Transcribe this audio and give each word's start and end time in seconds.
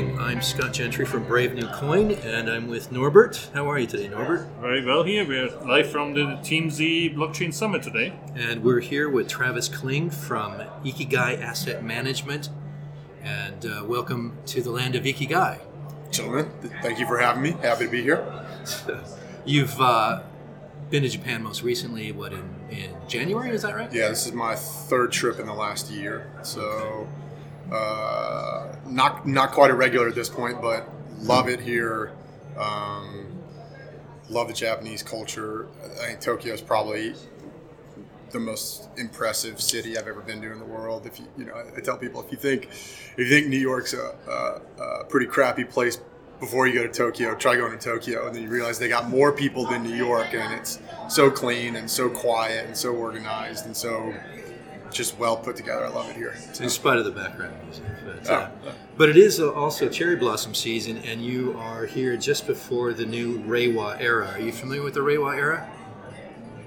morning. 0.00 0.18
I'm 0.18 0.42
Scott 0.42 0.72
Gentry 0.72 1.04
from 1.04 1.22
Brave 1.22 1.54
New 1.54 1.68
Coin, 1.68 2.10
and 2.10 2.50
I'm 2.50 2.66
with 2.66 2.90
Norbert. 2.90 3.48
How 3.54 3.70
are 3.70 3.78
you 3.78 3.86
today, 3.86 4.08
Norbert? 4.08 4.48
Very 4.60 4.84
well 4.84 5.04
here. 5.04 5.24
We're 5.24 5.56
live 5.60 5.88
from 5.88 6.14
the 6.14 6.36
Team 6.42 6.68
Z 6.68 7.14
Blockchain 7.14 7.54
Summit 7.54 7.84
today. 7.84 8.12
And 8.34 8.64
we're 8.64 8.80
here 8.80 9.08
with 9.08 9.28
Travis 9.28 9.68
Kling 9.68 10.10
from 10.10 10.54
Ikigai 10.84 11.40
Asset 11.40 11.84
Management. 11.84 12.48
And 13.22 13.64
uh, 13.64 13.84
welcome 13.86 14.36
to 14.46 14.62
the 14.62 14.70
land 14.70 14.96
of 14.96 15.04
Ikigai. 15.04 15.60
Gentlemen, 16.10 16.50
thank 16.82 16.98
you 16.98 17.06
for 17.06 17.18
having 17.18 17.44
me. 17.44 17.52
Happy 17.62 17.84
to 17.84 17.90
be 17.92 18.02
here. 18.02 18.26
You've 19.44 19.80
uh, 19.80 20.24
been 20.90 21.04
to 21.04 21.08
Japan 21.08 21.40
most 21.40 21.62
recently, 21.62 22.10
what, 22.10 22.32
in, 22.32 22.52
in 22.68 22.90
January? 23.06 23.50
Is 23.50 23.62
that 23.62 23.76
right? 23.76 23.92
Yeah, 23.92 24.08
this 24.08 24.26
is 24.26 24.32
my 24.32 24.56
third 24.56 25.12
trip 25.12 25.38
in 25.38 25.46
the 25.46 25.54
last 25.54 25.88
year. 25.88 26.32
So 26.42 27.06
uh, 27.72 28.76
not 28.86 29.26
not 29.26 29.52
quite 29.52 29.70
a 29.70 29.74
regular 29.74 30.08
at 30.08 30.14
this 30.14 30.28
point, 30.28 30.60
but 30.60 30.88
love 31.20 31.48
it 31.48 31.60
here. 31.60 32.12
Um, 32.58 33.26
love 34.28 34.48
the 34.48 34.54
Japanese 34.54 35.02
culture. 35.02 35.68
I 36.02 36.06
think 36.06 36.20
Tokyo 36.20 36.54
is 36.54 36.60
probably 36.60 37.14
the 38.30 38.40
most 38.40 38.88
impressive 38.96 39.60
city 39.60 39.96
I've 39.96 40.08
ever 40.08 40.20
been 40.20 40.42
to 40.42 40.52
in 40.52 40.58
the 40.58 40.64
world. 40.64 41.06
If 41.06 41.18
you 41.20 41.26
you 41.38 41.44
know, 41.44 41.54
I 41.54 41.80
tell 41.80 41.96
people 41.96 42.22
if 42.22 42.30
you 42.30 42.38
think 42.38 42.66
if 42.66 43.18
you 43.18 43.28
think 43.28 43.48
New 43.48 43.58
York's 43.58 43.94
a, 43.94 44.14
a, 44.28 44.82
a 44.82 45.04
pretty 45.04 45.26
crappy 45.26 45.64
place 45.64 45.98
before 46.40 46.66
you 46.66 46.74
go 46.74 46.82
to 46.82 46.92
Tokyo, 46.92 47.34
try 47.34 47.56
going 47.56 47.72
to 47.72 47.78
Tokyo, 47.78 48.26
and 48.26 48.34
then 48.34 48.42
you 48.42 48.48
realize 48.48 48.78
they 48.78 48.88
got 48.88 49.08
more 49.08 49.32
people 49.32 49.64
than 49.66 49.82
New 49.82 49.94
York, 49.94 50.34
and 50.34 50.52
it's 50.52 50.80
so 51.08 51.30
clean 51.30 51.76
and 51.76 51.90
so 51.90 52.10
quiet 52.10 52.66
and 52.66 52.76
so 52.76 52.92
organized 52.92 53.66
and 53.66 53.76
so 53.76 54.12
just 54.94 55.18
well 55.18 55.36
put 55.36 55.56
together. 55.56 55.84
I 55.84 55.90
love 55.90 56.08
it 56.08 56.16
here. 56.16 56.34
In 56.60 56.70
spite 56.70 56.98
of 56.98 57.04
the 57.04 57.10
background 57.10 57.54
music. 57.64 57.84
But, 58.04 58.30
uh, 58.30 58.50
but 58.96 59.08
it 59.08 59.16
is 59.16 59.40
also 59.40 59.88
cherry 59.88 60.16
blossom 60.16 60.54
season, 60.54 60.98
and 60.98 61.22
you 61.22 61.54
are 61.58 61.84
here 61.84 62.16
just 62.16 62.46
before 62.46 62.94
the 62.94 63.04
new 63.04 63.40
Reiwa 63.40 64.00
era. 64.00 64.28
Are 64.28 64.40
you 64.40 64.52
familiar 64.52 64.82
with 64.82 64.94
the 64.94 65.00
Reiwa 65.00 65.36
era? 65.36 65.68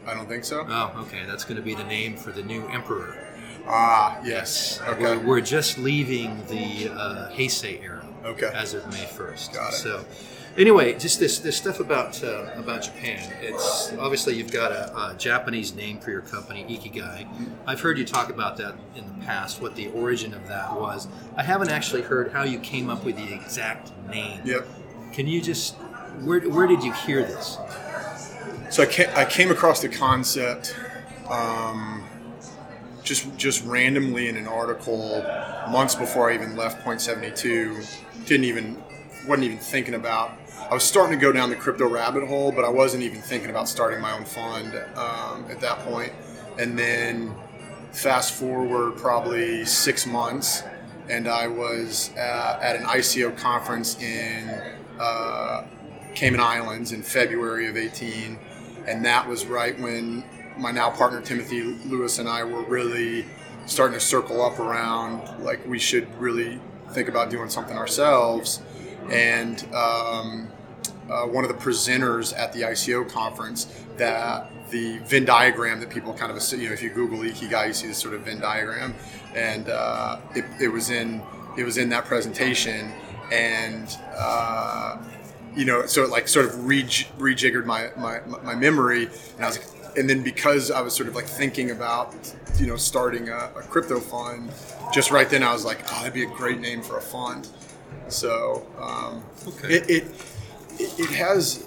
I 0.05 0.13
don't 0.13 0.27
think 0.27 0.45
so. 0.45 0.65
Oh, 0.67 0.93
okay. 1.03 1.25
That's 1.25 1.43
going 1.43 1.57
to 1.57 1.63
be 1.63 1.73
the 1.73 1.83
name 1.83 2.15
for 2.15 2.31
the 2.31 2.43
new 2.43 2.67
emperor. 2.67 3.17
Ah, 3.65 4.19
yes. 4.23 4.79
Okay. 4.87 5.01
We're, 5.01 5.19
we're 5.19 5.41
just 5.41 5.77
leaving 5.77 6.37
the 6.47 6.89
uh, 6.89 7.29
Heisei 7.31 7.83
era. 7.83 8.05
Okay. 8.23 8.49
As 8.53 8.73
of 8.73 8.87
May 8.91 9.05
first. 9.05 9.53
Got 9.53 9.73
it. 9.73 9.77
So, 9.77 10.05
anyway, 10.57 10.97
just 10.97 11.19
this 11.19 11.39
this 11.39 11.55
stuff 11.55 11.79
about 11.79 12.21
uh, 12.23 12.49
about 12.55 12.83
Japan. 12.83 13.31
It's 13.41 13.93
obviously 13.99 14.35
you've 14.35 14.51
got 14.51 14.71
a, 14.71 14.95
a, 14.95 15.15
Japanese 15.17 15.73
name 15.73 15.99
for 15.99 16.11
your 16.11 16.21
company, 16.21 16.65
Ikigai. 16.65 17.27
I've 17.65 17.79
heard 17.79 17.97
you 17.97 18.05
talk 18.05 18.29
about 18.29 18.57
that 18.57 18.75
in 18.95 19.05
the 19.05 19.25
past. 19.25 19.61
What 19.61 19.75
the 19.75 19.87
origin 19.89 20.33
of 20.33 20.47
that 20.47 20.75
was. 20.75 21.07
I 21.35 21.43
haven't 21.43 21.69
actually 21.69 22.01
heard 22.01 22.31
how 22.31 22.43
you 22.43 22.59
came 22.59 22.89
up 22.89 23.05
with 23.05 23.15
the 23.15 23.33
exact 23.33 23.91
name. 24.07 24.41
Yep. 24.43 24.67
Can 25.13 25.27
you 25.27 25.41
just 25.41 25.75
where 26.23 26.41
where 26.49 26.67
did 26.67 26.83
you 26.83 26.91
hear 26.91 27.23
this? 27.23 27.57
So 28.69 28.83
I 28.83 28.85
came, 28.85 29.07
I 29.15 29.23
came 29.23 29.51
across 29.51 29.81
the 29.81 29.89
concept. 29.89 30.75
Um, 31.29 32.03
just 33.03 33.37
just 33.37 33.63
randomly 33.63 34.27
in 34.27 34.35
an 34.35 34.47
article 34.47 35.21
months 35.69 35.95
before 35.95 36.29
I 36.29 36.33
even 36.33 36.57
left 36.57 36.83
Point 36.83 36.99
Seventy 36.99 37.31
Two, 37.31 37.81
didn't 38.25 38.45
even 38.45 38.81
wasn't 39.27 39.45
even 39.45 39.57
thinking 39.57 39.93
about. 39.93 40.31
I 40.69 40.73
was 40.73 40.83
starting 40.83 41.17
to 41.17 41.21
go 41.21 41.31
down 41.31 41.49
the 41.49 41.55
crypto 41.55 41.87
rabbit 41.87 42.27
hole, 42.27 42.51
but 42.51 42.65
I 42.65 42.69
wasn't 42.69 43.03
even 43.03 43.21
thinking 43.21 43.49
about 43.49 43.69
starting 43.69 44.01
my 44.01 44.11
own 44.11 44.25
fund 44.25 44.75
um, 44.97 45.45
at 45.49 45.61
that 45.61 45.79
point. 45.79 46.11
And 46.59 46.77
then 46.77 47.33
fast 47.93 48.33
forward 48.33 48.97
probably 48.97 49.63
six 49.63 50.05
months, 50.05 50.63
and 51.09 51.29
I 51.29 51.47
was 51.47 52.09
at, 52.17 52.61
at 52.61 52.75
an 52.75 52.83
ICO 52.83 53.37
conference 53.37 53.97
in 54.01 54.49
uh, 54.99 55.63
Cayman 56.15 56.41
Islands 56.41 56.91
in 56.91 57.01
February 57.01 57.67
of 57.67 57.77
18, 57.77 58.37
and 58.87 59.05
that 59.05 59.25
was 59.25 59.45
right 59.45 59.79
when 59.79 60.21
my 60.57 60.71
now 60.71 60.89
partner 60.89 61.21
Timothy 61.21 61.61
Lewis 61.61 62.19
and 62.19 62.27
I 62.27 62.43
were 62.43 62.63
really 62.63 63.25
starting 63.67 63.97
to 63.97 64.03
circle 64.03 64.41
up 64.41 64.59
around 64.59 65.45
like 65.45 65.65
we 65.65 65.79
should 65.79 66.13
really 66.19 66.59
think 66.91 67.07
about 67.07 67.29
doing 67.29 67.47
something 67.47 67.77
ourselves. 67.77 68.61
And 69.09 69.63
um, 69.73 70.49
uh, 71.09 71.25
one 71.25 71.43
of 71.43 71.49
the 71.49 71.57
presenters 71.57 72.37
at 72.37 72.53
the 72.53 72.61
ICO 72.61 73.09
conference 73.09 73.65
that 73.97 74.51
the 74.69 74.97
Venn 74.99 75.25
diagram 75.25 75.79
that 75.79 75.89
people 75.89 76.13
kind 76.13 76.31
of 76.31 76.59
you 76.59 76.67
know 76.67 76.73
if 76.73 76.83
you 76.83 76.89
Google 76.89 77.19
Ikigai 77.19 77.67
you 77.67 77.73
see 77.73 77.87
this 77.87 77.97
sort 77.97 78.13
of 78.13 78.21
Venn 78.21 78.39
diagram, 78.39 78.93
and 79.35 79.69
uh, 79.69 80.19
it, 80.35 80.45
it, 80.61 80.67
was 80.67 80.89
in 80.89 81.21
it 81.57 81.63
was 81.63 81.77
in 81.77 81.89
that 81.89 82.05
presentation, 82.05 82.91
and 83.31 83.97
uh, 84.15 84.97
you 85.55 85.65
know 85.65 85.85
so 85.85 86.03
it 86.03 86.09
like 86.09 86.27
sort 86.27 86.45
of 86.45 86.51
rejiggered 86.53 87.65
my, 87.65 87.89
my 87.97 88.19
my 88.43 88.55
memory, 88.55 89.05
and 89.05 89.43
I 89.43 89.47
was 89.47 89.57
like 89.59 89.77
and 89.97 90.07
then 90.07 90.21
because 90.23 90.69
I 90.69 90.81
was 90.81 90.95
sort 90.95 91.09
of 91.09 91.15
like 91.15 91.25
thinking 91.25 91.71
about, 91.71 92.13
you 92.59 92.67
know, 92.67 92.75
starting 92.75 93.29
a, 93.29 93.49
a, 93.55 93.63
crypto 93.63 93.99
fund, 93.99 94.51
just 94.93 95.09
right 95.09 95.27
then 95.27 95.41
I 95.41 95.51
was 95.51 95.65
like, 95.65 95.79
oh, 95.91 95.97
that'd 95.99 96.13
be 96.13 96.23
a 96.23 96.29
great 96.29 96.59
name 96.59 96.83
for 96.83 96.97
a 96.97 97.01
fund. 97.01 97.49
So 98.07 98.65
um, 98.79 99.23
okay. 99.47 99.75
it, 99.75 99.89
it, 99.89 100.03
it 100.79 101.09
has 101.11 101.63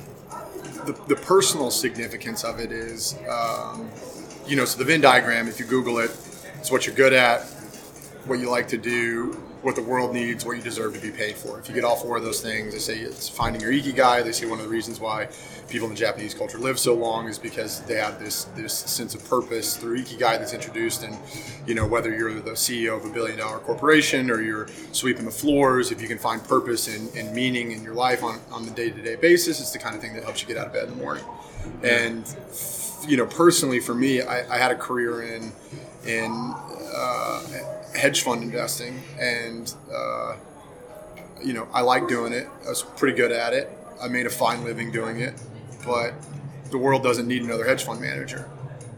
the, 0.86 0.92
the 1.08 1.16
personal 1.16 1.70
significance 1.70 2.44
of 2.44 2.60
it 2.60 2.72
is, 2.72 3.16
um, 3.28 3.88
you 4.46 4.56
know, 4.56 4.64
so 4.64 4.78
the 4.78 4.84
Venn 4.84 5.00
diagram. 5.00 5.48
If 5.48 5.60
you 5.60 5.66
Google 5.66 5.98
it, 5.98 6.10
it's 6.58 6.70
what 6.70 6.86
you're 6.86 6.96
good 6.96 7.12
at, 7.12 7.42
what 8.26 8.38
you 8.38 8.50
like 8.50 8.68
to 8.68 8.78
do, 8.78 9.40
what 9.62 9.76
the 9.76 9.82
world 9.82 10.14
needs, 10.14 10.44
what 10.44 10.56
you 10.56 10.62
deserve 10.62 10.94
to 10.94 11.00
be 11.00 11.10
paid 11.10 11.36
for. 11.36 11.58
If 11.58 11.68
you 11.68 11.74
get 11.74 11.84
all 11.84 11.96
four 11.96 12.16
of 12.16 12.22
those 12.22 12.40
things, 12.40 12.72
they 12.72 12.78
say 12.78 12.98
it's 12.98 13.28
finding 13.28 13.60
your 13.60 13.72
ikigai. 13.72 14.24
They 14.24 14.32
say 14.32 14.46
one 14.46 14.58
of 14.58 14.64
the 14.64 14.70
reasons 14.70 15.00
why 15.00 15.28
people 15.68 15.86
in 15.88 15.94
the 15.94 16.00
Japanese 16.00 16.32
culture 16.34 16.58
live 16.58 16.78
so 16.78 16.94
long 16.94 17.28
is 17.28 17.38
because 17.38 17.80
they 17.82 17.96
have 17.96 18.18
this 18.18 18.44
this 18.56 18.72
sense 18.72 19.14
of 19.14 19.24
purpose 19.28 19.76
through 19.76 20.02
ikigai 20.02 20.38
that's 20.38 20.54
introduced. 20.54 21.02
And 21.02 21.16
you 21.66 21.74
know 21.74 21.86
whether 21.86 22.14
you're 22.14 22.32
the 22.40 22.52
CEO 22.52 22.96
of 22.96 23.04
a 23.04 23.12
billion 23.12 23.38
dollar 23.38 23.58
corporation 23.58 24.30
or 24.30 24.40
you're 24.40 24.68
sweeping 24.92 25.26
the 25.26 25.30
floors, 25.30 25.90
if 25.90 26.00
you 26.00 26.08
can 26.08 26.18
find 26.18 26.42
purpose 26.42 26.88
and, 26.88 27.14
and 27.14 27.34
meaning 27.34 27.72
in 27.72 27.82
your 27.82 27.94
life 27.94 28.24
on 28.24 28.40
on 28.50 28.64
the 28.64 28.72
day 28.72 28.90
to 28.90 29.02
day 29.02 29.16
basis, 29.16 29.60
it's 29.60 29.72
the 29.72 29.78
kind 29.78 29.94
of 29.94 30.00
thing 30.00 30.14
that 30.14 30.24
helps 30.24 30.40
you 30.40 30.48
get 30.48 30.56
out 30.56 30.68
of 30.68 30.72
bed 30.72 30.84
in 30.84 30.90
the 30.90 31.02
morning. 31.02 31.24
And 31.82 32.24
you 33.06 33.16
know 33.16 33.26
personally 33.26 33.80
for 33.80 33.94
me, 33.94 34.22
I, 34.22 34.54
I 34.54 34.58
had 34.58 34.70
a 34.70 34.76
career 34.76 35.22
in 35.22 35.52
in 36.06 36.54
uh, 36.94 37.42
hedge 37.94 38.22
fund 38.22 38.42
investing, 38.42 39.02
and 39.18 39.74
uh, 39.92 40.36
you 41.42 41.52
know 41.52 41.68
I 41.72 41.82
like 41.82 42.08
doing 42.08 42.32
it. 42.32 42.48
I 42.64 42.68
was 42.68 42.82
pretty 42.82 43.16
good 43.16 43.32
at 43.32 43.52
it. 43.52 43.70
I 44.00 44.08
made 44.08 44.26
a 44.26 44.30
fine 44.30 44.64
living 44.64 44.90
doing 44.90 45.20
it, 45.20 45.34
but 45.84 46.14
the 46.70 46.78
world 46.78 47.02
doesn't 47.02 47.26
need 47.26 47.42
another 47.42 47.64
hedge 47.64 47.84
fund 47.84 48.00
manager. 48.00 48.48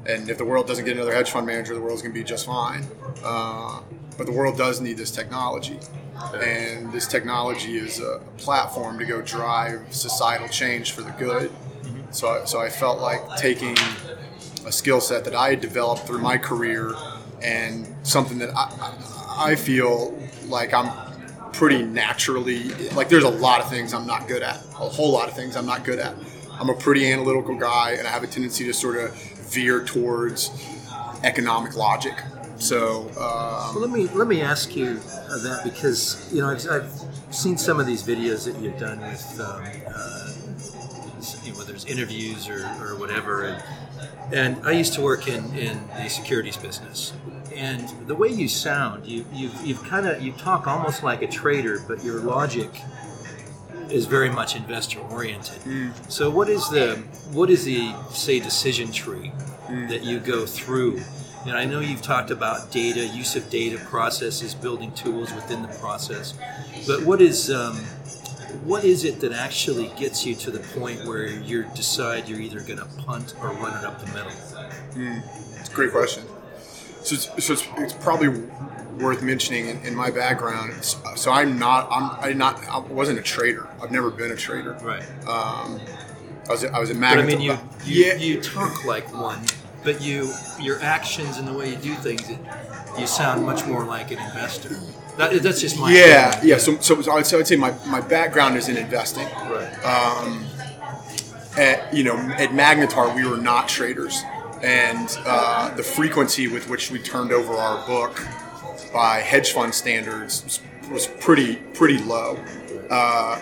And 0.06 0.28
if 0.28 0.38
the 0.38 0.44
world 0.44 0.66
doesn't 0.66 0.84
get 0.84 0.97
another 0.97 1.14
hedge 1.14 1.31
fund 1.31 1.47
manager, 1.47 1.75
the 1.75 1.81
world's 1.81 2.02
going 2.02 2.12
to 2.12 2.19
be 2.19 2.25
just 2.25 2.47
fine. 2.47 2.84
Uh, 3.22 3.81
but 4.16 4.26
the 4.26 4.32
world 4.32 4.58
does 4.58 4.81
need 4.81 4.97
this 4.97 5.10
technology. 5.10 5.78
And 6.34 6.92
this 6.92 7.06
technology 7.06 7.76
is 7.76 8.00
a 8.00 8.20
platform 8.36 8.98
to 8.98 9.04
go 9.04 9.22
drive 9.22 9.92
societal 9.92 10.48
change 10.48 10.92
for 10.92 11.02
the 11.02 11.10
good. 11.12 11.50
Mm-hmm. 11.50 12.12
So, 12.12 12.44
so 12.44 12.60
I 12.60 12.69
felt 12.69 13.00
like 13.00 13.20
taking 13.36 13.76
a 14.66 14.72
skill 14.72 15.00
set 15.00 15.25
that 15.25 15.34
I 15.34 15.50
had 15.50 15.60
developed 15.60 16.06
through 16.06 16.20
my 16.20 16.38
career 16.38 16.94
and 17.42 17.86
something 18.03 18.38
that 18.38 18.50
I, 18.56 18.94
I 19.53 19.54
feel 19.56 20.19
like 20.47 20.72
I'm 20.72 20.91
pretty 21.53 21.82
naturally 21.82 22.64
like 22.94 23.08
there's 23.08 23.25
a 23.25 23.28
lot 23.28 23.60
of 23.60 23.69
things 23.69 23.92
I'm 23.92 24.06
not 24.06 24.26
good 24.26 24.42
at 24.42 24.56
a 24.56 24.88
whole 24.88 25.12
lot 25.12 25.28
of 25.28 25.34
things 25.34 25.56
I'm 25.56 25.66
not 25.66 25.84
good 25.84 25.98
at 25.98 26.14
I'm 26.52 26.70
a 26.70 26.75
pretty 26.75 27.10
analytical 27.10 27.56
guy 27.56 27.92
and 27.92 28.06
I 28.06 28.10
have 28.10 28.22
a 28.22 28.26
tendency 28.26 28.64
to 28.64 28.72
sort 28.72 28.97
of 28.97 29.14
veer 29.50 29.84
towards 29.84 30.50
economic 31.25 31.76
logic 31.76 32.14
so 32.56 33.02
um, 33.10 33.75
well, 33.75 33.81
let 33.81 33.90
me 33.90 34.06
let 34.08 34.28
me 34.28 34.40
ask 34.40 34.75
you 34.75 34.94
that 34.94 35.61
because 35.64 36.32
you 36.32 36.40
know 36.40 36.50
I've, 36.50 36.66
I've 36.70 37.34
seen 37.34 37.58
some 37.58 37.81
of 37.81 37.87
these 37.87 38.02
videos 38.02 38.44
that 38.44 38.58
you've 38.61 38.78
done 38.78 39.00
with 39.00 39.40
um, 39.40 39.62
uh, 39.88 40.32
you 41.44 41.52
know, 41.52 41.58
whether 41.58 41.75
it's 41.75 41.84
interviews 41.84 42.49
or, 42.49 42.64
or 42.81 42.96
whatever 42.96 43.44
and 43.44 43.62
and 44.32 44.56
I 44.64 44.72
used 44.72 44.94
to 44.94 45.02
work 45.02 45.28
in, 45.28 45.44
in 45.56 45.78
the 46.02 46.08
securities 46.08 46.56
business. 46.56 47.12
And 47.62 47.88
the 48.09 48.17
way 48.17 48.29
you 48.29 48.49
sound, 48.49 49.06
you, 49.06 49.25
you've, 49.32 49.55
you've 49.64 49.85
kind 49.85 50.05
of, 50.05 50.20
you 50.20 50.32
talk 50.32 50.67
almost 50.67 51.05
like 51.05 51.23
a 51.23 51.29
trader, 51.29 51.79
but 51.87 52.03
your 52.03 52.19
logic 52.19 52.69
is 53.88 54.06
very 54.06 54.31
much 54.31 54.56
investor 54.56 54.99
oriented. 54.99 55.61
Mm. 55.62 56.11
So 56.11 56.29
what 56.29 56.49
is 56.49 56.69
the, 56.70 56.97
what 57.31 57.50
is 57.50 57.64
the, 57.64 57.94
say, 58.11 58.41
decision 58.41 58.91
tree 58.91 59.31
mm. 59.69 59.88
that 59.91 60.03
you 60.03 60.19
go 60.19 60.44
through? 60.44 61.03
And 61.47 61.53
I 61.53 61.64
know 61.64 61.79
you've 61.79 62.03
talked 62.03 62.32
about 62.32 62.73
data, 62.73 63.06
use 63.06 63.37
of 63.37 63.49
data, 63.49 63.79
processes, 63.85 64.56
building 64.56 64.91
tools 64.94 65.32
within 65.32 65.62
the 65.62 65.73
process. 65.79 66.35
But 66.88 67.05
what 67.05 67.23
is, 67.23 67.49
um, 67.49 67.76
what 68.64 68.82
is 68.82 69.05
it 69.05 69.20
that 69.20 69.31
actually 69.31 69.93
gets 69.97 70.26
you 70.26 70.35
to 70.35 70.50
the 70.50 70.61
point 70.81 71.05
where 71.05 71.29
you 71.29 71.67
decide 71.76 72.29
you're 72.29 72.41
either 72.41 72.61
going 72.61 72.81
to 72.81 72.88
punt 73.06 73.35
or 73.41 73.50
run 73.50 73.79
it 73.79 73.85
up 73.85 74.00
the 74.00 74.06
middle? 74.06 74.32
Mm, 74.94 75.61
it's 75.61 75.70
a 75.70 75.73
great 75.73 75.93
question. 75.93 76.25
So, 77.02 77.14
it's, 77.14 77.44
so 77.44 77.52
it's, 77.54 77.69
it's, 77.78 77.93
probably 77.94 78.28
worth 79.00 79.22
mentioning 79.22 79.69
in, 79.69 79.78
in 79.84 79.94
my 79.94 80.10
background. 80.10 80.84
So 80.84 81.32
I'm 81.32 81.58
not. 81.58 81.88
I'm. 81.90 82.10
I 82.20 82.32
not. 82.32 82.64
I 82.69 82.78
wasn't 82.78 83.19
a 83.19 83.22
trader. 83.22 83.69
I've 83.82 83.90
never 83.90 84.10
been 84.10 84.31
a 84.31 84.37
trader. 84.37 84.72
Right. 84.82 85.02
Um, 85.26 85.81
I 86.49 86.52
was. 86.52 86.64
A, 86.64 86.72
I 86.72 86.78
was 86.78 86.90
a 86.90 86.94
But 86.94 87.19
I 87.19 87.22
mean, 87.22 87.40
you 87.40 87.58
you, 87.84 88.04
yeah. 88.04 88.14
you 88.14 88.40
talk 88.40 88.84
like 88.84 89.12
one, 89.12 89.44
but 89.82 90.00
you 90.00 90.32
your 90.60 90.81
actions 90.81 91.38
and 91.38 91.49
the 91.49 91.52
way 91.52 91.70
you 91.70 91.76
do 91.76 91.94
things, 91.94 92.28
it, 92.28 92.38
you 92.99 93.06
sound 93.06 93.44
much 93.44 93.66
more 93.66 93.84
like 93.84 94.10
an 94.10 94.19
investor. 94.19 94.76
That, 95.19 95.43
that's 95.43 95.60
just 95.60 95.78
my 95.78 95.93
yeah. 95.93 96.31
opinion. 96.31 96.49
Yeah. 96.49 96.58
So, 96.58 96.78
so, 96.78 97.02
so 97.02 97.12
I'd, 97.12 97.26
so 97.26 97.38
I'd 97.38 97.46
say 97.46 97.56
my, 97.56 97.75
my 97.87 98.00
background 98.00 98.56
is 98.56 98.69
in 98.69 98.76
investing. 98.76 99.26
right. 99.26 99.69
at, 101.56 101.93
you 101.93 102.04
know, 102.04 102.16
at 102.16 102.50
Magnetar, 102.50 103.14
we 103.14 103.26
were 103.28 103.37
not 103.37 103.69
traders, 103.69 104.22
and 104.62 105.19
uh, 105.25 105.75
the 105.75 105.82
frequency 105.82 106.49
with 106.49 106.69
which 106.69 106.91
we 106.91 106.99
turned 106.99 107.32
over 107.32 107.55
our 107.55 107.87
book 107.87 108.20
by 108.93 109.19
hedge 109.19 109.53
fund 109.53 109.75
standards 109.75 110.61
was, 110.91 111.06
pretty 111.06 111.56
pretty 111.56 111.99
low. 111.99 112.37
Uh, 112.91 113.41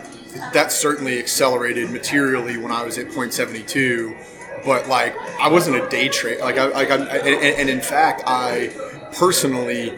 that 0.53 0.71
certainly 0.71 1.19
accelerated 1.19 1.91
materially 1.91 2.57
when 2.57 2.71
I 2.71 2.85
was 2.85 2.99
at 2.99 3.11
point 3.11 3.33
seventy 3.33 3.63
two, 3.63 4.17
but 4.65 4.89
like 4.89 5.17
I 5.41 5.49
wasn't 5.49 5.77
a 5.77 5.89
day 5.89 6.09
trade. 6.09 6.41
Like 6.41 6.59
I, 6.59 6.67
like 6.69 6.91
I, 6.91 6.97
and, 6.97 7.57
and 7.61 7.69
in 7.69 7.81
fact, 7.81 8.23
I 8.27 8.73
personally 9.13 9.93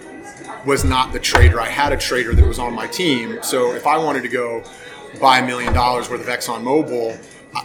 was 0.65 0.85
not 0.85 1.13
the 1.13 1.21
trader. 1.21 1.61
I 1.61 1.69
had 1.69 1.93
a 1.93 1.97
trader 1.97 2.35
that 2.35 2.47
was 2.47 2.59
on 2.59 2.73
my 2.73 2.87
team. 2.87 3.43
So 3.43 3.73
if 3.75 3.87
I 3.87 3.99
wanted 3.99 4.23
to 4.23 4.29
go 4.29 4.63
buy 5.21 5.41
a 5.41 5.47
million 5.47 5.73
dollars 5.73 6.09
worth 6.09 6.21
of 6.21 6.27
ExxonMobil, 6.29 7.19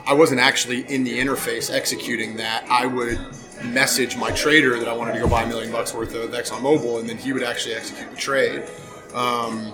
I 0.06 0.14
wasn't 0.14 0.42
actually 0.42 0.82
in 0.94 1.04
the 1.04 1.18
interface 1.18 1.74
executing 1.74 2.36
that. 2.38 2.66
I 2.70 2.86
would 2.86 3.20
message 3.64 4.16
my 4.18 4.32
trader 4.32 4.78
that 4.80 4.88
I 4.88 4.94
wanted 4.94 5.14
to 5.14 5.20
go 5.20 5.28
buy 5.28 5.44
a 5.44 5.48
million 5.48 5.72
bucks 5.72 5.94
worth 5.94 6.14
of 6.16 6.32
ExxonMobil, 6.32 7.00
and 7.00 7.10
then 7.10 7.18
he 7.18 7.34
would 7.34 7.44
actually 7.44 7.76
execute 7.76 8.10
the 8.10 8.18
trade. 8.18 8.64
Um, 9.14 9.74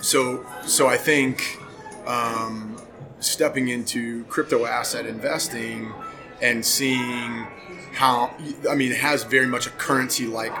so, 0.00 0.46
so 0.64 0.86
I 0.86 0.96
think 0.96 1.58
um, 2.06 2.80
stepping 3.20 3.68
into 3.68 4.24
crypto 4.24 4.66
asset 4.66 5.06
investing 5.06 5.92
and 6.40 6.64
seeing 6.64 7.46
how 7.92 8.34
I 8.68 8.74
mean 8.74 8.92
it 8.92 8.98
has 8.98 9.24
very 9.24 9.46
much 9.46 9.66
a 9.66 9.70
currency 9.70 10.26
like 10.26 10.52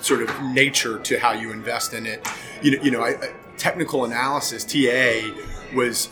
sort 0.00 0.22
of 0.22 0.42
nature 0.42 0.98
to 0.98 1.18
how 1.18 1.32
you 1.32 1.52
invest 1.52 1.92
in 1.92 2.06
it. 2.06 2.26
You 2.62 2.76
know, 2.76 2.82
you 2.82 2.90
know, 2.90 3.02
I, 3.02 3.32
technical 3.58 4.04
analysis 4.04 4.64
(TA) 4.64 5.30
was 5.74 6.08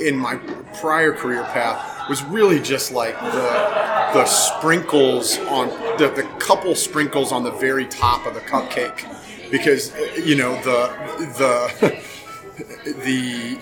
in 0.00 0.16
my 0.16 0.36
prior 0.80 1.12
career 1.12 1.44
path 1.44 2.08
was 2.08 2.22
really 2.24 2.60
just 2.60 2.92
like 2.92 3.18
the 3.20 3.88
the 4.14 4.24
sprinkles 4.24 5.38
on 5.38 5.68
the, 5.98 6.10
the 6.16 6.22
couple 6.38 6.74
sprinkles 6.74 7.30
on 7.32 7.42
the 7.42 7.50
very 7.52 7.86
top 7.86 8.26
of 8.26 8.34
the 8.34 8.40
cupcake. 8.40 9.04
Because 9.50 9.94
you 10.16 10.36
know 10.36 10.54
the 10.62 10.92
the 11.38 12.02
the 12.84 13.58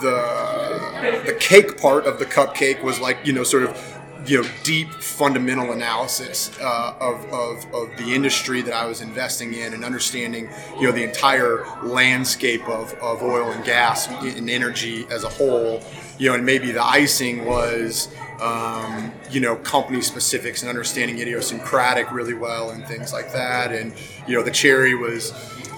the 0.00 1.22
the 1.26 1.36
cake 1.38 1.80
part 1.80 2.06
of 2.06 2.18
the 2.18 2.26
cupcake 2.26 2.82
was 2.82 3.00
like 3.00 3.18
you 3.24 3.32
know 3.32 3.42
sort 3.42 3.64
of 3.64 3.93
you 4.26 4.42
know 4.42 4.48
deep 4.62 4.90
fundamental 4.90 5.72
analysis 5.72 6.50
uh, 6.60 6.94
of, 7.00 7.24
of, 7.32 7.74
of 7.74 7.96
the 7.96 8.14
industry 8.14 8.62
that 8.62 8.74
I 8.74 8.86
was 8.86 9.00
investing 9.00 9.54
in 9.54 9.74
and 9.74 9.84
understanding 9.84 10.48
you 10.78 10.86
know 10.86 10.92
the 10.92 11.04
entire 11.04 11.64
landscape 11.82 12.66
of, 12.68 12.94
of 12.94 13.22
oil 13.22 13.50
and 13.50 13.64
gas 13.64 14.08
and 14.08 14.48
energy 14.48 15.06
as 15.10 15.24
a 15.24 15.28
whole 15.28 15.82
you 16.18 16.28
know 16.28 16.34
and 16.34 16.44
maybe 16.44 16.72
the 16.72 16.84
icing 16.84 17.44
was 17.44 18.08
um, 18.40 19.12
you 19.30 19.40
know 19.40 19.56
company 19.56 20.00
specifics 20.00 20.62
and 20.62 20.68
understanding 20.68 21.18
idiosyncratic 21.18 22.10
really 22.12 22.34
well 22.34 22.70
and 22.70 22.86
things 22.86 23.12
like 23.12 23.32
that. 23.32 23.72
And 23.72 23.92
you 24.26 24.34
know 24.34 24.42
the 24.42 24.50
cherry 24.50 24.94
was 24.94 25.32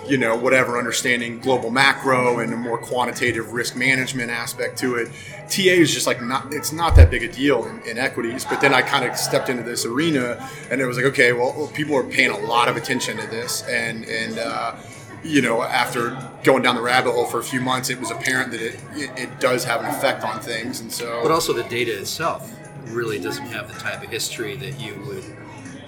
you 0.09 0.19
know, 0.19 0.37
whatever, 0.37 0.79
understanding 0.79 1.41
global 1.41 1.71
macro 1.71 2.41
and 2.41 2.53
a 2.53 2.57
more 2.57 2.79
quantitative 2.79 3.53
risk 3.53 3.77
management 3.77 4.31
aspect 4.31 4.79
to 4.79 4.97
it. 4.97 5.09
TA 5.49 5.73
is 5.73 5.93
just 5.93 6.07
like 6.07 6.23
not, 6.23 6.53
it's 6.53 6.73
not 6.73 6.97
that 6.97 7.11
big 7.11 7.23
a 7.23 7.29
deal 7.33 7.65
in, 7.67 7.81
in 7.83 7.99
equities. 7.99 8.45
But 8.45 8.61
then 8.61 8.75
I 8.75 8.83
kind 8.83 9.05
of 9.05 9.17
stepped 9.17 9.49
into 9.49 9.63
this 9.63 9.85
arena 9.85 10.49
and 10.71 10.81
it 10.81 10.87
was 10.87 10.97
like, 10.97 11.07
okay, 11.07 11.33
well, 11.33 11.71
people 11.75 11.97
are 11.97 12.05
paying 12.05 12.31
a 12.31 12.39
lot 12.39 12.69
of 12.69 12.77
attention 12.77 13.17
to 13.19 13.27
this. 13.27 13.63
And, 13.69 14.05
and, 14.05 14.39
uh, 14.39 14.77
you 15.25 15.43
know, 15.43 15.63
after 15.63 16.17
going 16.45 16.63
down 16.63 16.77
the 16.77 16.83
rabbit 16.83 17.13
hole 17.13 17.27
for 17.27 17.41
a 17.41 17.45
few 17.45 17.61
months, 17.61 17.91
it 17.91 17.99
was 17.99 18.11
apparent 18.11 18.53
that 18.53 18.61
it, 18.61 18.81
it, 18.93 19.11
it 19.19 19.41
does 19.41 19.65
have 19.65 19.81
an 19.81 19.87
effect 19.87 20.25
on 20.25 20.41
things. 20.41 20.81
And 20.81 20.93
so, 20.93 21.21
But 21.23 21.33
also 21.33 21.53
the 21.53 21.65
data 21.65 21.99
itself 21.99 22.53
really 22.87 23.19
doesn't 23.19 23.47
have 23.47 23.73
the 23.73 23.81
type 23.81 24.03
of 24.03 24.11
history 24.11 24.57
that 24.57 24.79
you 24.81 24.95
would 25.07 25.25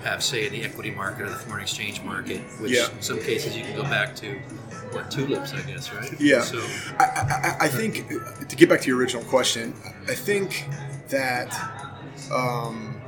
have, 0.04 0.22
say, 0.22 0.46
in 0.46 0.52
the 0.52 0.62
equity 0.64 0.90
market 0.90 1.22
or 1.22 1.30
the 1.30 1.36
foreign 1.36 1.62
exchange 1.62 2.02
market, 2.02 2.40
which 2.60 2.72
Yeah. 2.72 2.90
in 2.90 3.02
some 3.02 3.18
cases 3.20 3.56
you 3.56 3.62
can 3.64 3.74
go 3.76 3.82
back 3.82 4.14
to 4.16 4.34
what 4.92 5.10
tulips, 5.10 5.52
I 5.52 5.62
guess, 5.62 5.92
right? 5.92 6.18
Yeah. 6.20 6.40
So 6.42 6.58
I, 6.98 7.04
I, 7.04 7.56
I 7.66 7.68
think 7.68 8.08
to 8.48 8.56
get 8.56 8.68
back 8.68 8.80
to 8.82 8.86
your 8.88 8.98
original 8.98 9.24
question, 9.24 9.74
I 10.08 10.14
think 10.14 10.66
that 11.08 11.52
um, 12.32 13.00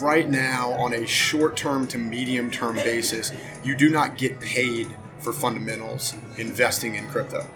right 0.00 0.28
now, 0.28 0.70
on 0.72 0.92
a 0.94 1.06
short-term 1.06 1.86
to 1.88 1.98
medium-term 1.98 2.76
basis, 2.76 3.32
you 3.64 3.76
do 3.76 3.88
not 3.90 4.16
get 4.16 4.40
paid 4.40 4.88
for 5.20 5.32
fundamentals 5.32 6.14
investing 6.38 6.94
in 6.94 7.06
crypto, 7.08 7.46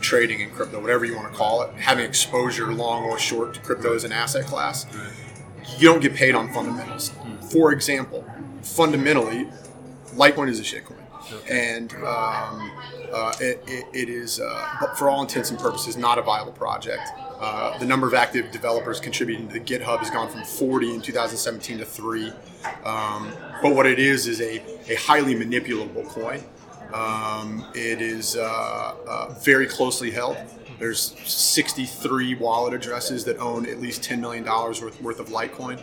trading 0.00 0.40
in 0.40 0.50
crypto, 0.50 0.80
whatever 0.80 1.04
you 1.04 1.14
want 1.14 1.30
to 1.30 1.36
call 1.36 1.62
it, 1.62 1.72
having 1.74 2.04
exposure, 2.04 2.72
long 2.72 3.04
or 3.04 3.18
short, 3.18 3.54
to 3.54 3.60
crypto 3.60 3.94
as 3.94 4.04
an 4.04 4.12
asset 4.12 4.46
class. 4.46 4.86
You 5.78 5.88
don't 5.88 6.00
get 6.00 6.14
paid 6.14 6.34
on 6.34 6.52
fundamentals. 6.52 7.12
For 7.50 7.72
example, 7.72 8.24
fundamentally, 8.62 9.48
Litecoin 10.14 10.48
is 10.48 10.60
a 10.60 10.62
shitcoin, 10.62 10.96
and 11.50 11.92
um, 11.94 12.70
uh, 13.12 13.32
it, 13.40 13.62
it, 13.66 13.86
it 13.92 14.08
is, 14.08 14.40
uh, 14.40 14.94
for 14.96 15.08
all 15.08 15.22
intents 15.22 15.50
and 15.50 15.58
purposes, 15.58 15.96
not 15.96 16.18
a 16.18 16.22
viable 16.22 16.52
project. 16.52 17.02
Uh, 17.40 17.76
the 17.78 17.86
number 17.86 18.06
of 18.06 18.14
active 18.14 18.50
developers 18.52 19.00
contributing 19.00 19.48
to 19.48 19.54
the 19.54 19.60
GitHub 19.60 19.98
has 19.98 20.10
gone 20.10 20.28
from 20.28 20.44
40 20.44 20.94
in 20.94 21.00
2017 21.00 21.78
to 21.78 21.84
three. 21.84 22.32
Um, 22.84 23.32
but 23.62 23.74
what 23.74 23.86
it 23.86 23.98
is 23.98 24.26
is 24.26 24.40
a, 24.40 24.62
a 24.92 24.94
highly 24.96 25.34
manipulable 25.34 26.06
coin. 26.06 26.42
Um, 26.92 27.64
it 27.74 28.02
is 28.02 28.36
uh, 28.36 28.94
uh, 29.08 29.34
very 29.42 29.66
closely 29.66 30.10
held. 30.10 30.36
There's 30.80 31.14
63 31.30 32.36
wallet 32.36 32.72
addresses 32.72 33.24
that 33.26 33.36
own 33.36 33.66
at 33.66 33.80
least 33.80 34.02
$10 34.02 34.18
million 34.18 34.44
worth, 34.44 35.00
worth 35.02 35.20
of 35.20 35.28
Litecoin. 35.28 35.78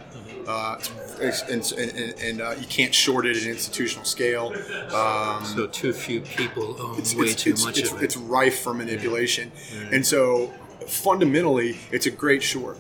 Uh, 0.48 0.80
and 1.22 1.72
and, 1.74 2.20
and 2.20 2.42
uh, 2.42 2.56
you 2.60 2.66
can't 2.66 2.96
short 2.96 3.28
it 3.28 3.38
at 3.38 3.44
institutional 3.44 4.06
scale. 4.06 4.54
Um, 4.94 5.46
so 5.46 5.68
too 5.68 5.94
few 5.94 6.22
people 6.22 6.82
own 6.82 6.98
it's, 6.98 7.14
way 7.14 7.28
it's, 7.28 7.44
too 7.44 7.52
it's, 7.52 7.64
much 7.64 7.78
it's, 7.78 7.92
of 7.92 8.02
it. 8.02 8.06
it's 8.06 8.18
rife 8.18 8.60
for 8.62 8.74
manipulation. 8.74 9.52
And 9.92 10.06
so 10.06 10.52
fundamentally, 10.88 11.78
it's 11.92 12.08
a 12.08 12.12
great 12.12 12.42
short. 12.42 12.80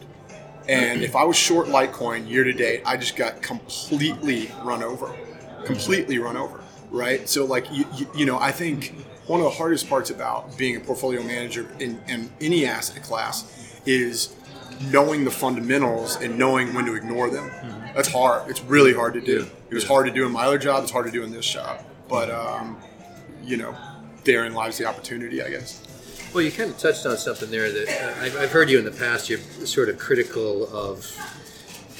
And 0.67 1.03
if 1.03 1.15
I 1.15 1.23
was 1.23 1.37
short 1.37 1.67
Litecoin 1.67 2.27
year 2.27 2.43
to 2.43 2.51
date, 2.51 2.81
I 2.85 2.97
just 2.97 3.15
got 3.15 3.41
completely 3.43 4.51
run 4.63 4.83
over. 4.83 5.15
Completely 5.65 6.17
run 6.17 6.35
over, 6.35 6.61
right? 6.89 7.27
So, 7.29 7.45
like, 7.45 7.71
you, 7.71 7.85
you, 7.95 8.09
you 8.15 8.25
know, 8.25 8.37
I 8.39 8.51
think 8.51 8.93
one 9.27 9.39
of 9.39 9.43
the 9.45 9.49
hardest 9.51 9.87
parts 9.89 10.09
about 10.09 10.57
being 10.57 10.75
a 10.75 10.79
portfolio 10.79 11.21
manager 11.23 11.67
in, 11.79 11.99
in 12.07 12.29
any 12.41 12.65
asset 12.65 13.03
class 13.03 13.79
is 13.85 14.33
knowing 14.91 15.25
the 15.25 15.31
fundamentals 15.31 16.15
and 16.17 16.37
knowing 16.37 16.73
when 16.73 16.85
to 16.85 16.93
ignore 16.95 17.29
them. 17.29 17.51
That's 17.95 18.07
hard. 18.11 18.49
It's 18.49 18.61
really 18.63 18.93
hard 18.93 19.13
to 19.15 19.21
do. 19.21 19.39
Yeah. 19.39 19.45
It 19.69 19.73
was 19.73 19.83
Yeah. 19.83 19.89
hard 19.89 20.05
to 20.07 20.11
do 20.13 20.25
in 20.25 20.31
my 20.31 20.45
other 20.45 20.57
job. 20.57 20.83
It's 20.83 20.91
hard 20.91 21.05
to 21.07 21.11
do 21.11 21.23
in 21.23 21.31
this 21.31 21.45
job. 21.45 21.83
But, 22.07 22.29
um, 22.29 22.77
you 23.43 23.57
know, 23.57 23.75
therein 24.23 24.53
lies 24.53 24.77
the 24.77 24.85
opportunity, 24.85 25.41
I 25.41 25.49
guess. 25.49 25.81
Well, 26.33 26.43
you 26.43 26.51
kind 26.51 26.69
of 26.69 26.77
touched 26.77 27.05
on 27.05 27.17
something 27.17 27.49
there 27.49 27.71
that 27.71 27.87
uh, 27.89 28.21
I've, 28.23 28.37
I've 28.37 28.51
heard 28.51 28.69
you 28.69 28.77
in 28.77 28.85
the 28.85 28.91
past. 28.91 29.29
You're 29.29 29.39
sort 29.65 29.89
of 29.89 29.97
critical 29.97 30.67
of 30.75 31.05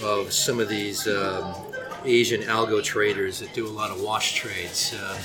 of 0.03 0.31
some 0.31 0.59
of 0.59 0.69
these 0.69 1.07
um, 1.07 1.55
Asian 2.05 2.41
algo 2.41 2.83
traders 2.83 3.39
that 3.39 3.51
do 3.55 3.65
a 3.65 3.69
lot 3.69 3.89
of 3.89 3.99
wash 4.01 4.35
trades. 4.35 4.93
Uh, 4.93 5.17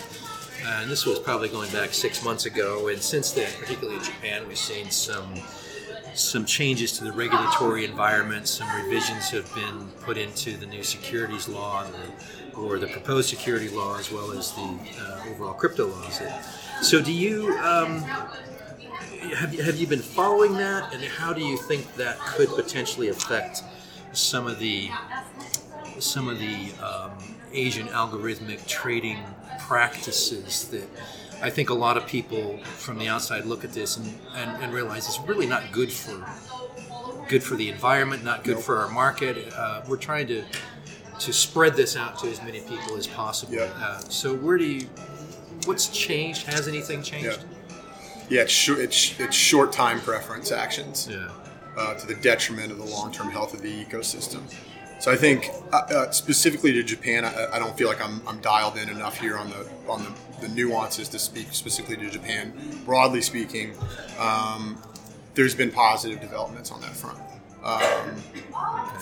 and 0.65 0.91
this 0.91 1.07
was 1.07 1.19
probably 1.19 1.49
going 1.49 1.71
back 1.73 1.93
six 1.93 2.25
months 2.25 2.47
ago. 2.47 2.89
And 2.89 3.01
since 3.01 3.33
then, 3.33 3.51
particularly 3.59 3.99
in 3.99 4.05
Japan, 4.05 4.47
we've 4.49 4.59
seen 4.59 4.91
some 4.91 5.35
some 6.15 6.45
changes 6.45 6.93
to 6.93 7.05
the 7.05 7.13
regulatory 7.13 7.85
environment. 7.85 8.47
Some 8.47 8.69
revisions 8.85 9.31
have 9.31 9.53
been 9.55 9.89
put 10.03 10.19
into 10.19 10.57
the 10.59 10.67
new 10.67 10.83
securities 10.83 11.49
law 11.49 11.87
or 12.55 12.79
the 12.79 12.87
proposed 12.89 13.31
security 13.31 13.69
law, 13.71 13.99
as 13.99 14.13
well 14.13 14.31
as 14.33 14.53
the 14.53 14.79
uh, 15.01 15.31
overall 15.31 15.55
crypto 15.55 15.87
laws. 15.87 16.21
So, 16.83 17.01
do 17.01 17.13
you? 17.13 17.53
Um, 17.59 18.05
have 19.37 19.55
you, 19.55 19.63
have 19.63 19.77
you 19.77 19.87
been 19.87 20.03
following 20.03 20.55
that, 20.55 20.93
and 20.93 21.03
how 21.03 21.33
do 21.33 21.41
you 21.41 21.57
think 21.57 21.95
that 21.95 22.19
could 22.19 22.49
potentially 22.51 23.09
affect 23.09 23.63
some 24.13 24.47
of 24.47 24.59
the 24.59 24.91
some 25.99 26.29
of 26.29 26.39
the 26.39 26.73
um, 26.83 27.13
Asian 27.53 27.89
algorithmic 27.89 28.67
trading 28.67 29.19
practices 29.61 30.69
that 30.69 30.89
I 31.43 31.51
think 31.51 31.71
a 31.71 31.75
lot 31.75 31.97
of 31.97 32.07
people 32.07 32.59
from 32.59 32.99
the 32.99 33.09
outside 33.09 33.45
look 33.47 33.65
at 33.65 33.73
this 33.73 33.97
and, 33.97 34.15
and, 34.35 34.63
and 34.63 34.73
realize 34.73 35.07
it's 35.09 35.21
really 35.21 35.47
not 35.47 35.73
good 35.73 35.93
for 35.93 36.25
good 37.29 37.43
for 37.43 37.55
the 37.55 37.69
environment, 37.71 38.25
not 38.25 38.45
good 38.45 38.59
for 38.59 38.79
our 38.79 38.89
market. 38.89 39.53
Uh, 39.55 39.83
we're 39.89 39.97
trying 39.97 40.27
to 40.29 40.45
to 41.19 41.33
spread 41.33 41.75
this 41.75 41.97
out 41.97 42.19
to 42.19 42.29
as 42.29 42.43
many 42.43 42.61
people 42.61 42.97
as 42.97 43.07
possible. 43.07 43.55
Yeah. 43.55 43.71
Uh, 43.77 43.99
so 44.01 44.35
where 44.35 44.59
do 44.59 44.65
you 44.65 44.87
what's 45.67 45.89
changed? 45.89 46.47
Has 46.47 46.69
anything 46.69 47.03
changed? 47.03 47.45
Yeah, 48.29 48.43
it's, 48.43 48.53
short, 48.53 48.79
it's, 48.79 49.19
it's 49.21 49.37
short 49.37 49.73
time 49.73 50.01
preference 50.01 50.53
actions 50.53 51.09
Yeah. 51.11 51.29
uh, 51.77 51.95
to 51.95 52.07
the 52.07 52.15
detriment 52.15 52.73
of 52.73 52.79
the 52.79 52.85
long 52.85 53.13
term 53.13 53.31
health 53.31 53.53
of 53.53 53.61
the 53.63 53.85
ecosystem. 53.85 54.41
So 55.03 55.11
I 55.11 55.17
think 55.17 55.51
uh, 55.73 55.79
uh, 55.79 56.11
specifically 56.13 56.73
to 56.75 56.85
Japan, 56.85 57.25
I, 57.25 57.55
I 57.55 57.59
don't 57.59 57.77
feel 57.77 57.89
like 57.89 58.01
I'm, 58.01 58.23
I'm 58.25 58.39
dialed 58.39 58.77
in 58.77 58.89
enough 58.89 59.19
here 59.19 59.37
on 59.37 59.51
the 59.51 59.69
on 59.89 60.05
the, 60.05 60.47
the 60.47 60.55
nuances 60.55 61.09
to 61.09 61.19
speak 61.19 61.49
specifically 61.51 61.97
to 61.97 62.09
Japan. 62.09 62.53
Broadly 62.85 63.21
speaking, 63.21 63.75
um, 64.21 64.81
there's 65.35 65.57
been 65.57 65.73
positive 65.73 66.21
developments 66.21 66.71
on 66.71 66.81
that 66.83 66.95
front. 66.95 67.19
Um, 67.65 68.23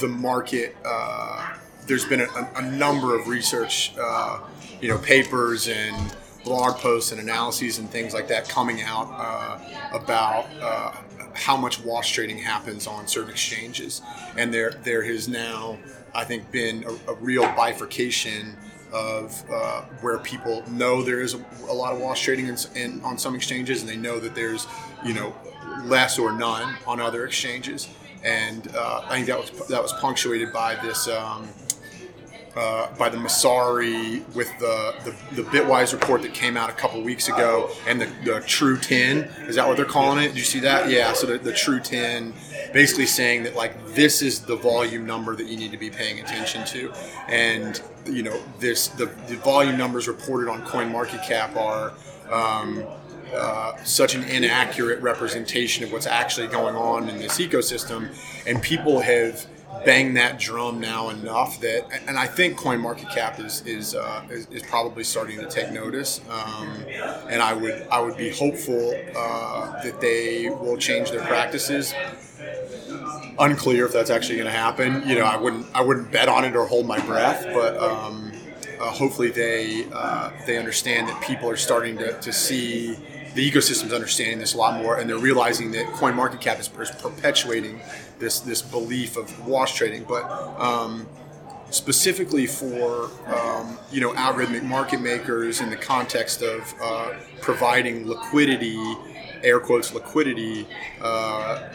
the 0.00 0.08
market, 0.08 0.74
uh, 0.86 1.56
there's 1.86 2.06
been 2.06 2.22
a, 2.22 2.50
a 2.56 2.62
number 2.62 3.14
of 3.14 3.28
research, 3.28 3.92
uh, 4.00 4.40
you 4.80 4.88
know, 4.88 4.96
papers 4.96 5.68
and 5.68 6.16
blog 6.44 6.76
posts 6.76 7.12
and 7.12 7.20
analyses 7.20 7.78
and 7.78 7.90
things 7.90 8.14
like 8.14 8.26
that 8.28 8.48
coming 8.48 8.80
out 8.80 9.10
uh, 9.12 9.98
about 9.98 10.46
uh, 10.62 10.92
how 11.34 11.56
much 11.56 11.80
wash 11.80 12.12
trading 12.12 12.38
happens 12.38 12.86
on 12.86 13.06
certain 13.06 13.30
exchanges, 13.30 14.02
and 14.36 14.52
there 14.52 14.72
there 14.84 15.02
has 15.02 15.28
now, 15.28 15.78
I 16.14 16.24
think, 16.24 16.50
been 16.50 16.84
a, 16.84 17.12
a 17.12 17.14
real 17.14 17.42
bifurcation 17.56 18.56
of 18.92 19.44
uh, 19.50 19.82
where 20.00 20.18
people 20.18 20.64
know 20.70 21.02
there 21.02 21.20
is 21.20 21.34
a, 21.34 21.44
a 21.68 21.72
lot 21.72 21.92
of 21.92 22.00
wash 22.00 22.22
trading 22.22 22.46
in, 22.46 22.56
in, 22.74 23.00
on 23.02 23.18
some 23.18 23.34
exchanges, 23.34 23.80
and 23.80 23.88
they 23.88 23.96
know 23.96 24.18
that 24.18 24.34
there's 24.34 24.66
you 25.04 25.14
know 25.14 25.34
less 25.84 26.18
or 26.18 26.32
none 26.32 26.76
on 26.86 27.00
other 27.00 27.26
exchanges, 27.26 27.88
and 28.24 28.68
uh, 28.74 29.02
I 29.04 29.14
think 29.14 29.26
that 29.26 29.38
was 29.38 29.68
that 29.68 29.82
was 29.82 29.92
punctuated 29.94 30.52
by 30.52 30.76
this. 30.76 31.08
Um, 31.08 31.48
uh, 32.56 32.92
by 32.96 33.08
the 33.08 33.16
Messari 33.16 34.26
with 34.34 34.48
the, 34.58 34.94
the, 35.04 35.42
the 35.42 35.48
Bitwise 35.50 35.92
report 35.92 36.22
that 36.22 36.34
came 36.34 36.56
out 36.56 36.68
a 36.68 36.72
couple 36.72 37.00
weeks 37.00 37.28
ago, 37.28 37.70
and 37.86 38.00
the, 38.00 38.06
the 38.24 38.40
True 38.40 38.76
10. 38.76 39.18
Is 39.46 39.56
that 39.56 39.66
what 39.66 39.76
they're 39.76 39.86
calling 39.86 40.22
it? 40.24 40.28
Did 40.28 40.38
you 40.38 40.44
see 40.44 40.60
that? 40.60 40.90
Yeah, 40.90 41.12
so 41.12 41.26
the, 41.26 41.38
the 41.38 41.52
True 41.52 41.80
10 41.80 42.32
basically 42.72 43.06
saying 43.06 43.44
that, 43.44 43.54
like, 43.54 43.74
this 43.94 44.22
is 44.22 44.40
the 44.40 44.56
volume 44.56 45.06
number 45.06 45.36
that 45.36 45.46
you 45.46 45.56
need 45.56 45.70
to 45.70 45.78
be 45.78 45.90
paying 45.90 46.20
attention 46.20 46.64
to. 46.66 46.92
And, 47.28 47.80
you 48.06 48.22
know, 48.22 48.40
this 48.58 48.88
the, 48.88 49.06
the 49.28 49.36
volume 49.36 49.76
numbers 49.76 50.08
reported 50.08 50.50
on 50.50 50.62
CoinMarketCap 50.62 51.56
are. 51.56 51.92
Um, 52.30 52.84
uh, 53.34 53.76
such 53.84 54.16
an 54.16 54.24
inaccurate 54.24 55.00
representation 55.00 55.84
of 55.84 55.92
what's 55.92 56.06
actually 56.06 56.48
going 56.48 56.74
on 56.74 57.08
in 57.08 57.16
this 57.16 57.38
ecosystem, 57.38 58.08
and 58.44 58.60
people 58.60 58.98
have 58.98 59.46
banged 59.84 60.16
that 60.16 60.38
drum 60.38 60.80
now 60.80 61.10
enough 61.10 61.60
that, 61.60 61.86
and 62.06 62.18
I 62.18 62.26
think 62.26 62.58
CoinMarketCap 62.58 63.44
is 63.44 63.62
is, 63.66 63.94
uh, 63.94 64.22
is, 64.30 64.46
is 64.46 64.62
probably 64.62 65.04
starting 65.04 65.38
to 65.38 65.46
take 65.46 65.72
notice, 65.72 66.20
um, 66.28 66.84
and 67.28 67.42
I 67.42 67.52
would 67.54 67.86
I 67.90 68.00
would 68.00 68.16
be 68.16 68.30
hopeful 68.30 68.94
uh, 69.16 69.82
that 69.82 70.00
they 70.00 70.48
will 70.48 70.76
change 70.76 71.10
their 71.10 71.24
practices. 71.24 71.94
Unclear 73.38 73.86
if 73.86 73.92
that's 73.92 74.10
actually 74.10 74.36
going 74.36 74.50
to 74.50 74.52
happen. 74.52 75.02
You 75.08 75.14
know, 75.14 75.24
I 75.24 75.36
wouldn't 75.36 75.66
I 75.74 75.82
wouldn't 75.82 76.10
bet 76.12 76.28
on 76.28 76.44
it 76.44 76.54
or 76.56 76.66
hold 76.66 76.86
my 76.86 77.00
breath, 77.00 77.46
but. 77.52 77.76
Um, 77.78 78.32
uh, 78.80 78.84
hopefully 78.84 79.28
they 79.28 79.86
uh, 79.92 80.30
they 80.46 80.56
understand 80.56 81.06
that 81.06 81.20
people 81.22 81.50
are 81.50 81.56
starting 81.56 81.98
to, 81.98 82.18
to 82.20 82.32
see 82.32 82.94
the 83.34 83.50
ecosystem's 83.50 83.92
understanding 83.92 84.38
this 84.38 84.54
a 84.54 84.56
lot 84.56 84.82
more, 84.82 84.98
and 84.98 85.08
they're 85.08 85.18
realizing 85.18 85.70
that 85.72 85.86
CoinMarketCap 85.88 86.58
is 86.58 86.68
perpetuating 86.68 87.80
this 88.20 88.40
this 88.40 88.62
belief 88.62 89.16
of 89.16 89.46
wash 89.46 89.74
trading. 89.74 90.04
But 90.04 90.24
um, 90.60 91.06
specifically 91.70 92.46
for 92.46 93.10
um, 93.26 93.78
you 93.90 94.00
know 94.00 94.12
algorithmic 94.12 94.62
market 94.62 95.00
makers 95.00 95.60
in 95.60 95.70
the 95.70 95.76
context 95.76 96.42
of 96.42 96.74
uh, 96.82 97.14
providing 97.40 98.06
liquidity, 98.06 98.78
air 99.42 99.60
quotes 99.60 99.94
liquidity, 99.94 100.66
uh, 101.00 101.68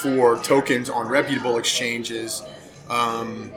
for 0.00 0.36
tokens 0.38 0.90
on 0.90 1.08
reputable 1.08 1.58
exchanges. 1.58 2.42
Um, 2.90 3.52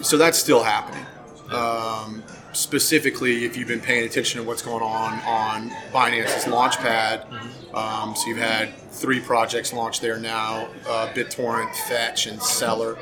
so 0.00 0.18
that's 0.18 0.38
still 0.38 0.62
happening. 0.62 1.06
Um, 1.52 2.22
specifically, 2.52 3.44
if 3.44 3.56
you've 3.56 3.68
been 3.68 3.80
paying 3.80 4.04
attention 4.04 4.40
to 4.40 4.46
what's 4.46 4.62
going 4.62 4.82
on 4.82 5.12
on 5.20 5.70
Binance's 5.92 6.44
Launchpad, 6.44 7.30
um, 7.74 8.16
so 8.16 8.28
you've 8.28 8.38
had 8.38 8.72
three 8.94 9.20
projects 9.20 9.72
launched 9.72 10.00
there 10.00 10.18
now: 10.18 10.68
uh, 10.88 11.08
BitTorrent, 11.12 11.74
Fetch, 11.88 12.26
and 12.26 12.42
Celer. 12.42 12.96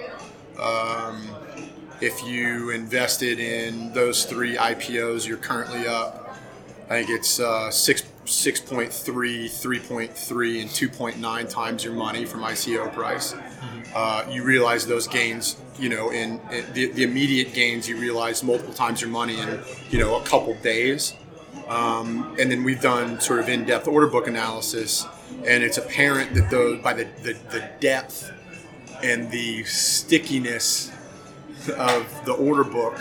Um, 0.60 1.28
if 2.00 2.22
you 2.24 2.70
invested 2.70 3.38
in 3.38 3.92
those 3.92 4.24
three 4.24 4.56
IPOs, 4.56 5.26
you're 5.26 5.36
currently 5.36 5.86
up. 5.86 6.36
I 6.86 7.04
think 7.04 7.10
it's 7.10 7.40
uh, 7.40 7.70
six. 7.70 8.04
6.3, 8.24 8.88
3.3, 9.46 10.62
and 10.62 10.70
2.9 10.70 11.48
times 11.48 11.84
your 11.84 11.92
money 11.92 12.24
from 12.24 12.40
ICO 12.42 12.92
price. 12.92 13.34
Uh, 13.94 14.24
you 14.30 14.44
realize 14.44 14.86
those 14.86 15.08
gains, 15.08 15.56
you 15.78 15.88
know, 15.88 16.10
in, 16.10 16.40
in 16.52 16.72
the, 16.72 16.86
the, 16.92 17.02
immediate 17.02 17.52
gains, 17.52 17.88
you 17.88 17.96
realize 17.96 18.44
multiple 18.44 18.72
times 18.72 19.00
your 19.00 19.10
money 19.10 19.40
in, 19.40 19.60
you 19.90 19.98
know, 19.98 20.20
a 20.20 20.24
couple 20.24 20.54
days. 20.54 21.14
Um, 21.68 22.36
and 22.38 22.50
then 22.50 22.62
we've 22.62 22.80
done 22.80 23.20
sort 23.20 23.40
of 23.40 23.48
in-depth 23.48 23.88
order 23.88 24.06
book 24.06 24.28
analysis, 24.28 25.04
and 25.46 25.62
it's 25.62 25.78
apparent 25.78 26.34
that 26.34 26.50
the 26.50 26.80
by 26.82 26.92
the, 26.92 27.04
the, 27.22 27.32
the 27.50 27.70
depth 27.80 28.30
and 29.02 29.30
the 29.30 29.64
stickiness 29.64 30.90
of 31.76 32.24
the 32.24 32.32
order 32.32 32.64
book 32.64 32.98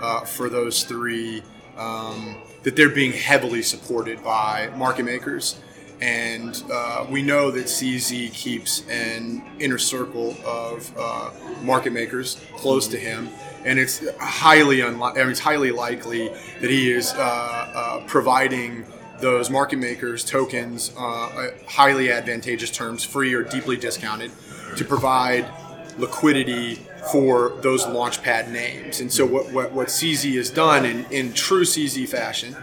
uh, 0.00 0.20
for 0.20 0.48
those 0.48 0.84
three 0.84 1.42
um, 1.76 2.36
that 2.62 2.76
they're 2.76 2.88
being 2.88 3.12
heavily 3.12 3.62
supported 3.62 4.22
by 4.22 4.70
market 4.76 5.04
makers. 5.04 5.60
And 6.00 6.62
uh, 6.72 7.06
we 7.08 7.22
know 7.22 7.50
that 7.50 7.66
CZ 7.66 8.32
keeps 8.32 8.86
an 8.88 9.42
inner 9.58 9.78
circle 9.78 10.36
of 10.44 10.92
uh, 10.98 11.30
market 11.62 11.92
makers 11.92 12.40
close 12.56 12.88
to 12.88 12.98
him, 12.98 13.28
and 13.64 13.78
it's 13.78 14.06
highly 14.18 14.78
unli- 14.78 15.12
I 15.12 15.20
mean, 15.20 15.30
it's 15.30 15.40
highly 15.40 15.70
likely 15.70 16.28
that 16.60 16.68
he 16.68 16.90
is 16.90 17.12
uh, 17.12 17.18
uh 17.20 18.06
providing 18.06 18.84
those 19.24 19.48
market 19.48 19.78
makers 19.78 20.22
tokens 20.22 20.92
uh, 20.98 21.50
highly 21.66 22.12
advantageous 22.12 22.70
terms, 22.70 23.02
free 23.02 23.32
or 23.32 23.42
deeply 23.42 23.74
discounted, 23.74 24.30
to 24.76 24.84
provide 24.84 25.50
liquidity 25.96 26.74
for 27.10 27.56
those 27.62 27.86
launchpad 27.86 28.50
names. 28.50 29.00
And 29.00 29.10
so 29.10 29.24
what, 29.24 29.50
what, 29.50 29.72
what 29.72 29.88
CZ 29.88 30.34
has 30.36 30.50
done 30.50 30.84
in, 30.84 31.06
in 31.10 31.32
true 31.32 31.64
CZ 31.64 32.06
fashion 32.06 32.54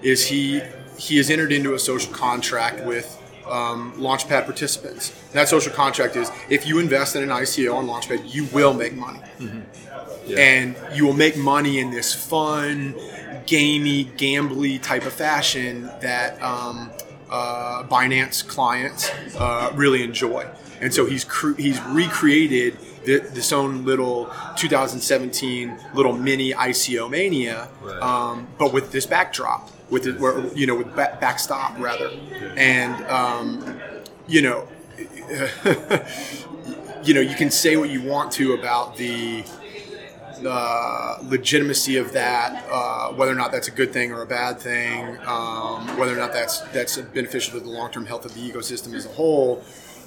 is 0.00 0.26
he 0.28 0.62
he 0.96 1.16
has 1.16 1.28
entered 1.28 1.50
into 1.50 1.74
a 1.74 1.78
social 1.78 2.12
contract 2.12 2.84
with 2.84 3.16
um, 3.48 3.92
Launchpad 3.94 4.44
participants. 4.44 5.10
That 5.32 5.48
social 5.48 5.72
contract 5.72 6.14
is 6.14 6.30
if 6.48 6.66
you 6.66 6.78
invest 6.78 7.16
in 7.16 7.22
an 7.22 7.30
ICO 7.30 7.74
on 7.74 7.86
Launchpad, 7.86 8.32
you 8.32 8.44
will 8.52 8.74
make 8.74 8.94
money. 8.94 9.20
Mm-hmm. 9.38 9.60
Yeah. 10.26 10.38
And 10.38 10.76
you 10.94 11.06
will 11.06 11.12
make 11.12 11.36
money 11.36 11.78
in 11.78 11.90
this 11.90 12.14
fun, 12.14 12.94
gamey, 13.46 14.04
gambly 14.04 14.80
type 14.80 15.06
of 15.06 15.12
fashion 15.12 15.90
that 16.00 16.40
um, 16.42 16.90
uh, 17.30 17.84
Binance 17.84 18.46
clients 18.46 19.10
uh, 19.36 19.72
really 19.74 20.02
enjoy. 20.02 20.46
And 20.80 20.94
so 20.94 21.06
he's 21.06 21.24
cre- 21.24 21.56
he's 21.58 21.80
recreated 21.82 22.76
this 23.04 23.52
own 23.52 23.84
little 23.84 24.30
2017 24.56 25.78
little 25.94 26.12
mini 26.12 26.52
ICO 26.52 27.10
mania, 27.10 27.68
right. 27.82 28.02
um, 28.02 28.46
but 28.58 28.72
with 28.72 28.92
this 28.92 29.06
backdrop, 29.06 29.70
with 29.90 30.06
it, 30.06 30.20
where, 30.20 30.46
you 30.54 30.66
know, 30.66 30.76
with 30.76 30.94
back, 30.94 31.20
backstop 31.20 31.78
rather, 31.78 32.10
and 32.56 33.04
um, 33.06 33.80
you 34.26 34.42
know, 34.42 34.68
you 37.04 37.14
know, 37.14 37.20
you 37.20 37.34
can 37.34 37.50
say 37.50 37.76
what 37.76 37.90
you 37.90 38.02
want 38.02 38.32
to 38.32 38.52
about 38.52 38.96
the 38.96 39.44
uh, 40.46 41.18
legitimacy 41.22 41.96
of 41.96 42.12
that, 42.12 42.64
uh, 42.70 43.12
whether 43.12 43.32
or 43.32 43.36
not 43.36 43.52
that's 43.52 43.68
a 43.68 43.72
good 43.72 43.92
thing 43.92 44.12
or 44.12 44.22
a 44.22 44.26
bad 44.26 44.60
thing, 44.60 45.18
um, 45.26 45.86
whether 45.98 46.12
or 46.12 46.18
not 46.18 46.32
that's 46.32 46.60
that's 46.72 46.96
beneficial 46.98 47.58
to 47.58 47.64
the 47.64 47.70
long 47.70 47.90
term 47.90 48.06
health 48.06 48.24
of 48.24 48.34
the 48.34 48.40
ecosystem 48.40 48.94
as 48.94 49.06
a 49.06 49.10
whole. 49.10 49.62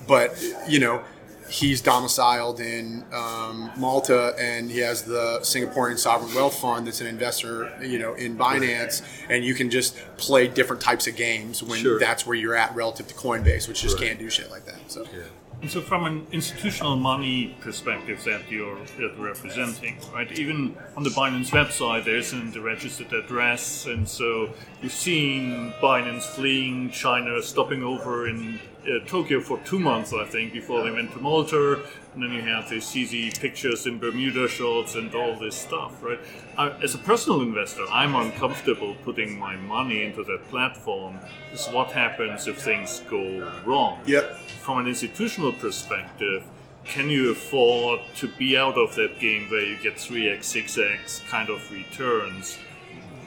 But 0.07 0.41
you 0.67 0.79
know, 0.79 1.03
he's 1.49 1.81
domiciled 1.81 2.59
in 2.59 3.05
um, 3.13 3.71
Malta 3.77 4.35
and 4.39 4.71
he 4.71 4.79
has 4.79 5.03
the 5.03 5.39
Singaporean 5.41 5.97
sovereign 5.97 6.33
wealth 6.33 6.59
fund 6.59 6.87
that's 6.87 7.01
an 7.01 7.07
investor, 7.07 7.71
you 7.81 7.99
know, 7.99 8.13
in 8.15 8.37
Binance, 8.37 9.03
and 9.29 9.43
you 9.43 9.53
can 9.53 9.69
just 9.69 9.95
play 10.17 10.47
different 10.47 10.81
types 10.81 11.07
of 11.07 11.15
games 11.15 11.61
when 11.61 11.79
sure. 11.79 11.99
that's 11.99 12.25
where 12.25 12.35
you're 12.35 12.55
at 12.55 12.73
relative 12.75 13.07
to 13.07 13.13
Coinbase, 13.13 13.67
which 13.67 13.81
just 13.81 13.97
right. 13.99 14.07
can't 14.07 14.19
do 14.19 14.29
shit 14.29 14.49
like 14.51 14.65
that. 14.65 14.79
So. 14.87 15.05
Yeah. 15.13 15.23
And 15.63 15.71
so, 15.71 15.79
from 15.79 16.03
an 16.03 16.27
institutional 16.33 16.97
money 16.97 17.55
perspective 17.61 18.21
that 18.25 18.51
you're, 18.51 18.77
that 18.77 18.99
you're 18.99 19.15
representing, 19.15 19.95
right? 20.13 20.29
Even 20.37 20.75
on 20.97 21.03
the 21.03 21.09
Binance 21.11 21.51
website, 21.51 22.03
there 22.03 22.17
isn't 22.17 22.53
a 22.57 22.59
registered 22.59 23.13
address, 23.13 23.85
and 23.85 24.05
so 24.05 24.49
you've 24.81 24.91
seen 24.91 25.71
Binance 25.81 26.23
fleeing 26.23 26.91
China, 26.91 27.41
stopping 27.41 27.81
over 27.81 28.27
in 28.27 28.59
uh, 28.83 29.07
Tokyo 29.07 29.39
for 29.39 29.57
two 29.59 29.79
months, 29.79 30.11
I 30.11 30.25
think, 30.25 30.51
before 30.51 30.83
they 30.83 30.91
went 30.91 31.13
to 31.13 31.19
Malta. 31.19 31.79
And 32.13 32.21
then 32.21 32.31
you 32.31 32.41
have 32.43 32.69
these 32.69 32.91
cheesy 32.91 33.31
pictures 33.31 33.87
in 33.87 33.97
Bermuda 33.97 34.47
shorts 34.47 34.93
and 34.93 35.13
all 35.15 35.35
this 35.35 35.55
stuff, 35.55 36.03
right? 36.03 36.19
I, 36.57 36.69
as 36.83 36.93
a 36.93 36.99
personal 36.99 37.41
investor, 37.41 37.85
I'm 37.89 38.15
uncomfortable 38.15 38.95
putting 39.03 39.39
my 39.39 39.55
money 39.55 40.03
into 40.03 40.23
that 40.25 40.47
platform. 40.49 41.19
Is 41.51 41.67
what 41.67 41.91
happens 41.91 42.47
if 42.47 42.61
things 42.61 43.01
go 43.09 43.51
wrong. 43.65 43.99
Yep. 44.05 44.37
From 44.61 44.77
an 44.77 44.87
institutional 44.87 45.53
perspective, 45.53 46.43
can 46.85 47.09
you 47.09 47.31
afford 47.31 48.01
to 48.17 48.27
be 48.27 48.57
out 48.57 48.77
of 48.77 48.95
that 48.95 49.19
game 49.19 49.49
where 49.49 49.65
you 49.65 49.77
get 49.77 49.95
3x, 49.95 50.39
6x 50.39 51.27
kind 51.27 51.49
of 51.49 51.71
returns? 51.71 52.59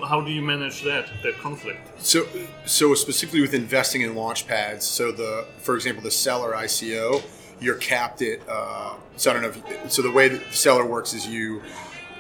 How 0.07 0.21
do 0.21 0.31
you 0.31 0.43
manage 0.43 0.83
that 0.85 1.09
that 1.23 1.39
conflict? 1.39 1.81
So, 2.01 2.27
so 2.67 2.95
specifically 2.95 3.41
with 3.41 3.55
investing 3.55 4.03
in 4.03 4.15
launch 4.15 4.47
pads. 4.47 4.85
So 4.85 5.11
the, 5.11 5.47
for 5.59 5.75
example, 5.75 6.03
the 6.03 6.11
Celer 6.11 6.53
ICO, 6.53 7.23
you're 7.61 7.77
capped 7.77 8.23
at. 8.23 8.41
Uh, 8.49 8.95
so 9.17 9.31
I 9.31 9.35
don't 9.35 9.43
know. 9.43 9.49
If, 9.49 9.93
so 9.93 10.03
the 10.03 10.11
way 10.11 10.29
the 10.29 10.41
Celer 10.53 10.85
works 10.87 11.15
is 11.15 11.27
you 11.27 11.63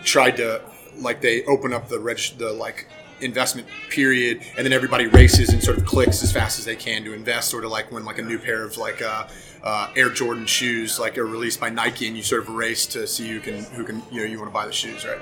tried 0.05 0.37
to 0.38 0.62
like 0.99 1.21
they 1.21 1.45
open 1.45 1.73
up 1.73 1.88
the 1.88 1.99
reg 1.99 2.19
the 2.38 2.52
like 2.52 2.87
investment 3.21 3.66
period 3.88 4.43
and 4.57 4.64
then 4.64 4.73
everybody 4.73 5.07
races 5.07 5.49
and 5.50 5.62
sort 5.62 5.78
of 5.78 5.85
clicks 5.87 6.23
as 6.23 6.31
fast 6.31 6.59
as 6.59 6.64
they 6.64 6.76
can 6.76 7.02
to 7.05 7.14
invest 7.14 7.50
sort 7.50 7.64
of 7.64 7.71
like 7.71 7.90
when 7.90 8.05
like 8.05 8.19
a 8.19 8.23
new 8.23 8.38
pair 8.38 8.62
of 8.62 8.76
like 8.76 9.00
uh, 9.00 9.26
uh, 9.62 9.90
air 9.97 10.11
jordan 10.11 10.45
shoes 10.45 10.99
like 10.99 11.16
are 11.16 11.25
released 11.25 11.59
by 11.59 11.71
nike 11.71 12.07
and 12.07 12.16
you 12.16 12.23
sort 12.23 12.43
of 12.43 12.49
race 12.50 12.85
to 12.87 13.07
see 13.07 13.28
who 13.28 13.40
can 13.40 13.64
who 13.64 13.85
can 13.85 14.02
you 14.11 14.21
know 14.21 14.26
you 14.26 14.38
want 14.38 14.50
to 14.50 14.52
buy 14.55 14.66
the 14.66 14.73
shoes 14.73 15.07
right 15.07 15.19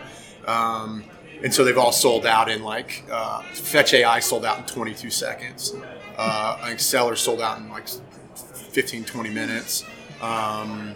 um, 0.49 1.04
and 1.42 1.54
so 1.54 1.64
they've 1.64 1.78
all 1.78 1.92
sold 1.92 2.26
out 2.26 2.50
in 2.50 2.64
like 2.64 3.04
uh, 3.12 3.42
fetch 3.42 3.94
ai 3.94 4.18
sold 4.18 4.44
out 4.44 4.59
in 4.59 4.64
22 4.64 5.09
seconds 5.11 5.73
uh, 6.18 6.59
i 6.61 6.68
think 6.68 6.80
Celer 6.80 7.14
sold 7.14 7.40
out 7.40 7.59
in 7.59 7.68
like 7.68 7.87
15 8.35 9.04
20 9.04 9.30
minutes 9.30 9.85
um, 10.25 10.95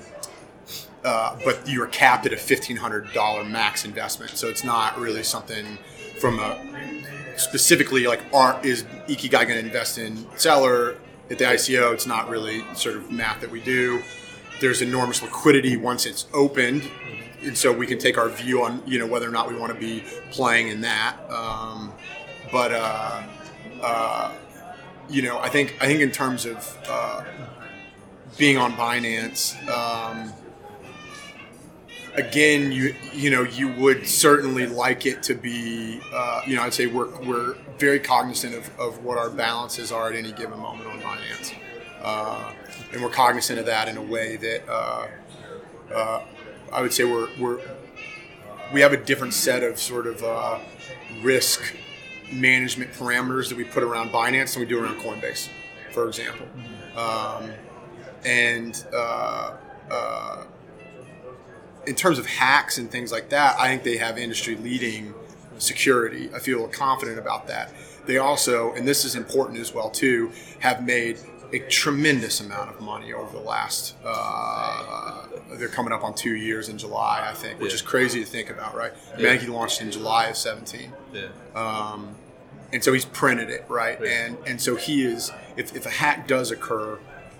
uh, 1.04 1.36
but 1.44 1.68
you're 1.68 1.86
capped 1.86 2.26
at 2.26 2.32
a 2.32 2.36
$1,500 2.36 3.50
max 3.50 3.84
investment. 3.84 4.32
So 4.32 4.48
it's 4.48 4.64
not 4.64 4.98
really 4.98 5.22
something 5.22 5.78
from 6.18 6.38
a 6.40 6.58
specifically 7.36 8.06
like 8.06 8.20
are 8.34 8.60
is 8.64 8.82
Ikigai 9.06 9.30
going 9.30 9.48
to 9.48 9.58
invest 9.58 9.98
in 9.98 10.26
Celer 10.36 10.96
at 11.30 11.38
the 11.38 11.44
ICO? 11.44 11.92
It's 11.94 12.06
not 12.06 12.28
really 12.28 12.64
sort 12.74 12.96
of 12.96 13.10
math 13.12 13.40
that 13.40 13.50
we 13.50 13.60
do. 13.60 14.02
There's 14.60 14.82
enormous 14.82 15.22
liquidity 15.22 15.76
once 15.76 16.04
it's 16.04 16.26
opened, 16.34 16.90
and 17.42 17.56
so 17.56 17.72
we 17.72 17.86
can 17.86 17.98
take 17.98 18.18
our 18.18 18.28
view 18.28 18.64
on 18.64 18.82
you 18.86 18.98
know 18.98 19.06
whether 19.06 19.28
or 19.28 19.30
not 19.30 19.48
we 19.48 19.54
want 19.56 19.72
to 19.72 19.78
be 19.78 20.02
playing 20.32 20.68
in 20.68 20.80
that. 20.80 21.16
Um, 21.30 21.92
but 22.50 22.72
uh, 22.72 23.22
uh, 23.80 24.32
you 25.08 25.22
know, 25.22 25.38
I 25.38 25.48
think 25.48 25.76
I 25.80 25.86
think 25.86 26.00
in 26.00 26.10
terms 26.10 26.44
of 26.44 26.78
uh, 26.88 27.24
being 28.36 28.58
on 28.58 28.72
Binance. 28.72 29.56
Um, 29.68 30.32
again, 32.14 32.72
you 32.72 32.94
you 33.12 33.30
know 33.30 33.42
you 33.42 33.68
would 33.72 34.06
certainly 34.06 34.66
like 34.66 35.06
it 35.06 35.22
to 35.24 35.34
be 35.34 36.00
uh, 36.12 36.42
you 36.46 36.56
know 36.56 36.62
I'd 36.62 36.74
say 36.74 36.86
we're 36.86 37.08
we're 37.20 37.56
very 37.78 38.00
cognizant 38.00 38.54
of, 38.54 38.78
of 38.78 39.04
what 39.04 39.18
our 39.18 39.30
balances 39.30 39.92
are 39.92 40.08
at 40.08 40.16
any 40.16 40.32
given 40.32 40.58
moment 40.58 40.88
on 40.88 41.00
Binance, 41.00 41.54
uh, 42.02 42.52
and 42.92 43.02
we're 43.02 43.10
cognizant 43.10 43.58
of 43.58 43.66
that 43.66 43.88
in 43.88 43.96
a 43.96 44.02
way 44.02 44.36
that 44.36 44.68
uh, 44.68 45.08
uh 45.94 46.22
I 46.72 46.82
would 46.82 46.92
say 46.92 47.04
we're 47.04 47.28
we're 47.38 47.60
we 48.72 48.80
have 48.80 48.92
a 48.92 48.96
different 48.96 49.34
set 49.34 49.62
of 49.62 49.78
sort 49.78 50.06
of 50.06 50.22
uh, 50.22 50.58
risk 51.22 51.74
management 52.32 52.92
parameters 52.92 53.48
that 53.48 53.56
we 53.56 53.64
put 53.64 53.82
around 53.82 54.10
Binance 54.10 54.52
than 54.52 54.60
we 54.60 54.68
do 54.68 54.82
around 54.82 55.00
Coinbase, 55.00 55.48
for 55.92 56.06
example, 56.06 56.46
um, 56.96 57.50
and 58.24 58.84
uh, 58.94 59.52
in 61.88 61.94
terms 61.94 62.18
of 62.18 62.26
hacks 62.26 62.78
and 62.78 62.90
things 62.90 63.10
like 63.10 63.30
that, 63.30 63.58
I 63.58 63.68
think 63.68 63.82
they 63.82 63.96
have 63.96 64.18
industry 64.18 64.56
leading 64.56 65.14
security. 65.56 66.28
I 66.34 66.38
feel 66.38 66.68
confident 66.68 67.18
about 67.18 67.48
that. 67.48 67.72
They 68.06 68.18
also, 68.18 68.72
and 68.74 68.86
this 68.86 69.04
is 69.04 69.16
important 69.16 69.58
as 69.58 69.72
well 69.72 69.90
too, 69.90 70.30
have 70.60 70.84
made 70.84 71.18
a 71.52 71.60
tremendous 71.60 72.40
amount 72.40 72.68
of 72.68 72.80
money 72.80 73.12
over 73.12 73.36
the 73.36 73.42
last. 73.42 73.94
Uh, 74.04 75.26
they're 75.52 75.68
coming 75.68 75.92
up 75.92 76.04
on 76.04 76.14
two 76.14 76.36
years 76.36 76.68
in 76.68 76.76
July, 76.76 77.26
I 77.28 77.32
think, 77.32 77.58
which 77.58 77.70
yeah. 77.70 77.76
is 77.76 77.82
crazy 77.82 78.20
to 78.20 78.26
think 78.26 78.50
about, 78.50 78.74
right? 78.74 78.92
Yeah. 79.18 79.38
Launched 79.48 79.80
in 79.80 79.90
July 79.90 80.26
of 80.26 80.36
17. 80.36 80.92
Yeah. 81.12 81.28
Um, 81.54 82.14
and 82.70 82.84
so 82.84 82.92
he's 82.92 83.06
printed 83.06 83.48
it, 83.48 83.64
right? 83.68 83.98
Yeah. 84.02 84.26
And 84.26 84.36
and 84.46 84.60
so 84.60 84.76
he 84.76 85.04
is. 85.04 85.32
If, 85.56 85.74
if 85.74 85.86
a 85.86 85.90
hack 85.90 86.28
does 86.28 86.50
occur, 86.50 86.98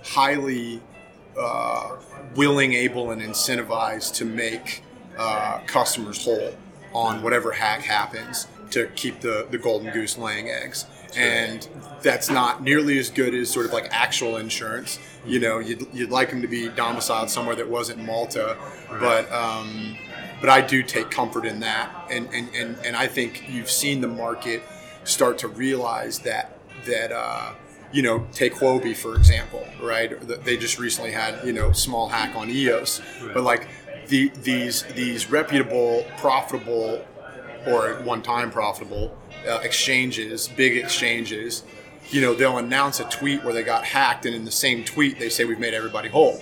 highly 0.08 0.80
uh, 1.38 1.96
willing, 2.34 2.72
able, 2.72 3.10
and 3.10 3.22
incentivized 3.22 4.14
to 4.14 4.24
make 4.24 4.82
uh, 5.18 5.60
customers 5.66 6.24
whole 6.24 6.54
on 6.92 7.22
whatever 7.22 7.52
hack 7.52 7.82
happens 7.82 8.46
to 8.70 8.86
keep 8.94 9.20
the, 9.20 9.46
the 9.50 9.58
golden 9.58 9.92
goose 9.92 10.18
laying 10.18 10.48
eggs. 10.48 10.86
And 11.16 11.66
that's 12.02 12.28
not 12.30 12.62
nearly 12.62 12.98
as 12.98 13.10
good 13.10 13.34
as 13.34 13.50
sort 13.50 13.66
of 13.66 13.72
like 13.72 13.88
actual 13.90 14.36
insurance. 14.36 14.98
You 15.26 15.40
know, 15.40 15.58
you'd, 15.58 15.86
you'd 15.92 16.10
like 16.10 16.30
them 16.30 16.42
to 16.42 16.48
be 16.48 16.68
domiciled 16.68 17.30
somewhere 17.30 17.56
that 17.56 17.68
wasn't 17.68 18.04
Malta, 18.04 18.56
but 18.90 19.30
um, 19.32 19.96
but 20.40 20.50
I 20.50 20.60
do 20.60 20.82
take 20.82 21.10
comfort 21.10 21.44
in 21.44 21.60
that. 21.60 21.90
And, 22.10 22.28
and, 22.32 22.48
and, 22.54 22.76
and 22.84 22.96
I 22.96 23.08
think 23.08 23.44
you've 23.48 23.70
seen 23.70 24.00
the 24.00 24.08
market 24.08 24.62
start 25.04 25.38
to 25.38 25.48
realize 25.48 26.20
that 26.20 26.58
that 26.86 27.10
uh, 27.10 27.54
you 27.92 28.02
know, 28.02 28.26
take 28.32 28.54
Huobi 28.54 28.94
for 28.94 29.14
example, 29.16 29.66
right? 29.82 30.18
They 30.44 30.56
just 30.56 30.78
recently 30.78 31.12
had 31.12 31.44
you 31.44 31.52
know 31.52 31.72
small 31.72 32.08
hack 32.08 32.34
on 32.36 32.50
EOS, 32.50 33.00
but 33.32 33.42
like 33.42 33.68
the, 34.08 34.30
these 34.42 34.82
these 34.94 35.30
reputable, 35.30 36.04
profitable, 36.16 37.04
or 37.66 37.94
one-time 38.02 38.50
profitable 38.50 39.16
uh, 39.46 39.60
exchanges, 39.62 40.48
big 40.48 40.76
exchanges, 40.76 41.64
you 42.10 42.20
know, 42.20 42.34
they'll 42.34 42.58
announce 42.58 43.00
a 43.00 43.04
tweet 43.04 43.44
where 43.44 43.52
they 43.52 43.62
got 43.62 43.84
hacked, 43.84 44.26
and 44.26 44.34
in 44.34 44.44
the 44.44 44.50
same 44.50 44.84
tweet 44.84 45.18
they 45.18 45.28
say 45.28 45.44
we've 45.44 45.58
made 45.58 45.74
everybody 45.74 46.08
whole, 46.08 46.40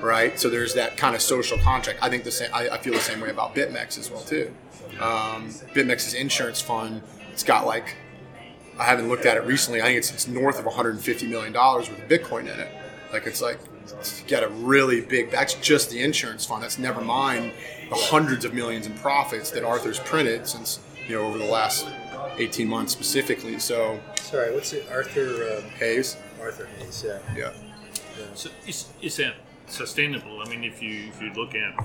right? 0.00 0.38
So 0.38 0.48
there's 0.48 0.74
that 0.74 0.96
kind 0.96 1.14
of 1.14 1.22
social 1.22 1.58
contract. 1.58 1.98
I 2.02 2.08
think 2.08 2.24
the 2.24 2.30
same. 2.30 2.50
I, 2.54 2.70
I 2.70 2.78
feel 2.78 2.92
the 2.92 3.00
same 3.00 3.20
way 3.20 3.30
about 3.30 3.54
BitMEX 3.54 3.98
as 3.98 4.10
well 4.10 4.22
too. 4.22 4.54
Um, 5.00 5.48
BitMEX's 5.74 6.14
insurance 6.14 6.60
fund, 6.60 7.02
it's 7.32 7.42
got 7.42 7.66
like 7.66 7.96
I 8.78 8.84
haven't 8.84 9.08
looked 9.08 9.26
at 9.26 9.36
it 9.36 9.44
recently. 9.44 9.80
I 9.80 9.86
think 9.86 9.98
it's, 9.98 10.12
it's 10.12 10.28
north 10.28 10.58
of 10.58 10.64
150 10.64 11.26
million 11.26 11.52
dollars 11.52 11.90
with 11.90 11.98
Bitcoin 12.08 12.42
in 12.42 12.60
it. 12.60 12.70
Like 13.12 13.26
it's 13.26 13.42
like 13.42 13.58
it's 13.98 14.22
got 14.22 14.44
a 14.44 14.48
really 14.48 15.00
big. 15.00 15.30
That's 15.30 15.54
just 15.54 15.90
the 15.90 16.00
insurance 16.02 16.44
fund. 16.44 16.62
That's 16.62 16.78
never 16.78 17.00
mind 17.00 17.52
the 17.88 17.96
hundreds 17.96 18.44
of 18.44 18.54
millions 18.54 18.86
in 18.86 18.94
profits 18.94 19.50
that 19.50 19.64
Arthur's 19.64 19.98
printed 19.98 20.46
since 20.46 20.78
you 21.08 21.16
know 21.16 21.26
over 21.26 21.38
the 21.38 21.44
last 21.44 21.88
18 22.36 22.68
months 22.68 22.92
specifically. 22.92 23.58
So 23.58 23.98
sorry, 24.20 24.54
what's 24.54 24.72
it? 24.72 24.86
Arthur 24.92 25.58
um, 25.58 25.70
Hayes. 25.78 26.16
Arthur 26.40 26.66
Hayes. 26.78 27.04
Yeah. 27.04 27.18
Yeah. 27.36 27.52
yeah. 28.18 28.26
So 28.34 28.50
is, 28.66 28.88
is 29.02 29.16
that 29.16 29.34
sustainable? 29.66 30.40
I 30.40 30.48
mean, 30.48 30.62
if 30.62 30.80
you 30.80 31.08
if 31.08 31.20
you 31.20 31.32
look 31.32 31.54
at 31.56 31.84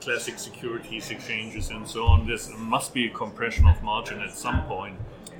classic 0.00 0.38
securities 0.38 1.10
exchanges 1.10 1.70
and 1.70 1.86
so 1.86 2.06
on, 2.06 2.26
there 2.26 2.38
must 2.58 2.92
be 2.92 3.06
a 3.06 3.10
compression 3.10 3.66
of 3.66 3.80
margin 3.82 4.20
at 4.20 4.36
some 4.36 4.62
point 4.64 4.96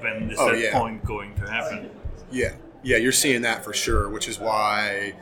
is 0.07 0.39
oh, 0.39 0.51
that 0.51 0.59
yeah. 0.59 0.79
point 0.79 1.05
going 1.05 1.35
to 1.37 1.51
happen? 1.51 1.91
Yeah, 2.31 2.55
yeah, 2.83 2.97
you're 2.97 3.13
seeing 3.13 3.43
that 3.43 3.65
for 3.65 3.73
sure, 3.73 4.09
which 4.09 4.29
is 4.29 4.39
why 4.39 5.15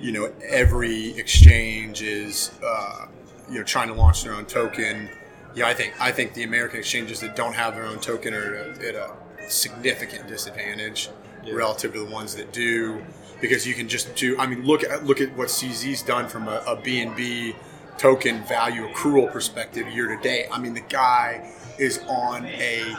you 0.00 0.12
know 0.12 0.32
every 0.46 1.16
exchange 1.18 2.02
is 2.02 2.52
uh, 2.64 3.06
you 3.48 3.58
know 3.58 3.64
trying 3.64 3.88
to 3.88 3.94
launch 3.94 4.24
their 4.24 4.34
own 4.34 4.46
token. 4.46 5.08
Yeah, 5.54 5.66
I 5.66 5.74
think 5.74 5.94
I 6.00 6.12
think 6.12 6.34
the 6.34 6.42
American 6.42 6.78
exchanges 6.78 7.20
that 7.20 7.36
don't 7.36 7.54
have 7.54 7.74
their 7.74 7.84
own 7.84 7.98
token 7.98 8.34
are 8.34 8.54
at 8.54 8.78
a, 8.78 8.88
at 8.88 8.94
a 8.94 9.50
significant 9.50 10.28
disadvantage 10.28 11.10
yeah. 11.44 11.54
relative 11.54 11.92
to 11.94 12.04
the 12.04 12.10
ones 12.10 12.34
that 12.36 12.52
do, 12.52 13.02
because 13.40 13.66
you 13.66 13.74
can 13.74 13.88
just 13.88 14.14
do. 14.14 14.38
I 14.38 14.46
mean, 14.46 14.64
look 14.64 14.84
at 14.84 15.04
look 15.04 15.20
at 15.20 15.36
what 15.36 15.48
CZ's 15.48 16.02
done 16.02 16.28
from 16.28 16.48
a, 16.48 16.62
a 16.66 16.76
BNB 16.76 17.54
token 17.98 18.44
value 18.44 18.88
accrual 18.88 19.30
perspective 19.30 19.88
year 19.88 20.14
to 20.14 20.22
date. 20.22 20.46
I 20.52 20.58
mean, 20.58 20.74
the 20.74 20.80
guy 20.80 21.52
is 21.78 22.00
on 22.08 22.46
a 22.46 22.96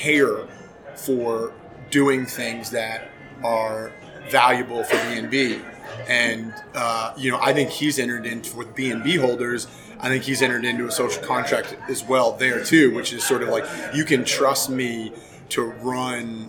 tear 0.00 0.46
for 0.96 1.52
doing 1.90 2.24
things 2.26 2.70
that 2.70 3.10
are 3.44 3.92
valuable 4.30 4.82
for 4.84 4.96
BNB. 4.96 5.62
And 6.08 6.54
uh, 6.74 7.12
you 7.16 7.30
know, 7.30 7.38
I 7.40 7.52
think 7.52 7.70
he's 7.70 7.98
entered 7.98 8.26
into 8.26 8.56
with 8.56 8.74
BNB 8.74 9.20
holders. 9.20 9.66
I 9.98 10.08
think 10.08 10.24
he's 10.24 10.40
entered 10.40 10.64
into 10.64 10.86
a 10.86 10.90
social 10.90 11.22
contract 11.22 11.76
as 11.88 12.02
well 12.02 12.32
there 12.32 12.64
too, 12.64 12.94
which 12.94 13.12
is 13.12 13.24
sort 13.24 13.42
of 13.42 13.50
like 13.50 13.64
you 13.94 14.04
can 14.04 14.24
trust 14.24 14.70
me 14.70 15.12
to 15.50 15.62
run 15.62 16.48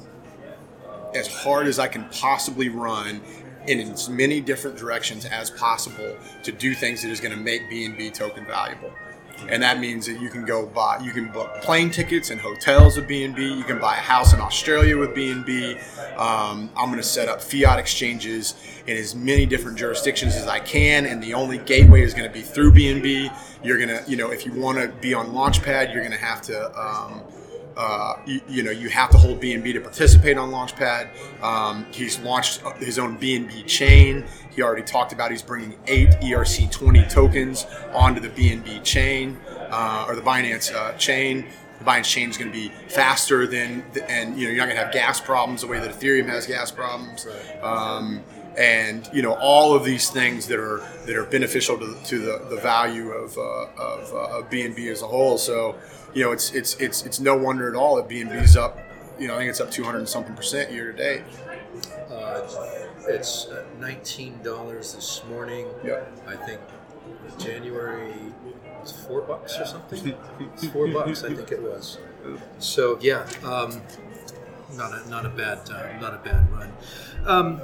as 1.14 1.28
hard 1.28 1.68
as 1.68 1.80
I 1.80 1.88
can 1.88 2.06
possibly 2.06 2.70
run 2.70 3.20
in 3.68 3.80
as 3.80 4.10
many 4.10 4.40
different 4.40 4.78
directions 4.78 5.26
as 5.26 5.52
possible 5.52 6.16
to 6.44 6.52
do 6.52 6.74
things 6.74 7.02
that 7.02 7.10
is 7.10 7.20
going 7.20 7.36
to 7.36 7.40
make 7.40 7.70
BNB 7.70 8.14
token 8.14 8.46
valuable. 8.46 8.92
And 9.50 9.62
that 9.64 9.80
means 9.80 10.06
that 10.06 10.20
you 10.20 10.30
can 10.30 10.46
go 10.46 10.66
buy, 10.66 11.00
you 11.04 11.12
can 11.12 11.28
book 11.32 11.62
plane 11.62 11.90
tickets 11.90 12.30
and 12.30 12.40
hotels 12.40 12.98
with 12.98 13.08
BNB. 13.08 13.58
You 13.58 13.64
can 13.64 13.80
buy 13.80 13.96
a 13.96 14.02
house 14.02 14.34
in 14.34 14.40
Australia 14.40 14.98
with 14.98 15.12
BNB. 15.12 15.78
Um, 16.18 16.70
I'm 16.76 16.88
going 16.88 16.98
to 16.98 17.04
set 17.04 17.28
up 17.28 17.42
fiat 17.42 17.80
exchanges 17.80 18.56
in 18.88 18.98
as 18.98 19.16
many 19.16 19.46
different 19.46 19.78
jurisdictions 19.78 20.36
as 20.36 20.48
I 20.48 20.60
can, 20.60 21.06
and 21.06 21.22
the 21.22 21.34
only 21.34 21.58
gateway 21.60 22.02
is 22.02 22.14
going 22.14 22.28
to 22.28 22.34
be 22.34 22.42
through 22.42 22.74
BNB. 22.74 23.36
You're 23.64 23.78
going 23.78 23.90
to, 23.90 24.04
you 24.10 24.18
know, 24.18 24.32
if 24.32 24.46
you 24.46 24.54
want 24.54 24.80
to 24.80 24.88
be 25.00 25.14
on 25.14 25.28
Launchpad, 25.28 25.94
you're 25.94 26.04
going 26.04 26.18
to 26.18 26.26
have 26.26 26.42
to. 26.44 26.80
Um, 26.80 27.22
uh, 27.78 28.16
you, 28.26 28.42
you, 28.48 28.64
know, 28.64 28.72
you 28.72 28.90
have 28.90 29.10
to 29.12 29.18
hold 29.18 29.42
BNB 29.42 29.74
to 29.74 29.82
participate 29.82 30.38
on 30.38 30.52
Launchpad. 30.52 31.10
Um, 31.42 31.86
he's 31.92 32.20
launched 32.20 32.62
his 32.78 33.00
own 33.00 33.18
BNB 33.18 33.66
chain. 33.66 34.26
He 34.54 34.62
already 34.62 34.84
talked 34.84 35.14
about 35.14 35.32
he's 35.32 35.42
bringing 35.42 35.78
eight 35.88 36.10
ERC20 36.22 37.10
tokens 37.10 37.66
onto 37.94 38.20
the 38.20 38.30
BNB 38.30 38.84
chain 38.84 39.38
uh, 39.70 40.06
or 40.08 40.16
the 40.16 40.22
Binance 40.22 40.74
uh, 40.74 40.94
chain. 40.94 41.46
The 41.80 41.86
Binance 41.86 42.06
chain 42.06 42.30
is 42.30 42.38
going 42.38 42.52
to 42.52 42.58
be 42.58 42.72
faster 42.90 43.48
than, 43.48 43.84
and 44.08 44.38
you 44.38 44.46
know, 44.46 44.52
you're 44.52 44.60
not 44.60 44.66
going 44.66 44.78
to 44.78 44.84
have 44.84 44.94
gas 44.94 45.22
problems 45.22 45.62
the 45.62 45.68
way 45.68 45.80
that 45.80 45.92
Ethereum 45.92 46.28
has 46.28 46.46
gas 46.46 46.72
problems. 46.72 47.26
Um, 47.62 48.22
and 48.58 49.10
you 49.14 49.22
know 49.22 49.34
all 49.36 49.74
of 49.74 49.86
these 49.86 50.10
things 50.10 50.48
that 50.48 50.60
are 50.60 50.80
that 51.06 51.16
are 51.16 51.24
beneficial 51.24 51.78
to, 51.78 51.98
to 52.04 52.20
the, 52.20 52.48
the 52.50 52.58
value 52.58 53.12
of, 53.12 53.38
uh, 53.38 53.42
of, 53.42 54.14
uh, 54.14 54.40
of 54.40 54.50
BNB 54.50 54.92
as 54.92 55.02
a 55.02 55.08
whole. 55.08 55.38
So 55.38 55.76
you 56.14 56.24
know, 56.24 56.32
it's 56.32 56.52
it's 56.54 56.76
it's 56.76 57.06
it's 57.06 57.20
no 57.20 57.36
wonder 57.36 57.70
at 57.70 57.76
all 57.76 57.96
that 57.98 58.08
BNB's 58.08 58.56
up. 58.58 58.80
You 59.20 59.28
know, 59.28 59.36
I 59.36 59.40
think 59.40 59.50
it's 59.50 59.62
up 59.62 59.72
200 59.72 60.00
and 60.00 60.10
something 60.10 60.36
percent 60.36 60.72
year 60.72 60.92
to 60.92 60.98
date. 60.98 61.22
Uh, 62.10 62.42
it's 63.08 63.48
nineteen 63.80 64.42
dollars 64.44 64.94
this 64.94 65.24
morning. 65.30 65.68
Yep. 65.84 66.18
I 66.28 66.36
think 66.36 66.60
January 67.38 68.14
was 68.82 68.92
four 68.92 69.22
bucks 69.22 69.58
or 69.60 69.66
something. 69.66 70.14
four 70.74 70.88
bucks, 70.88 71.24
I 71.24 71.34
think 71.34 71.52
it 71.52 71.62
was. 71.62 71.98
So 72.60 72.98
yeah, 73.02 73.28
um, 73.44 73.82
not 74.76 74.94
a 74.94 75.10
not 75.10 75.26
a 75.26 75.30
bad 75.30 75.60
uh, 75.70 76.00
not 76.00 76.14
a 76.14 76.18
bad 76.18 76.52
run. 76.52 76.72
Um, 77.26 77.62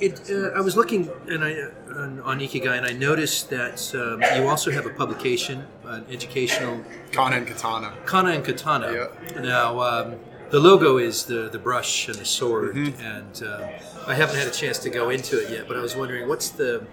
it, 0.00 0.30
uh, 0.30 0.58
I 0.58 0.60
was 0.60 0.76
looking 0.76 1.10
and 1.28 1.44
I, 1.44 1.68
on, 1.96 2.20
on 2.20 2.40
Ikigai, 2.40 2.76
and 2.76 2.86
I 2.86 2.92
noticed 2.92 3.50
that 3.50 3.94
um, 3.94 4.22
you 4.36 4.48
also 4.48 4.70
have 4.70 4.86
a 4.86 4.90
publication, 4.90 5.66
an 5.84 6.04
educational 6.10 6.80
Kana 7.12 7.36
and 7.36 7.46
Katana. 7.46 7.92
Kana 8.04 8.30
and 8.30 8.44
Katana. 8.44 8.92
Yeah. 8.92 9.40
Now, 9.40 9.80
um, 9.80 10.16
the 10.50 10.60
logo 10.60 10.98
is 10.98 11.24
the, 11.24 11.48
the 11.48 11.58
brush 11.58 12.08
and 12.08 12.16
the 12.16 12.24
sword, 12.24 12.74
Mm-hmm. 12.76 13.00
and 13.02 13.42
uh, 13.42 13.68
I 14.06 14.14
haven't 14.14 14.36
had 14.36 14.46
a 14.46 14.52
chance 14.52 14.78
to 14.80 14.90
go 14.90 15.10
into 15.10 15.42
it 15.42 15.50
yet. 15.50 15.66
But 15.66 15.76
I 15.76 15.80
was 15.80 15.96
wondering, 15.96 16.28
what's 16.28 16.50
the 16.50 16.86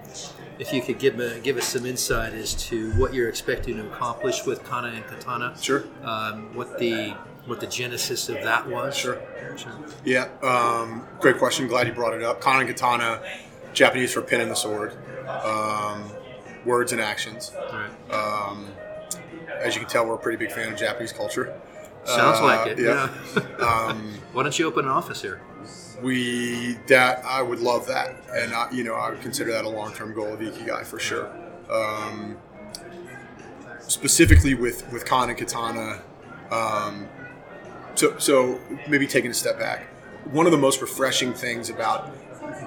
if 0.60 0.72
you 0.72 0.82
could 0.82 1.00
give 1.00 1.16
me, 1.16 1.40
give 1.42 1.58
us 1.58 1.66
some 1.66 1.86
insight 1.86 2.34
as 2.34 2.54
to 2.70 2.92
what 2.94 3.14
you're 3.14 3.30
expecting 3.30 3.78
to 3.78 3.88
accomplish 3.88 4.46
with 4.46 4.64
Kana 4.64 4.90
and 4.90 5.06
Katana. 5.06 5.56
Sure. 5.60 5.84
Um, 6.04 6.54
what 6.56 6.78
the 6.80 7.16
what 7.46 7.60
the 7.60 7.68
genesis 7.68 8.30
of 8.30 8.36
that 8.44 8.68
was. 8.68 8.96
Sure. 8.96 9.22
Sure. 9.58 9.72
Yeah, 10.06 10.30
um, 10.42 11.06
great 11.20 11.38
question. 11.38 11.68
Glad 11.68 11.88
you 11.88 11.94
brought 11.94 12.14
it 12.14 12.24
up. 12.24 12.42
Kana 12.42 12.60
and 12.60 12.70
Katana, 12.70 13.22
Japanese 13.74 14.14
for 14.14 14.22
pin 14.22 14.42
and 14.42 14.50
the 14.50 14.56
sword, 14.56 14.94
um, 15.28 16.10
words 16.66 16.92
and 16.92 17.00
actions. 17.02 17.52
All 17.56 17.78
right. 17.78 18.12
Um, 18.14 18.68
as 19.62 19.76
you 19.76 19.82
can 19.82 19.90
tell, 19.90 20.06
we're 20.08 20.16
a 20.16 20.18
pretty 20.18 20.38
big 20.38 20.52
fan 20.52 20.72
of 20.74 20.80
Japanese 20.80 21.12
culture. 21.12 21.54
Sounds 22.06 22.40
Uh, 22.40 22.44
like 22.46 22.68
it. 22.68 22.80
yeah. 22.80 23.10
Yeah. 23.36 23.42
Um, 23.90 24.14
Why 24.34 24.44
don't 24.44 24.58
you 24.58 24.66
open 24.68 24.86
an 24.86 24.92
office 24.92 25.22
here? 25.22 25.42
we 26.02 26.74
that 26.88 27.24
I 27.24 27.42
would 27.42 27.60
love 27.60 27.88
that, 27.88 28.16
and 28.34 28.54
I, 28.54 28.70
you 28.72 28.84
know 28.84 28.96
I 28.96 29.10
would 29.12 29.22
consider 29.22 29.52
that 29.54 29.64
a 29.64 29.70
long 29.70 29.94
term 29.94 30.14
goal 30.14 30.34
of 30.34 30.40
Ikigai 30.40 30.84
for 30.86 31.00
sure. 31.00 31.30
Um, 31.72 32.36
specifically 33.88 34.54
with 34.54 34.92
with 34.92 35.06
Kana 35.06 35.30
and 35.30 35.38
Katana, 35.38 36.02
um, 36.52 37.08
so 38.04 38.18
so 38.18 38.60
maybe 38.90 39.08
taking 39.08 39.32
a 39.32 39.34
step 39.34 39.58
back, 39.58 39.84
one 40.32 40.46
of 40.46 40.52
the 40.52 40.58
most 40.58 40.82
refreshing 40.82 41.34
things 41.34 41.70
about 41.70 42.12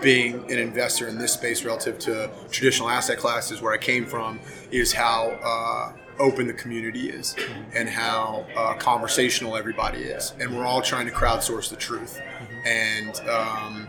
being 0.01 0.51
an 0.51 0.59
investor 0.59 1.09
in 1.09 1.19
this 1.19 1.33
space 1.33 1.65
relative 1.65 1.99
to 1.99 2.31
traditional 2.51 2.89
asset 2.89 3.19
classes 3.19 3.61
where 3.61 3.73
I 3.73 3.79
came 3.79 4.07
from 4.07 4.41
is 4.71 4.93
how 4.93 5.29
uh, 5.45 5.93
open 6.19 6.47
the 6.47 6.55
community 6.55 7.11
is 7.11 7.37
and 7.75 7.89
how 7.89 8.47
uh, 8.57 8.75
conversational 8.75 9.57
everybody 9.57 9.99
is. 10.05 10.33
And 10.41 10.57
we're 10.57 10.65
all 10.65 10.83
trying 10.83 11.07
to 11.07 11.13
crowdsource 11.13 11.69
the 11.69 11.77
truth. 11.77 12.19
And, 12.65 13.21
um, 13.29 13.89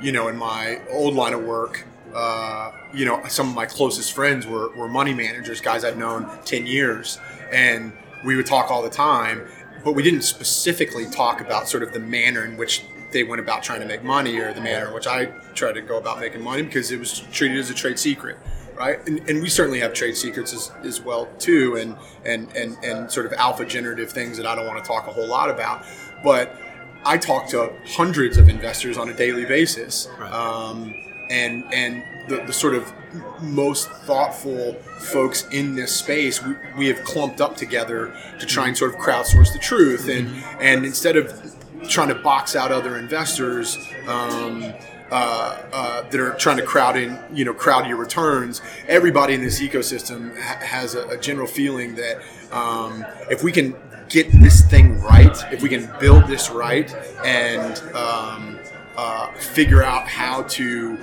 you 0.00 0.12
know, 0.12 0.28
in 0.28 0.36
my 0.36 0.80
old 0.90 1.14
line 1.14 1.32
of 1.32 1.44
work, 1.44 1.84
uh, 2.14 2.72
you 2.92 3.04
know, 3.04 3.22
some 3.28 3.48
of 3.48 3.54
my 3.54 3.66
closest 3.66 4.12
friends 4.12 4.46
were, 4.46 4.70
were 4.76 4.88
money 4.88 5.14
managers, 5.14 5.60
guys 5.60 5.84
I'd 5.84 5.96
known 5.96 6.28
10 6.44 6.66
years. 6.66 7.18
And 7.52 7.92
we 8.24 8.36
would 8.36 8.46
talk 8.46 8.70
all 8.70 8.82
the 8.82 8.90
time, 8.90 9.48
but 9.84 9.92
we 9.92 10.02
didn't 10.02 10.22
specifically 10.22 11.06
talk 11.06 11.40
about 11.40 11.68
sort 11.68 11.82
of 11.82 11.92
the 11.92 12.00
manner 12.00 12.44
in 12.44 12.56
which 12.56 12.82
they 13.12 13.22
went 13.24 13.40
about 13.40 13.62
trying 13.62 13.80
to 13.80 13.86
make 13.86 14.02
money 14.02 14.38
or 14.38 14.52
the 14.54 14.60
manner 14.60 14.88
in 14.88 14.94
which 14.94 15.06
I 15.06 15.26
tried 15.54 15.72
to 15.72 15.82
go 15.82 15.98
about 15.98 16.18
making 16.20 16.42
money 16.42 16.62
because 16.62 16.90
it 16.90 16.98
was 16.98 17.20
treated 17.32 17.58
as 17.58 17.68
a 17.68 17.74
trade 17.74 17.98
secret, 17.98 18.38
right? 18.74 19.06
And, 19.06 19.18
and 19.28 19.42
we 19.42 19.48
certainly 19.50 19.80
have 19.80 19.92
trade 19.92 20.16
secrets 20.16 20.54
as, 20.54 20.70
as 20.82 21.00
well 21.02 21.26
too, 21.38 21.76
and, 21.76 21.96
and 22.24 22.48
and 22.56 22.76
and 22.82 23.10
sort 23.10 23.26
of 23.26 23.32
alpha 23.34 23.64
generative 23.66 24.10
things 24.10 24.36
that 24.38 24.46
I 24.46 24.54
don't 24.54 24.66
want 24.66 24.82
to 24.82 24.88
talk 24.88 25.06
a 25.08 25.12
whole 25.12 25.26
lot 25.26 25.50
about, 25.50 25.84
but 26.24 26.56
I 27.04 27.18
talk 27.18 27.48
to 27.48 27.72
hundreds 27.86 28.38
of 28.38 28.48
investors 28.48 28.96
on 28.96 29.08
a 29.08 29.12
daily 29.14 29.44
basis, 29.44 30.08
Right. 30.18 30.32
um, 30.32 30.94
and 31.32 31.64
and 31.72 32.02
the, 32.28 32.36
the 32.46 32.52
sort 32.52 32.74
of 32.74 32.92
most 33.40 33.88
thoughtful 33.90 34.74
folks 35.00 35.46
in 35.48 35.74
this 35.74 35.94
space 35.94 36.42
we, 36.42 36.54
we 36.76 36.86
have 36.86 37.02
clumped 37.04 37.40
up 37.40 37.56
together 37.56 38.14
to 38.38 38.46
try 38.46 38.68
and 38.68 38.76
sort 38.76 38.94
of 38.94 39.00
crowdsource 39.00 39.52
the 39.52 39.58
truth 39.58 40.08
and 40.08 40.30
and 40.60 40.84
instead 40.84 41.16
of 41.16 41.56
trying 41.88 42.08
to 42.08 42.14
box 42.14 42.54
out 42.54 42.70
other 42.70 42.96
investors 42.96 43.76
um, 44.06 44.72
uh, 45.10 45.58
uh, 45.72 46.08
that 46.08 46.20
are 46.20 46.32
trying 46.36 46.56
to 46.56 46.62
crowd 46.62 46.96
in, 46.96 47.18
you 47.34 47.44
know, 47.44 47.52
crowd 47.52 47.86
your 47.86 47.98
returns. 47.98 48.62
Everybody 48.88 49.34
in 49.34 49.42
this 49.42 49.60
ecosystem 49.60 50.34
ha- 50.40 50.64
has 50.64 50.94
a, 50.94 51.06
a 51.08 51.18
general 51.18 51.46
feeling 51.46 51.94
that 51.96 52.22
um, 52.50 53.04
if 53.30 53.42
we 53.42 53.52
can 53.52 53.74
get 54.08 54.30
this 54.32 54.62
thing 54.62 54.98
right, 55.00 55.36
if 55.52 55.60
we 55.60 55.68
can 55.68 55.90
build 56.00 56.26
this 56.28 56.50
right, 56.50 56.94
and 57.24 57.78
um, 57.94 58.58
uh, 58.96 59.32
figure 59.34 59.82
out 59.82 60.08
how 60.08 60.44
to 60.44 60.96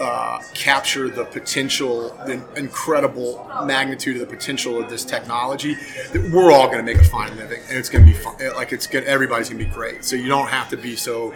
uh, 0.00 0.42
capture 0.54 1.08
the 1.08 1.24
potential, 1.24 2.10
the 2.26 2.42
incredible 2.56 3.50
magnitude 3.64 4.16
of 4.16 4.28
the 4.28 4.36
potential 4.36 4.82
of 4.82 4.90
this 4.90 5.04
technology, 5.04 5.74
that 6.12 6.30
we're 6.32 6.52
all 6.52 6.66
going 6.66 6.78
to 6.78 6.82
make 6.82 6.98
a 6.98 7.04
fine 7.04 7.34
living, 7.36 7.60
and 7.68 7.78
it's 7.78 7.88
going 7.88 8.04
to 8.04 8.10
be 8.10 8.16
fun. 8.16 8.36
Like 8.54 8.72
it's 8.72 8.86
good, 8.86 9.04
everybody's 9.04 9.48
going 9.48 9.58
to 9.58 9.64
be 9.64 9.70
great. 9.70 10.04
So 10.04 10.16
you 10.16 10.28
don't 10.28 10.48
have 10.48 10.68
to 10.70 10.76
be 10.76 10.96
so 10.96 11.34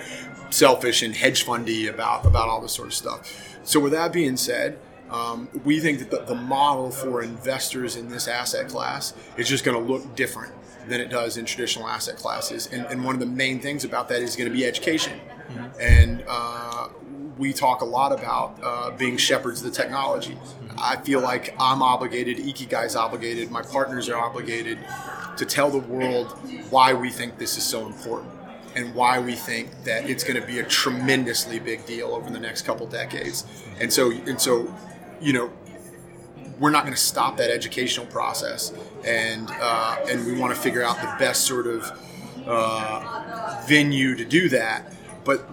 selfish 0.50 1.02
and 1.02 1.14
hedge 1.14 1.44
fundy 1.44 1.86
about 1.86 2.26
about 2.26 2.48
all 2.48 2.60
this 2.60 2.72
sort 2.72 2.88
of 2.88 2.94
stuff. 2.94 3.58
So 3.64 3.80
with 3.80 3.92
that 3.92 4.12
being 4.12 4.36
said. 4.36 4.78
Um, 5.10 5.48
we 5.64 5.80
think 5.80 5.98
that 5.98 6.12
the, 6.12 6.20
the 6.20 6.40
model 6.40 6.92
for 6.92 7.20
investors 7.20 7.96
in 7.96 8.08
this 8.10 8.28
asset 8.28 8.68
class 8.68 9.12
is 9.36 9.48
just 9.48 9.64
going 9.64 9.76
to 9.76 9.92
look 9.92 10.14
different 10.14 10.52
than 10.88 11.00
it 11.00 11.10
does 11.10 11.36
in 11.36 11.44
traditional 11.44 11.86
asset 11.88 12.16
classes. 12.16 12.66
And, 12.72 12.86
and 12.86 13.04
one 13.04 13.14
of 13.14 13.20
the 13.20 13.26
main 13.26 13.60
things 13.60 13.84
about 13.84 14.08
that 14.08 14.22
is 14.22 14.36
going 14.36 14.50
to 14.50 14.56
be 14.56 14.64
education. 14.64 15.20
And 15.80 16.24
uh, 16.28 16.88
we 17.38 17.52
talk 17.52 17.80
a 17.80 17.84
lot 17.84 18.12
about 18.12 18.58
uh, 18.62 18.90
being 18.92 19.16
shepherds 19.16 19.64
of 19.64 19.72
the 19.72 19.76
technology. 19.82 20.38
I 20.78 20.96
feel 20.96 21.20
like 21.20 21.54
I'm 21.58 21.82
obligated, 21.82 22.38
Ikigai's 22.38 22.96
obligated, 22.96 23.50
my 23.50 23.62
partners 23.62 24.08
are 24.08 24.16
obligated 24.16 24.78
to 25.36 25.44
tell 25.44 25.70
the 25.70 25.78
world 25.78 26.28
why 26.70 26.92
we 26.92 27.10
think 27.10 27.38
this 27.38 27.56
is 27.56 27.64
so 27.64 27.86
important 27.86 28.32
and 28.76 28.94
why 28.94 29.18
we 29.18 29.34
think 29.34 29.70
that 29.84 30.08
it's 30.08 30.22
going 30.22 30.40
to 30.40 30.46
be 30.46 30.60
a 30.60 30.64
tremendously 30.64 31.58
big 31.58 31.84
deal 31.86 32.08
over 32.14 32.30
the 32.30 32.38
next 32.38 32.62
couple 32.62 32.86
decades. 32.86 33.44
And 33.80 33.92
so, 33.92 34.10
and 34.10 34.40
so, 34.40 34.72
you 35.20 35.32
know, 35.32 35.50
we're 36.60 36.70
not 36.70 36.84
going 36.84 36.94
to 36.94 37.00
stop 37.00 37.38
that 37.38 37.50
educational 37.50 38.06
process, 38.06 38.72
and 39.04 39.50
uh, 39.60 39.96
and 40.08 40.24
we 40.26 40.38
want 40.38 40.54
to 40.54 40.60
figure 40.60 40.82
out 40.82 41.00
the 41.00 41.12
best 41.18 41.46
sort 41.46 41.66
of 41.66 41.90
uh, 42.46 43.62
venue 43.66 44.14
to 44.14 44.24
do 44.24 44.48
that. 44.50 44.92
But 45.24 45.48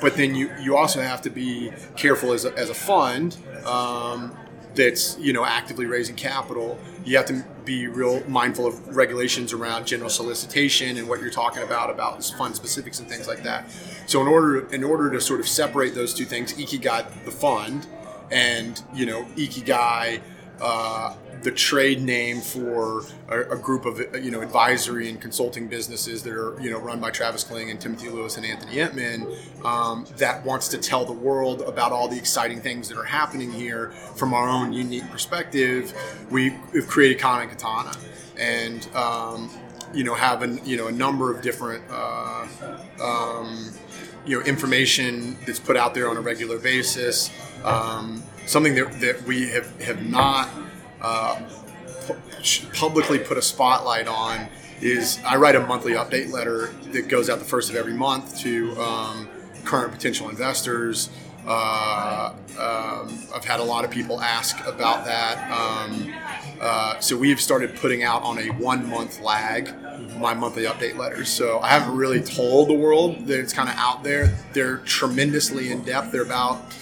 but 0.00 0.16
then 0.16 0.34
you 0.34 0.50
you 0.60 0.76
also 0.76 1.02
have 1.02 1.22
to 1.22 1.30
be 1.30 1.70
careful 1.96 2.32
as 2.32 2.44
a, 2.46 2.56
as 2.56 2.70
a 2.70 2.74
fund 2.74 3.36
um, 3.66 4.36
that's 4.74 5.18
you 5.18 5.34
know 5.34 5.44
actively 5.44 5.84
raising 5.84 6.16
capital. 6.16 6.78
You 7.04 7.18
have 7.18 7.26
to 7.26 7.44
be 7.64 7.86
real 7.86 8.22
mindful 8.28 8.66
of 8.66 8.96
regulations 8.96 9.52
around 9.52 9.86
general 9.86 10.10
solicitation 10.10 10.96
and 10.96 11.08
what 11.08 11.20
you're 11.20 11.30
talking 11.30 11.62
about 11.62 11.90
about 11.90 12.24
fund 12.38 12.56
specifics 12.56 13.00
and 13.00 13.08
things 13.08 13.28
like 13.28 13.42
that. 13.42 13.70
So 14.06 14.22
in 14.22 14.28
order 14.28 14.66
in 14.72 14.82
order 14.82 15.10
to 15.10 15.20
sort 15.20 15.40
of 15.40 15.48
separate 15.48 15.94
those 15.94 16.14
two 16.14 16.24
things, 16.24 16.54
Ikigai 16.54 17.24
the 17.26 17.30
fund 17.30 17.86
and 18.30 18.82
you 18.94 19.04
know 19.04 19.24
Ikigai 19.36 20.20
uh, 20.60 21.14
the 21.42 21.50
trade 21.52 22.02
name 22.02 22.40
for 22.40 23.04
a, 23.28 23.40
a, 23.52 23.56
group 23.56 23.86
of 23.86 24.00
you 24.22 24.30
know 24.30 24.40
advisory 24.40 25.08
and 25.08 25.20
consulting 25.20 25.68
businesses 25.68 26.22
that 26.24 26.32
are 26.32 26.60
you 26.60 26.70
know 26.70 26.78
run 26.78 27.00
by 27.00 27.10
Travis 27.10 27.44
Kling 27.44 27.70
and 27.70 27.80
Timothy 27.80 28.08
Lewis 28.08 28.36
and 28.36 28.44
Anthony 28.44 28.76
Entman 28.76 29.64
um, 29.64 30.04
that 30.16 30.44
wants 30.44 30.68
to 30.68 30.78
tell 30.78 31.04
the 31.04 31.12
world 31.12 31.62
about 31.62 31.92
all 31.92 32.08
the 32.08 32.16
exciting 32.16 32.60
things 32.60 32.88
that 32.88 32.98
are 32.98 33.04
happening 33.04 33.52
here 33.52 33.90
from 34.16 34.34
our 34.34 34.48
own 34.48 34.72
unique 34.72 35.08
perspective. 35.10 35.94
We, 36.30 36.50
have 36.74 36.88
created 36.88 37.18
Kana 37.20 37.42
and 37.42 37.50
Katana, 37.50 37.92
and 38.36 38.88
um, 38.96 39.50
you 39.94 40.02
know 40.02 40.14
have 40.14 40.42
an, 40.42 40.60
you 40.64 40.76
know 40.76 40.88
a 40.88 40.92
number 40.92 41.34
of 41.34 41.42
different. 41.42 41.84
Uh, 41.90 42.46
um, 43.00 43.70
you 44.26 44.38
know, 44.38 44.44
information 44.44 45.38
that's 45.46 45.58
put 45.58 45.74
out 45.74 45.94
there 45.94 46.10
on 46.10 46.18
a 46.18 46.20
regular 46.20 46.58
basis. 46.58 47.30
Something 48.48 48.76
that, 48.76 49.00
that 49.00 49.22
we 49.24 49.50
have, 49.50 49.78
have 49.82 50.06
not 50.06 50.48
uh, 51.02 51.38
publicly 52.72 53.18
put 53.18 53.36
a 53.36 53.42
spotlight 53.42 54.08
on 54.08 54.48
is 54.80 55.20
I 55.22 55.36
write 55.36 55.54
a 55.54 55.60
monthly 55.60 55.92
update 55.92 56.32
letter 56.32 56.68
that 56.92 57.08
goes 57.08 57.28
out 57.28 57.40
the 57.40 57.44
first 57.44 57.68
of 57.68 57.76
every 57.76 57.92
month 57.92 58.38
to 58.40 58.74
um, 58.80 59.28
current 59.66 59.92
potential 59.92 60.30
investors. 60.30 61.10
Uh, 61.46 62.32
um, 62.58 63.18
I've 63.34 63.44
had 63.44 63.60
a 63.60 63.64
lot 63.64 63.84
of 63.84 63.90
people 63.90 64.18
ask 64.22 64.58
about 64.66 65.04
that. 65.04 65.50
Um, 65.50 66.14
uh, 66.58 67.00
so 67.00 67.18
we've 67.18 67.42
started 67.42 67.76
putting 67.76 68.02
out 68.02 68.22
on 68.22 68.38
a 68.38 68.46
one 68.52 68.88
month 68.88 69.20
lag 69.20 69.74
my 70.18 70.32
monthly 70.32 70.64
update 70.64 70.96
letters. 70.96 71.28
So 71.28 71.58
I 71.58 71.68
haven't 71.68 71.94
really 71.94 72.22
told 72.22 72.70
the 72.70 72.74
world 72.74 73.26
that 73.26 73.40
it's 73.40 73.52
kind 73.52 73.68
of 73.68 73.74
out 73.76 74.04
there. 74.04 74.34
They're 74.54 74.78
tremendously 74.78 75.70
in 75.70 75.82
depth. 75.82 76.12
They're 76.12 76.22
about 76.22 76.72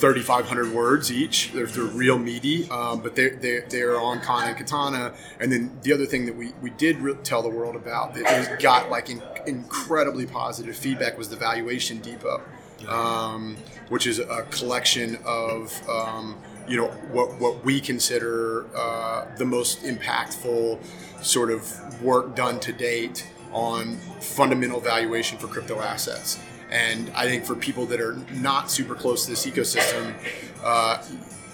3,500 0.00 0.72
words 0.72 1.12
each. 1.12 1.52
They're, 1.52 1.66
they're 1.66 1.84
real 1.84 2.18
meaty, 2.18 2.68
um, 2.70 3.00
but 3.02 3.14
they're, 3.14 3.36
they're, 3.36 3.66
they're, 3.68 4.00
on 4.00 4.20
Kana 4.20 4.48
and 4.48 4.56
Katana. 4.56 5.12
And 5.38 5.52
then 5.52 5.78
the 5.82 5.92
other 5.92 6.06
thing 6.06 6.24
that 6.24 6.34
we, 6.34 6.52
we 6.62 6.70
did 6.70 6.96
re- 6.98 7.14
tell 7.22 7.42
the 7.42 7.50
world 7.50 7.76
about 7.76 8.14
that 8.14 8.58
got 8.60 8.88
like 8.88 9.10
in, 9.10 9.22
incredibly 9.46 10.24
positive 10.24 10.74
feedback 10.74 11.18
was 11.18 11.28
the 11.28 11.36
Valuation 11.36 11.98
Depot, 11.98 12.40
um, 12.88 13.58
which 13.90 14.06
is 14.06 14.18
a 14.18 14.46
collection 14.50 15.18
of 15.26 15.86
um, 15.88 16.36
you 16.66 16.76
know 16.76 16.88
what 17.12 17.38
what 17.40 17.64
we 17.64 17.80
consider 17.80 18.64
uh, 18.76 19.26
the 19.36 19.44
most 19.44 19.82
impactful 19.82 20.78
sort 21.20 21.50
of 21.50 22.02
work 22.02 22.34
done 22.34 22.58
to 22.60 22.72
date 22.72 23.28
on 23.52 23.96
fundamental 24.20 24.80
valuation 24.80 25.36
for 25.36 25.48
crypto 25.48 25.80
assets. 25.80 26.38
And 26.70 27.10
I 27.14 27.26
think 27.26 27.44
for 27.44 27.54
people 27.54 27.86
that 27.86 28.00
are 28.00 28.16
not 28.34 28.70
super 28.70 28.94
close 28.94 29.24
to 29.24 29.30
this 29.30 29.46
ecosystem, 29.46 30.14
uh, 30.62 31.02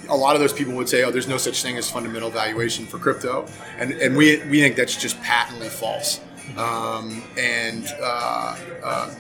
a 0.09 0.17
lot 0.17 0.37
of 0.37 0.41
those 0.41 0.53
people 0.53 0.75
would 0.75 0.89
say, 0.89 1.03
"Oh, 1.05 1.11
there's 1.11 1.29
no 1.29 1.39
such 1.39 1.63
thing 1.63 1.77
as 1.77 1.91
fundamental 1.91 2.31
valuation 2.31 2.87
for 2.87 2.99
crypto," 2.99 3.47
and 3.79 3.93
and 3.93 4.17
we 4.17 4.39
we 4.45 4.61
think 4.61 4.77
that's 4.77 4.97
just 4.97 5.21
patently 5.23 5.69
false. 5.69 6.21
Um, 6.57 7.25
and 7.37 7.89
uh, 8.01 8.57
uh, 8.85 9.15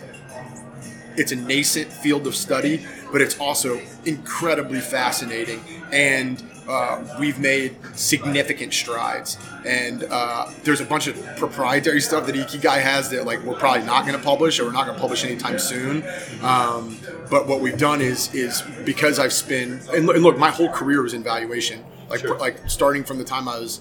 it's 1.16 1.32
a 1.32 1.36
nascent 1.36 1.92
field 1.92 2.26
of 2.26 2.36
study, 2.36 2.86
but 3.10 3.20
it's 3.20 3.38
also 3.38 3.80
incredibly 4.04 4.80
fascinating. 4.80 5.60
And 5.92 6.42
uh, 6.68 7.02
we've 7.18 7.38
made 7.38 7.76
significant 7.96 8.72
strides. 8.72 9.38
And 9.64 10.04
uh, 10.04 10.50
there's 10.62 10.80
a 10.80 10.84
bunch 10.84 11.06
of 11.06 11.16
proprietary 11.36 12.00
stuff 12.00 12.26
that 12.26 12.34
Ikigai 12.34 12.80
has 12.80 13.10
that 13.10 13.24
like 13.24 13.42
we're 13.42 13.58
probably 13.58 13.84
not 13.84 14.06
going 14.06 14.16
to 14.16 14.24
publish 14.24 14.58
or 14.58 14.64
we're 14.64 14.72
not 14.72 14.86
going 14.86 14.96
to 14.96 15.00
publish 15.00 15.24
anytime 15.24 15.58
soon. 15.58 16.04
Um, 16.42 16.98
but 17.30 17.46
what 17.46 17.60
we've 17.60 17.78
done 17.78 18.00
is 18.00 18.32
is 18.34 18.62
because 18.84 19.18
I've 19.18 19.32
spent 19.32 19.88
and 19.88 20.06
look, 20.06 20.38
my 20.38 20.50
whole 20.50 20.70
career 20.70 21.02
was 21.02 21.14
in 21.14 21.22
valuation. 21.22 21.84
Like 22.08 22.20
sure. 22.20 22.38
like 22.38 22.70
starting 22.70 23.02
from 23.02 23.18
the 23.18 23.24
time 23.24 23.48
I 23.48 23.58
was 23.58 23.80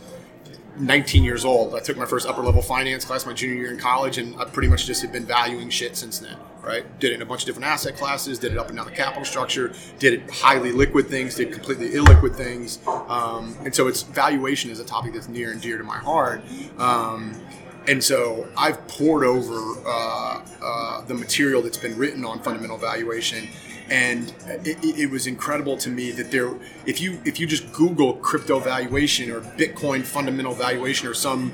19 0.78 1.24
years 1.24 1.46
old. 1.46 1.76
I 1.76 1.80
took 1.80 1.98
my 1.98 2.06
first 2.06 2.28
upper 2.28 2.42
level 2.42 2.62
finance 2.62 3.06
class 3.06 3.26
my 3.26 3.34
junior 3.34 3.56
year 3.56 3.72
in 3.72 3.78
college, 3.80 4.18
and 4.18 4.36
I 4.40 4.46
pretty 4.46 4.68
much 4.68 4.86
just 4.86 5.02
have 5.04 5.12
been 5.12 5.26
valuing 5.26 5.70
shit 5.70 5.96
since 5.96 6.20
then. 6.20 6.36
Right? 6.66 7.00
Did 7.00 7.12
it 7.12 7.16
in 7.16 7.22
a 7.22 7.26
bunch 7.26 7.42
of 7.42 7.46
different 7.46 7.68
asset 7.68 7.96
classes. 7.96 8.40
Did 8.40 8.54
it 8.54 8.58
up 8.58 8.70
and 8.70 8.78
down 8.78 8.88
the 8.88 8.92
capital 8.92 9.24
structure. 9.24 9.72
Did 10.00 10.14
it 10.14 10.30
highly 10.32 10.72
liquid 10.72 11.08
things. 11.08 11.36
Did 11.36 11.52
completely 11.54 11.92
illiquid 11.92 12.36
things. 12.36 12.80
Um, 12.88 13.56
and 13.64 13.74
so, 13.74 13.88
it's 13.88 14.02
valuation 14.02 14.72
is 14.72 14.80
a 14.80 14.86
topic 14.86 15.14
that's 15.14 15.28
near 15.28 15.52
and 15.52 15.62
dear 15.62 15.78
to 15.78 15.84
my 15.84 15.98
heart. 15.98 16.42
Um, 16.80 17.40
and 17.88 18.04
so 18.04 18.48
I've 18.58 18.88
pored 18.88 19.24
over 19.24 19.80
uh, 19.86 20.42
uh, 20.62 21.02
the 21.06 21.14
material 21.14 21.62
that's 21.62 21.78
been 21.78 21.96
written 21.98 22.26
on 22.26 22.42
fundamental 22.42 22.78
valuation 22.78 23.48
and 23.90 24.34
it, 24.66 24.78
it, 24.84 25.12
was 25.12 25.28
incredible 25.28 25.78
to 25.78 25.90
me 25.90 26.12
that 26.12 26.32
there 26.32 26.52
if 26.88 27.00
you 27.00 27.22
if 27.24 27.40
you 27.40 27.46
just 27.46 27.72
google 27.72 28.14
crypto 28.14 28.60
valuation 28.60 29.30
or 29.30 29.42
bitcoin 29.42 30.04
fundamental 30.04 30.54
valuation 30.54 31.08
or 31.08 31.14
some 31.14 31.52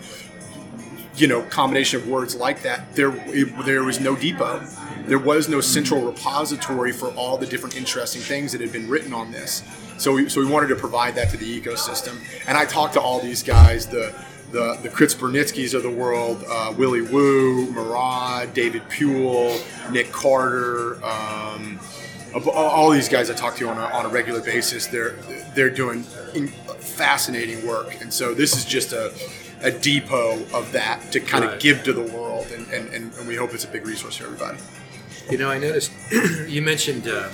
you 1.16 1.28
know 1.28 1.42
combination 1.44 2.02
of 2.02 2.08
words 2.08 2.36
like 2.36 2.62
that 2.64 2.96
there 2.96 3.12
it, 3.28 3.66
there 3.66 3.84
was 3.84 4.00
no 4.00 4.16
depot. 4.16 4.66
There 5.06 5.20
was 5.20 5.50
no 5.50 5.62
central 5.62 6.02
repository 6.02 6.92
for 6.92 7.10
all 7.16 7.38
the 7.38 7.46
different 7.46 7.76
interesting 7.76 8.22
things 8.22 8.52
that 8.52 8.62
had 8.62 8.72
been 8.72 8.88
written 8.88 9.14
on 9.14 9.32
this. 9.32 9.64
So 9.98 10.14
we, 10.14 10.30
so 10.30 10.40
we 10.40 10.48
wanted 10.48 10.68
to 10.68 10.76
provide 10.76 11.16
that 11.16 11.30
to 11.32 11.38
the 11.38 11.62
ecosystem. 11.62 12.18
And 12.48 12.58
i 12.58 12.66
talked 12.66 12.94
to 12.94 13.02
all 13.02 13.20
these 13.20 13.44
guys 13.44 13.88
the 13.88 14.14
the, 14.52 14.78
the 14.84 14.90
Chris 14.90 15.16
Burniskes 15.16 15.74
of 15.74 15.82
the 15.82 15.90
world, 15.90 16.44
uh, 16.50 16.74
Willy 16.78 17.02
Woo, 17.02 17.72
Murad, 17.72 18.54
David 18.54 18.82
Puell, 18.90 19.58
Nick 19.94 20.12
Carter, 20.12 21.02
um, 21.06 21.80
all 22.34 22.90
these 22.90 23.08
guys 23.08 23.30
I 23.30 23.34
talk 23.34 23.56
to 23.58 23.70
on 23.70 23.78
a, 23.78 23.86
on 23.96 24.06
a 24.06 24.10
regular 24.10 24.42
basis, 24.42 24.88
they're 24.88 25.14
they're 25.56 25.70
doing 25.70 26.04
fascinating 26.04 27.66
work, 27.66 28.00
and 28.02 28.14
so 28.14 28.34
this 28.34 28.56
is 28.56 28.66
just 28.66 28.94
a, 28.94 29.14
a 29.62 29.72
depot 29.72 30.44
of 30.54 30.72
that 30.72 31.12
to 31.12 31.20
kind 31.20 31.46
right. 31.46 31.54
of 31.54 31.60
give 31.60 31.84
to 31.84 31.94
the 31.94 32.02
world, 32.02 32.48
and, 32.52 32.68
and, 32.72 33.14
and, 33.14 33.28
we 33.28 33.36
hope 33.36 33.54
it's 33.54 33.64
a 33.64 33.68
big 33.68 33.86
resource 33.86 34.18
for 34.18 34.26
everybody. 34.26 34.58
You 35.30 35.38
know, 35.38 35.50
I 35.50 35.60
noticed 35.60 35.92
you 36.48 36.62
mentioned 36.62 37.08
uh, 37.08 37.30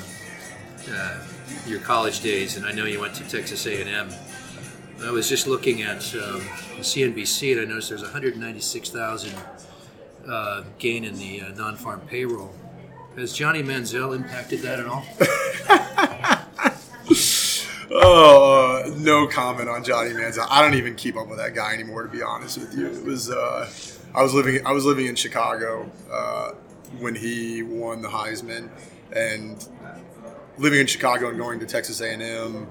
uh, 0.91 1.23
your 1.65 1.79
college 1.79 2.21
days, 2.21 2.57
and 2.57 2.65
I 2.65 2.71
know 2.71 2.85
you 2.85 2.99
went 2.99 3.15
to 3.15 3.23
Texas 3.23 3.65
A&M. 3.65 4.09
I 5.03 5.11
was 5.11 5.29
just 5.29 5.47
looking 5.47 5.83
at 5.83 6.03
um, 6.15 6.41
CNBC, 6.81 7.53
and 7.53 7.61
I 7.61 7.65
noticed 7.65 7.89
there's 7.89 8.01
196,000 8.01 9.33
uh, 10.27 10.63
gain 10.79 11.05
in 11.05 11.17
the 11.17 11.41
uh, 11.41 11.49
non-farm 11.49 12.01
payroll 12.01 12.53
has 13.17 13.33
Johnny 13.33 13.63
Manziel 13.63 14.15
impacted 14.15 14.61
that 14.61 14.79
at 14.79 14.85
all? 14.85 15.03
oh, 17.91 18.66
no 18.97 19.27
comment 19.27 19.69
on 19.69 19.83
Johnny 19.83 20.11
Manziel. 20.11 20.47
I 20.49 20.61
don't 20.61 20.75
even 20.75 20.95
keep 20.95 21.17
up 21.17 21.27
with 21.27 21.37
that 21.39 21.55
guy 21.55 21.73
anymore, 21.73 22.03
to 22.03 22.09
be 22.09 22.21
honest 22.21 22.57
with 22.57 22.75
you. 22.75 22.87
It 22.87 23.03
was 23.03 23.29
uh, 23.29 23.69
I 24.13 24.23
was 24.23 24.33
living 24.33 24.65
I 24.65 24.71
was 24.71 24.85
living 24.85 25.07
in 25.07 25.15
Chicago 25.15 25.89
uh, 26.11 26.51
when 26.99 27.15
he 27.15 27.63
won 27.63 28.01
the 28.01 28.09
Heisman, 28.09 28.69
and 29.15 29.67
living 30.57 30.79
in 30.79 30.87
Chicago 30.87 31.29
and 31.29 31.37
going 31.37 31.59
to 31.59 31.65
Texas 31.65 32.01
A 32.01 32.11
and 32.11 32.21
M. 32.21 32.67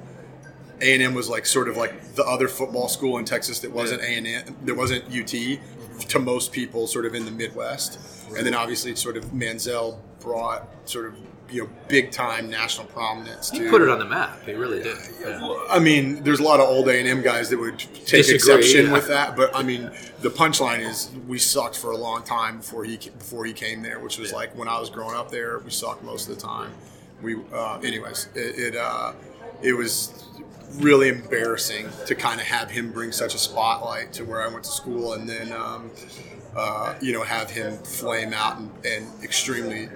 A 0.80 0.92
and 0.92 1.02
M 1.02 1.14
was 1.14 1.28
like 1.28 1.46
sort 1.46 1.68
of 1.68 1.76
like 1.76 2.14
the 2.14 2.24
other 2.24 2.48
football 2.48 2.88
school 2.88 3.18
in 3.18 3.24
Texas 3.24 3.60
that 3.60 3.70
wasn't 3.70 4.02
A 4.02 4.16
and 4.16 4.26
M, 4.26 4.56
that 4.64 4.76
wasn't 4.76 5.04
UT 5.06 5.58
to 6.08 6.18
most 6.18 6.52
people, 6.52 6.86
sort 6.86 7.06
of 7.06 7.14
in 7.14 7.24
the 7.24 7.30
Midwest. 7.30 7.98
And 8.36 8.44
then 8.46 8.54
obviously, 8.54 8.94
sort 8.96 9.16
of 9.16 9.24
Manziel 9.26 9.98
brought 10.20 10.68
sort 10.88 11.06
of 11.06 11.14
you 11.50 11.62
know 11.62 11.70
big 11.88 12.10
time 12.10 12.50
national 12.50 12.86
prominence. 12.88 13.50
He 13.50 13.68
put 13.68 13.82
it 13.82 13.88
on 13.88 13.98
the 13.98 14.04
map. 14.04 14.42
He 14.44 14.54
really 14.54 14.82
did. 14.82 14.96
Yeah. 15.20 15.66
I 15.70 15.78
mean, 15.78 16.22
there's 16.22 16.40
a 16.40 16.42
lot 16.42 16.60
of 16.60 16.68
old 16.68 16.88
A 16.88 16.98
and 16.98 17.08
M 17.08 17.22
guys 17.22 17.50
that 17.50 17.58
would 17.58 17.78
take 17.78 18.26
Disagree, 18.26 18.34
exception 18.34 18.86
yeah. 18.86 18.92
with 18.92 19.08
that, 19.08 19.36
but 19.36 19.54
I 19.54 19.62
mean, 19.62 19.90
the 20.20 20.30
punchline 20.30 20.80
is 20.80 21.10
we 21.26 21.38
sucked 21.38 21.78
for 21.78 21.92
a 21.92 21.96
long 21.96 22.22
time 22.22 22.58
before 22.58 22.84
he 22.84 22.96
before 22.96 23.44
he 23.44 23.52
came 23.52 23.82
there, 23.82 24.00
which 24.00 24.18
was 24.18 24.30
yeah. 24.30 24.36
like 24.36 24.56
when 24.56 24.68
I 24.68 24.78
was 24.78 24.90
growing 24.90 25.16
up 25.16 25.30
there, 25.30 25.58
we 25.58 25.70
sucked 25.70 26.02
most 26.02 26.28
of 26.28 26.34
the 26.34 26.40
time. 26.40 26.72
We, 27.22 27.36
uh, 27.52 27.78
anyways, 27.78 28.28
it 28.34 28.74
it, 28.74 28.76
uh, 28.76 29.12
it 29.62 29.72
was 29.72 30.24
really 30.74 31.08
embarrassing 31.08 31.88
to 32.06 32.14
kind 32.14 32.40
of 32.40 32.46
have 32.46 32.70
him 32.70 32.92
bring 32.92 33.12
such 33.12 33.34
a 33.34 33.38
spotlight 33.38 34.12
to 34.14 34.24
where 34.24 34.42
I 34.42 34.48
went 34.48 34.64
to 34.64 34.70
school, 34.70 35.12
and 35.14 35.28
then. 35.28 35.52
Um, 35.52 35.90
uh, 36.56 36.94
you 37.02 37.12
know, 37.12 37.22
have 37.22 37.50
him 37.50 37.76
flame 37.78 38.32
out 38.32 38.58
in, 38.58 38.70
in, 38.84 39.06
extremely 39.22 39.90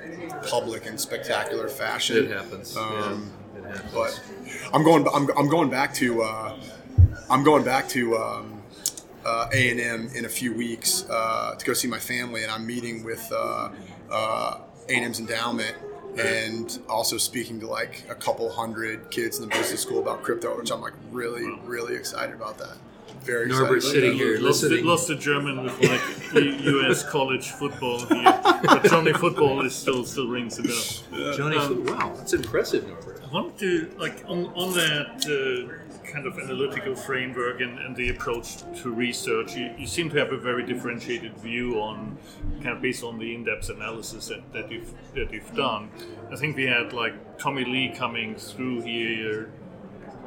public 0.48 0.86
and 0.86 1.00
spectacular 1.00 1.68
fashion. 1.68 2.26
It 2.26 2.30
happens. 2.30 2.76
Um, 2.76 3.32
yeah, 3.54 3.58
it 3.60 3.64
happens. 3.64 3.92
But 3.94 4.22
I'm 4.74 4.84
going. 4.84 5.06
I'm, 5.08 5.28
I'm 5.38 5.48
going 5.48 5.70
back 5.70 5.94
to. 5.94 6.22
Uh, 6.22 6.60
I'm 7.30 7.42
going 7.44 7.64
back 7.64 7.88
to 7.90 8.16
um, 8.18 8.62
uh, 9.24 9.48
A 9.54 9.70
and 9.70 9.80
M 9.80 10.10
in 10.14 10.26
a 10.26 10.28
few 10.28 10.52
weeks 10.52 11.08
uh, 11.08 11.54
to 11.54 11.64
go 11.64 11.72
see 11.72 11.88
my 11.88 11.98
family, 11.98 12.42
and 12.42 12.52
I'm 12.52 12.66
meeting 12.66 13.04
with 13.04 13.32
uh, 13.32 13.70
A 14.10 14.60
and 14.88 15.04
M's 15.04 15.18
endowment 15.18 15.76
and 16.18 16.80
also 16.88 17.16
speaking 17.16 17.60
to 17.60 17.68
like 17.68 18.04
a 18.10 18.14
couple 18.16 18.50
hundred 18.50 19.10
kids 19.12 19.38
in 19.38 19.48
the 19.48 19.56
business 19.56 19.80
school 19.80 20.00
about 20.00 20.24
crypto, 20.24 20.58
which 20.58 20.72
I'm 20.72 20.80
like 20.80 20.92
really, 21.12 21.56
really 21.64 21.94
excited 21.94 22.34
about 22.34 22.58
that 22.58 22.76
very 23.22 23.48
Norbert 23.48 23.82
sitting 23.82 24.14
here 24.14 24.38
lost 24.38 24.62
listening. 24.62 24.84
lost 24.84 25.10
a 25.10 25.16
German 25.16 25.62
with 25.62 25.80
like 25.82 26.44
U.S. 26.64 27.08
college 27.08 27.50
football 27.50 27.98
here, 28.06 28.40
but 28.42 28.84
Johnny 28.84 29.12
football 29.12 29.64
is 29.64 29.74
still 29.74 30.04
still 30.04 30.28
rings 30.28 30.58
a 30.58 30.62
bell. 30.62 31.34
Johnny, 31.34 31.56
um, 31.56 31.84
wow, 31.84 32.12
that's 32.16 32.32
impressive, 32.32 32.86
Norbert. 32.86 33.22
I 33.24 33.32
wanted 33.32 33.58
to 33.58 33.94
like 33.98 34.24
on 34.26 34.46
on 34.54 34.74
that 34.74 35.24
uh, 35.26 35.90
kind 36.10 36.26
of 36.26 36.38
analytical 36.38 36.94
framework 36.94 37.60
and, 37.60 37.78
and 37.78 37.94
the 37.94 38.08
approach 38.08 38.58
to 38.82 38.90
research, 38.90 39.54
you, 39.54 39.72
you, 39.78 39.86
seem 39.86 40.10
to 40.10 40.18
have 40.18 40.32
a 40.32 40.36
very 40.36 40.66
differentiated 40.66 41.36
view 41.38 41.80
on 41.80 42.18
kind 42.62 42.76
of 42.76 42.82
based 42.82 43.04
on 43.04 43.18
the 43.18 43.34
in-depth 43.34 43.70
analysis 43.70 44.28
that, 44.28 44.52
that 44.52 44.70
you've 44.70 44.92
that 45.14 45.32
you've 45.32 45.54
done. 45.54 45.90
I 46.30 46.36
think 46.36 46.56
we 46.56 46.66
had 46.66 46.92
like 46.92 47.38
Tommy 47.38 47.64
Lee 47.64 47.94
coming 47.96 48.34
through 48.34 48.82
here 48.82 49.50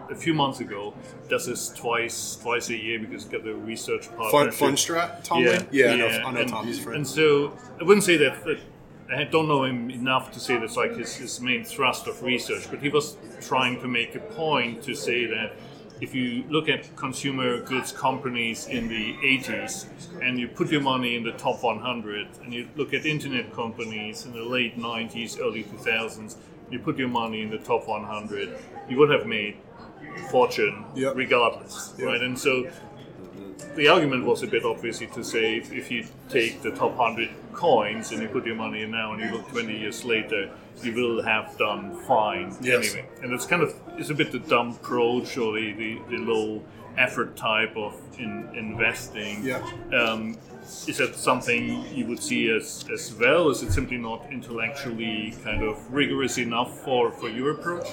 a 0.10 0.16
few 0.16 0.34
months 0.34 0.60
ago. 0.60 0.94
Does 1.30 1.46
this 1.46 1.70
twice 1.70 2.38
twice 2.38 2.70
a 2.70 2.78
year 2.78 3.00
because 3.00 3.26
got 3.26 3.44
the 3.44 3.54
research 3.54 4.08
partner. 4.16 4.52
Fun, 4.52 4.74
Fundstrat, 4.74 5.24
Tommy. 5.24 5.46
Yeah, 5.46 5.64
yeah, 5.72 5.86
yeah, 5.86 5.94
I 5.94 5.98
know, 5.98 6.28
I 6.28 6.32
know 6.32 6.40
and, 6.42 6.50
Tommy's 6.50 6.80
friend. 6.80 6.98
And 6.98 7.08
so 7.08 7.58
I 7.80 7.84
wouldn't 7.84 8.04
say 8.04 8.18
that, 8.18 8.44
that 8.46 8.60
I 9.12 9.26
don't 9.26 9.48
know 9.48 9.64
him 9.64 9.90
enough 9.90 10.32
to 10.32 10.40
say 10.40 10.58
that's 10.58 10.78
like 10.78 10.96
his, 10.96 11.16
his 11.16 11.40
main 11.42 11.64
thrust 11.64 12.08
of 12.08 12.24
research, 12.24 12.70
but 12.70 12.80
he 12.80 12.90
was 12.90 13.18
trying 13.42 13.80
to 13.82 13.88
make 13.88 14.16
a 14.16 14.20
point 14.20 14.84
to 14.84 14.96
say 14.96 15.26
that 15.26 15.54
if 16.02 16.14
you 16.16 16.44
look 16.50 16.68
at 16.68 16.94
consumer 16.96 17.62
goods 17.62 17.92
companies 17.92 18.68
in 18.68 18.88
the 18.88 19.14
80s 19.24 19.86
and 20.22 20.40
you 20.40 20.48
put 20.48 20.70
your 20.72 20.82
money 20.82 21.16
in 21.16 21.24
the 21.24 21.32
top 21.34 21.64
100 21.64 22.28
and 22.44 22.54
you 22.54 22.68
look 22.76 22.94
at 22.94 23.06
internet 23.06 23.54
companies 23.54 24.26
in 24.26 24.34
the 24.34 24.44
late 24.44 24.78
90s, 24.78 25.40
early 25.40 25.64
2000s, 25.64 26.36
you 26.70 26.80
put 26.80 26.98
your 26.98 27.08
money 27.08 27.42
in 27.42 27.50
the 27.50 27.60
top 27.60 27.88
100, 27.88 28.58
you 28.90 28.98
would 28.98 29.12
have 29.12 29.28
made 29.28 29.58
fortune 30.32 30.86
yep. 30.96 31.16
regardless, 31.16 31.94
yep. 31.98 32.08
right? 32.08 32.22
And 32.22 32.38
so 32.38 32.70
the 33.76 33.88
argument 33.88 34.26
was 34.26 34.44
a 34.44 34.48
bit 34.48 34.66
obviously 34.66 35.08
to 35.08 35.24
say 35.24 35.58
if, 35.58 35.72
if, 35.72 35.92
you 35.92 36.06
take 36.30 36.62
the 36.62 36.72
top 36.72 36.96
100 36.96 37.30
coins 37.54 38.12
and 38.12 38.22
you 38.22 38.28
put 38.28 38.46
your 38.46 38.56
money 38.56 38.84
in 38.84 38.92
now 38.92 39.14
and 39.14 39.22
you 39.22 39.32
look 39.32 39.48
20 39.50 39.78
years 39.78 40.04
later, 40.04 40.52
you 40.82 40.94
will 40.94 41.22
have 41.24 41.58
done 41.58 41.96
fine 42.06 42.56
yes. 42.62 42.94
anyway. 42.94 43.10
And 43.22 43.34
it's 43.34 43.46
kind 43.46 43.62
of 43.62 43.74
it's 43.98 44.10
a 44.10 44.14
bit 44.14 44.32
the 44.32 44.40
dumb 44.40 44.72
approach 44.72 45.38
or 45.38 45.54
the, 45.54 45.74
the, 45.74 46.02
the 46.10 46.18
low 46.18 46.64
effort 46.98 47.36
type 47.36 47.76
of 47.76 48.00
in, 48.20 48.50
investing. 48.54 49.44
Yeah. 49.44 49.66
Um, 49.94 50.38
is 50.88 50.98
that 50.98 51.16
something 51.16 51.84
you 51.94 52.06
would 52.06 52.22
see 52.22 52.50
as, 52.50 52.86
as 52.92 53.14
well? 53.16 53.50
Is 53.50 53.64
it 53.64 53.72
simply 53.72 53.98
not 53.98 54.32
intellectually 54.32 55.36
kind 55.44 55.64
of 55.64 55.94
rigorous 55.94 56.38
enough 56.38 56.80
for, 56.82 57.12
for 57.12 57.30
your 57.30 57.52
approach? 57.52 57.88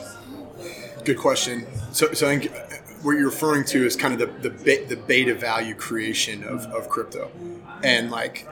Good 1.05 1.19
question. 1.19 1.67
So, 1.93 2.13
so 2.13 2.29
I 2.29 2.39
think 2.39 2.53
what 3.03 3.13
you're 3.13 3.27
referring 3.27 3.65
to 3.65 3.85
is 3.85 3.97
kind 3.97 4.21
of 4.21 4.43
the 4.43 4.51
the, 4.51 4.85
the 4.85 4.97
beta 4.97 5.35
value 5.35 5.75
creation 5.75 6.45
of, 6.45 6.67
of 6.67 6.89
crypto, 6.89 7.31
and 7.83 8.11
like 8.11 8.47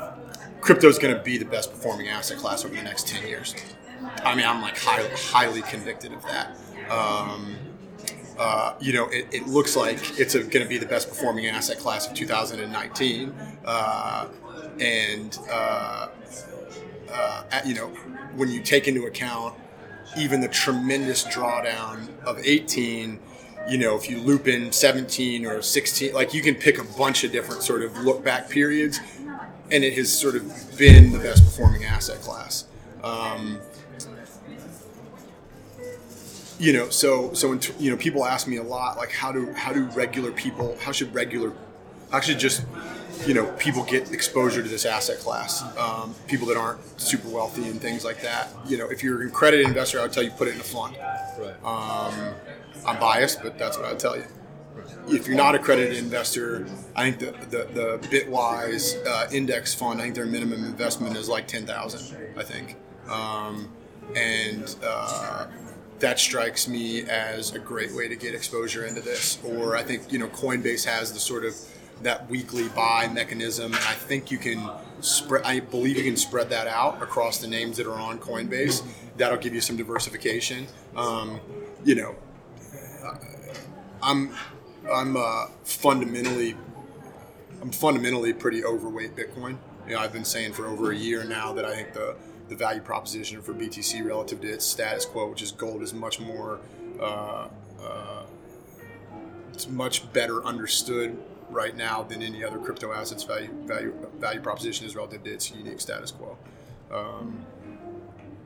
crypto 0.60 0.88
is 0.88 0.98
going 0.98 1.14
to 1.16 1.22
be 1.22 1.38
the 1.38 1.44
best 1.44 1.70
performing 1.70 2.08
asset 2.08 2.38
class 2.38 2.64
over 2.64 2.74
the 2.74 2.82
next 2.82 3.06
ten 3.06 3.26
years. 3.26 3.54
I 4.24 4.34
mean, 4.34 4.46
I'm 4.46 4.62
like 4.62 4.78
highly, 4.78 5.10
highly 5.10 5.62
convicted 5.62 6.12
of 6.12 6.22
that. 6.24 6.56
Um, 6.90 7.56
uh, 8.38 8.74
you 8.80 8.92
know, 8.92 9.08
it, 9.08 9.26
it, 9.32 9.46
looks 9.48 9.74
like 9.76 9.98
it's 10.18 10.34
going 10.34 10.50
to 10.50 10.68
be 10.68 10.78
the 10.78 10.86
best 10.86 11.08
performing 11.08 11.46
asset 11.46 11.78
class 11.78 12.06
of 12.06 12.14
2019, 12.14 13.34
uh, 13.64 14.28
and 14.78 15.38
uh, 15.50 16.08
uh, 17.10 17.42
at, 17.50 17.66
you 17.66 17.74
know, 17.74 17.88
when 18.36 18.48
you 18.48 18.62
take 18.62 18.86
into 18.86 19.06
account 19.06 19.54
even 20.16 20.40
the 20.40 20.48
tremendous 20.48 21.24
drawdown 21.24 22.08
of 22.24 22.38
18 22.38 23.20
you 23.68 23.76
know, 23.76 23.96
if 23.96 24.08
you 24.08 24.18
loop 24.20 24.48
in 24.48 24.72
17 24.72 25.44
or 25.44 25.60
16, 25.60 26.14
like 26.14 26.32
you 26.32 26.42
can 26.42 26.54
pick 26.54 26.78
a 26.78 26.84
bunch 26.96 27.22
of 27.24 27.32
different 27.32 27.62
sort 27.62 27.82
of 27.82 27.96
look 27.98 28.24
back 28.24 28.48
periods, 28.48 28.98
and 29.70 29.84
it 29.84 29.92
has 29.94 30.10
sort 30.10 30.36
of 30.36 30.78
been 30.78 31.12
the 31.12 31.18
best 31.18 31.44
performing 31.44 31.84
asset 31.84 32.20
class. 32.20 32.64
Um, 33.04 33.60
you 36.58 36.72
know, 36.72 36.88
so 36.88 37.32
so 37.34 37.50
when, 37.50 37.60
you 37.78 37.90
know, 37.90 37.96
people 37.96 38.24
ask 38.24 38.48
me 38.48 38.56
a 38.56 38.62
lot, 38.62 38.96
like 38.96 39.12
how 39.12 39.30
do 39.30 39.52
how 39.52 39.72
do 39.72 39.84
regular 39.90 40.32
people, 40.32 40.76
how 40.80 40.90
should 40.90 41.14
regular, 41.14 41.52
how 42.10 42.20
should 42.20 42.38
just 42.38 42.64
you 43.26 43.34
know 43.34 43.46
people 43.58 43.82
get 43.84 44.12
exposure 44.12 44.62
to 44.62 44.68
this 44.68 44.84
asset 44.84 45.18
class 45.18 45.62
um, 45.78 46.14
people 46.26 46.46
that 46.46 46.56
aren't 46.56 46.80
super 47.00 47.28
wealthy 47.28 47.68
and 47.68 47.80
things 47.80 48.04
like 48.04 48.20
that 48.22 48.48
you 48.66 48.76
know 48.78 48.88
if 48.88 49.02
you're 49.02 49.22
an 49.22 49.28
accredited 49.28 49.66
investor 49.66 49.98
i 49.98 50.02
would 50.02 50.12
tell 50.12 50.22
you 50.22 50.30
put 50.30 50.48
it 50.48 50.54
in 50.54 50.60
a 50.60 50.64
fund 50.64 50.96
right. 51.38 51.54
um, 51.64 52.34
I'm 52.86 52.98
biased, 52.98 53.42
but 53.42 53.58
that's 53.58 53.76
what 53.76 53.86
I'll 53.86 53.96
tell 53.96 54.16
you. 54.16 54.24
If 55.08 55.26
you're 55.26 55.36
not 55.36 55.54
a 55.54 55.58
accredited 55.58 55.96
investor, 55.98 56.66
I 56.94 57.10
think 57.10 57.18
the 57.18 57.46
the, 57.46 57.64
the 57.72 58.08
Bitwise 58.08 58.94
uh, 59.06 59.28
index 59.32 59.74
fund, 59.74 60.00
I 60.00 60.04
think 60.04 60.14
their 60.14 60.26
minimum 60.26 60.64
investment 60.64 61.16
is 61.16 61.28
like 61.28 61.46
ten 61.46 61.66
thousand. 61.66 62.16
I 62.36 62.44
think, 62.44 62.76
um, 63.10 63.70
and 64.14 64.74
uh, 64.84 65.46
that 65.98 66.18
strikes 66.18 66.68
me 66.68 67.02
as 67.04 67.54
a 67.54 67.58
great 67.58 67.92
way 67.94 68.08
to 68.08 68.16
get 68.16 68.34
exposure 68.34 68.84
into 68.84 69.00
this. 69.00 69.38
Or 69.44 69.76
I 69.76 69.82
think 69.82 70.12
you 70.12 70.18
know 70.18 70.28
Coinbase 70.28 70.84
has 70.84 71.12
the 71.12 71.20
sort 71.20 71.44
of 71.44 71.54
that 72.02 72.28
weekly 72.28 72.68
buy 72.68 73.08
mechanism, 73.08 73.66
and 73.66 73.84
I 73.84 73.94
think 73.94 74.30
you 74.30 74.38
can 74.38 74.70
spread. 75.00 75.44
I 75.44 75.60
believe 75.60 75.96
you 75.96 76.04
can 76.04 76.16
spread 76.16 76.50
that 76.50 76.66
out 76.66 77.02
across 77.02 77.38
the 77.38 77.48
names 77.48 77.76
that 77.76 77.86
are 77.86 77.98
on 77.98 78.18
Coinbase. 78.18 78.82
That'll 79.16 79.38
give 79.38 79.54
you 79.54 79.60
some 79.60 79.76
diversification. 79.76 80.66
Um, 80.96 81.40
you 81.84 81.94
know, 81.94 82.14
I'm 84.02 84.34
I'm 84.90 85.16
uh, 85.16 85.46
fundamentally 85.64 86.56
I'm 87.60 87.70
fundamentally 87.72 88.32
pretty 88.32 88.64
overweight 88.64 89.16
Bitcoin. 89.16 89.56
You 89.86 89.94
know, 89.94 90.00
I've 90.00 90.12
been 90.12 90.24
saying 90.24 90.52
for 90.52 90.66
over 90.66 90.92
a 90.92 90.96
year 90.96 91.24
now 91.24 91.52
that 91.54 91.64
I 91.64 91.74
think 91.74 91.92
the 91.92 92.16
the 92.48 92.56
value 92.56 92.80
proposition 92.80 93.42
for 93.42 93.52
BTC 93.52 94.04
relative 94.06 94.40
to 94.40 94.48
its 94.48 94.64
status 94.64 95.04
quo, 95.04 95.28
which 95.28 95.42
is 95.42 95.52
gold, 95.52 95.82
is 95.82 95.92
much 95.92 96.18
more 96.20 96.60
uh, 97.00 97.48
uh, 97.82 98.22
it's 99.52 99.68
much 99.68 100.10
better 100.12 100.44
understood 100.44 101.16
right 101.50 101.76
now 101.76 102.02
than 102.02 102.22
any 102.22 102.44
other 102.44 102.58
crypto 102.58 102.92
assets 102.92 103.24
value 103.24 103.50
value 103.64 103.94
value 104.18 104.40
proposition 104.40 104.86
is 104.86 104.94
relative 104.94 105.22
to 105.24 105.32
its 105.32 105.50
unique 105.50 105.80
status 105.80 106.10
quo. 106.10 106.36
Um, 106.92 107.44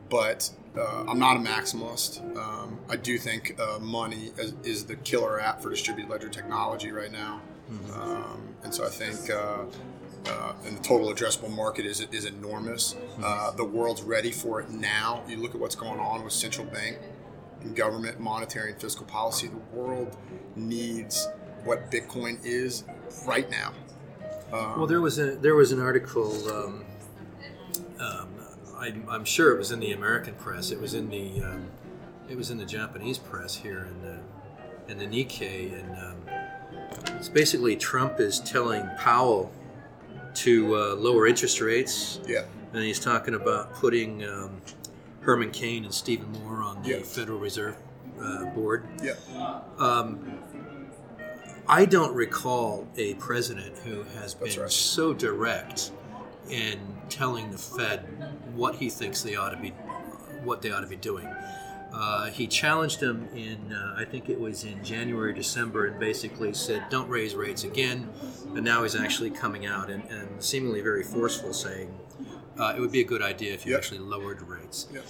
but 0.09 0.51
uh, 0.77 1.05
I'm 1.09 1.19
not 1.19 1.37
a 1.37 1.41
maximalist. 1.41 2.21
Um, 2.37 2.79
I 2.89 2.97
do 2.97 3.19
think 3.19 3.59
uh, 3.61 3.79
money 3.79 4.33
is, 4.37 4.55
is, 4.63 4.85
the 4.85 4.97
killer 4.97 5.41
app 5.41 5.63
for 5.63 5.71
distributed 5.71 6.11
ledger 6.11 6.29
technology 6.29 6.93
right 6.93 7.13
now, 7.13 7.41
mm-hmm. 7.71 8.01
um, 8.01 8.55
and 8.63 8.75
so 8.75 8.85
I 8.85 8.91
think. 8.91 9.31
Uh, 9.31 9.65
uh 10.25 10.53
and 10.65 10.79
the 10.79 10.83
total 10.85 11.13
addressable 11.13 11.51
market 11.51 11.85
is 11.85 12.01
is 12.13 12.27
enormous. 12.27 12.95
Mm-hmm. 12.95 13.23
Uh, 13.25 13.51
the 13.53 13.65
world's 13.65 14.03
ready 14.03 14.31
for 14.31 14.61
it 14.61 14.71
now. 14.71 15.25
You 15.27 15.39
look 15.39 15.53
at 15.57 15.61
what's 15.61 15.75
going 15.75 15.99
on 15.99 16.23
with 16.23 16.33
central 16.33 16.65
bank 16.69 16.97
and 17.63 17.75
government, 17.75 18.21
monetary 18.21 18.71
and 18.71 18.81
fiscal 18.81 19.05
policy. 19.07 19.49
The 19.49 19.77
world 19.77 20.17
needs 20.55 21.27
what 21.65 21.91
Bitcoin 21.91 22.39
is 22.45 22.85
right 23.27 23.51
now. 23.51 23.73
Um, 24.53 24.79
well, 24.79 24.87
there 24.87 25.01
was 25.01 25.19
a 25.19 25.37
there 25.37 25.55
was 25.55 25.73
an 25.73 25.81
article 25.81 26.31
um, 26.53 26.85
um, 28.03 28.29
I, 28.79 29.15
am 29.15 29.25
sure 29.25 29.55
it 29.55 29.59
was 29.59 29.71
in 29.71 29.81
the 29.81 29.93
American 29.93 30.35
press. 30.35 30.71
It 30.71 30.81
was 30.81 30.95
in 30.95 31.09
the 31.09 31.43
um, 31.43 31.67
it 32.29 32.37
was 32.37 32.51
in 32.51 32.59
the 32.59 32.67
Japanese 32.67 33.19
press 33.19 33.55
here 33.55 33.89
in 33.91 34.03
the 34.03 34.19
in 34.89 34.99
the 34.99 35.07
Nikkei, 35.07 35.73
and 35.79 35.99
um, 35.99 37.17
it's 37.17 37.29
basically 37.29 37.77
Trump 37.77 38.19
is 38.19 38.41
telling 38.41 38.89
Powell 38.99 39.53
to 40.35 40.77
uh, 40.77 40.95
lower 40.97 41.27
interest 41.27 41.61
rates. 41.61 42.21
Yeah, 42.27 42.45
and 42.73 42.83
he's 42.83 43.01
talking 43.01 43.35
about 43.35 43.73
putting 43.75 44.25
um, 44.25 44.61
Herman 45.21 45.53
Cain 45.53 45.85
and 45.85 45.95
Stephen 45.95 46.31
Moore 46.33 46.63
on 46.63 46.83
the 46.83 46.89
yeah. 46.89 47.03
Federal 47.03 47.39
Reserve 47.39 47.77
uh, 48.21 48.47
Board. 48.47 48.87
Yeah. 49.03 49.13
I 51.69 51.85
don't 51.85 52.15
recall 52.15 52.89
a 52.97 53.15
president 53.15 53.77
who 53.79 54.03
has 54.21 54.35
been 54.35 54.61
right. 54.61 54.71
so 54.71 55.15
direct 55.15 55.91
in 56.51 56.79
telling 57.09 57.51
the 57.51 57.59
Fed 57.59 58.01
what 58.55 58.77
he 58.77 58.91
thinks 58.91 59.23
they 59.23 59.37
ought 59.37 59.51
to 59.51 59.57
be, 59.57 59.71
what 60.43 60.63
they 60.63 60.71
ought 60.73 60.81
to 60.81 60.87
be 60.87 60.97
doing. 60.97 61.29
Uh, 61.93 62.27
he 62.27 62.47
challenged 62.47 63.01
them 63.01 63.29
in, 63.35 63.73
uh, 63.73 63.95
I 63.99 64.05
think 64.05 64.31
it 64.31 64.41
was 64.41 64.65
in 64.65 64.83
January, 64.83 65.35
December, 65.35 65.87
and 65.87 66.01
basically 66.01 66.55
said, 66.55 66.85
"Don't 66.89 67.09
raise 67.09 67.35
rates 67.35 67.65
again." 67.65 68.09
And 68.55 68.65
now 68.65 68.83
he's 68.83 68.97
actually 68.97 69.31
coming 69.31 69.67
out 69.67 69.91
and, 69.91 70.03
and 70.05 70.43
seemingly 70.43 70.81
very 70.81 71.03
forceful, 71.03 71.53
saying 71.53 71.95
uh, 72.59 72.73
it 72.77 72.81
would 72.81 72.93
be 72.93 73.01
a 73.01 73.05
good 73.05 73.23
idea 73.23 73.53
if 73.53 73.67
you 73.67 73.73
yep. 73.73 73.81
actually 73.81 74.01
lowered 74.01 74.41
rates. 74.43 74.89
Yep. 74.93 75.05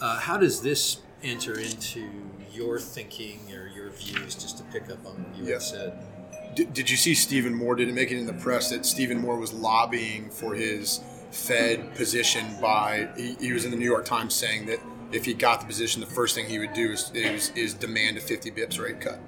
Uh, 0.00 0.18
how 0.20 0.36
does 0.36 0.60
this 0.60 0.98
enter 1.22 1.58
into 1.58 2.08
your 2.52 2.78
thinking 2.78 3.40
or 3.52 3.68
your 3.68 3.90
views? 3.90 4.34
Just 4.34 4.58
to 4.58 4.64
pick 4.64 4.90
up 4.90 5.04
on 5.06 5.22
what 5.22 5.36
you 5.36 5.44
yep. 5.44 5.62
said. 5.62 5.98
Did, 6.54 6.72
did 6.72 6.90
you 6.90 6.96
see 6.96 7.14
Stephen 7.14 7.54
Moore? 7.54 7.74
Did 7.74 7.88
it 7.88 7.94
make 7.94 8.10
it 8.10 8.18
in 8.18 8.26
the 8.26 8.32
press 8.32 8.70
that 8.70 8.84
Stephen 8.84 9.20
Moore 9.20 9.36
was 9.36 9.52
lobbying 9.52 10.30
for 10.30 10.54
his 10.54 11.00
Fed 11.30 11.94
position 11.94 12.46
by? 12.60 13.08
He, 13.16 13.34
he 13.34 13.52
was 13.52 13.64
in 13.64 13.70
the 13.70 13.76
New 13.76 13.84
York 13.84 14.04
Times 14.04 14.34
saying 14.34 14.66
that 14.66 14.80
if 15.12 15.24
he 15.24 15.34
got 15.34 15.60
the 15.60 15.66
position, 15.66 16.00
the 16.00 16.06
first 16.06 16.34
thing 16.34 16.46
he 16.46 16.58
would 16.58 16.72
do 16.72 16.92
is 16.92 17.10
is, 17.14 17.50
is 17.50 17.74
demand 17.74 18.16
a 18.16 18.20
50 18.20 18.50
bips 18.50 18.80
rate 18.80 19.00
cut. 19.00 19.18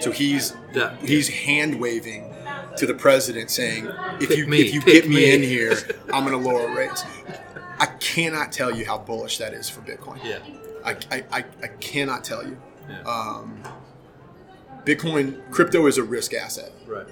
So 0.00 0.10
he's 0.10 0.54
yeah. 0.74 0.96
he's 1.00 1.28
hand 1.28 1.80
waving 1.80 2.32
to 2.76 2.86
the 2.86 2.94
president 2.94 3.50
saying, 3.50 3.86
"If 4.20 4.28
pick 4.28 4.38
you 4.38 4.46
me, 4.46 4.60
if 4.60 4.74
you 4.74 4.82
get 4.82 5.08
me, 5.08 5.16
me 5.16 5.34
in 5.34 5.42
here, 5.42 5.76
I'm 6.12 6.24
going 6.24 6.40
to 6.40 6.48
lower 6.48 6.74
rates." 6.74 7.04
I 7.78 7.86
cannot 7.86 8.52
tell 8.52 8.74
you 8.74 8.86
how 8.86 8.98
bullish 8.98 9.38
that 9.38 9.52
is 9.52 9.68
for 9.68 9.80
Bitcoin. 9.80 10.22
Yeah, 10.24 10.38
I, 10.84 10.96
I, 11.10 11.24
I, 11.32 11.44
I 11.62 11.66
cannot 11.80 12.24
tell 12.24 12.46
you. 12.46 12.58
Yeah. 12.88 13.02
Um, 13.02 13.62
Bitcoin, 14.84 15.40
crypto 15.50 15.86
is 15.86 15.98
a 15.98 16.04
risk 16.04 16.32
asset. 16.34 16.72
Right. 16.86 17.06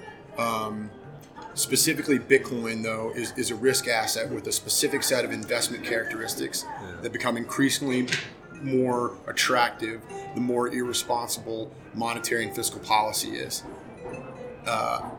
Specifically, 1.55 2.19
Bitcoin, 2.19 2.83
though, 2.83 3.13
is, 3.15 3.31
is 3.37 3.49
a 3.49 3.55
risk 3.55 3.87
asset 3.87 4.29
with 4.29 4.45
a 4.47 4.51
specific 4.51 5.03
set 5.03 5.23
of 5.23 5.31
investment 5.31 5.85
characteristics 5.85 6.65
that 7.01 7.13
become 7.13 7.37
increasingly 7.37 8.07
more 8.61 9.15
attractive 9.27 10.01
the 10.33 10.41
more 10.41 10.67
irresponsible 10.67 11.71
monetary 11.93 12.45
and 12.45 12.53
fiscal 12.53 12.81
policy 12.81 13.37
is. 13.37 13.63
Uh, 14.67 15.09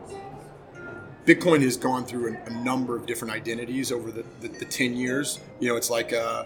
Bitcoin 1.25 1.63
has 1.63 1.75
gone 1.75 2.05
through 2.05 2.35
a, 2.35 2.49
a 2.49 2.63
number 2.63 2.95
of 2.95 3.07
different 3.07 3.33
identities 3.33 3.91
over 3.91 4.11
the, 4.11 4.23
the, 4.41 4.47
the 4.47 4.65
10 4.65 4.95
years. 4.95 5.39
You 5.59 5.69
know, 5.69 5.75
it's 5.75 5.89
like, 5.89 6.13
uh, 6.13 6.45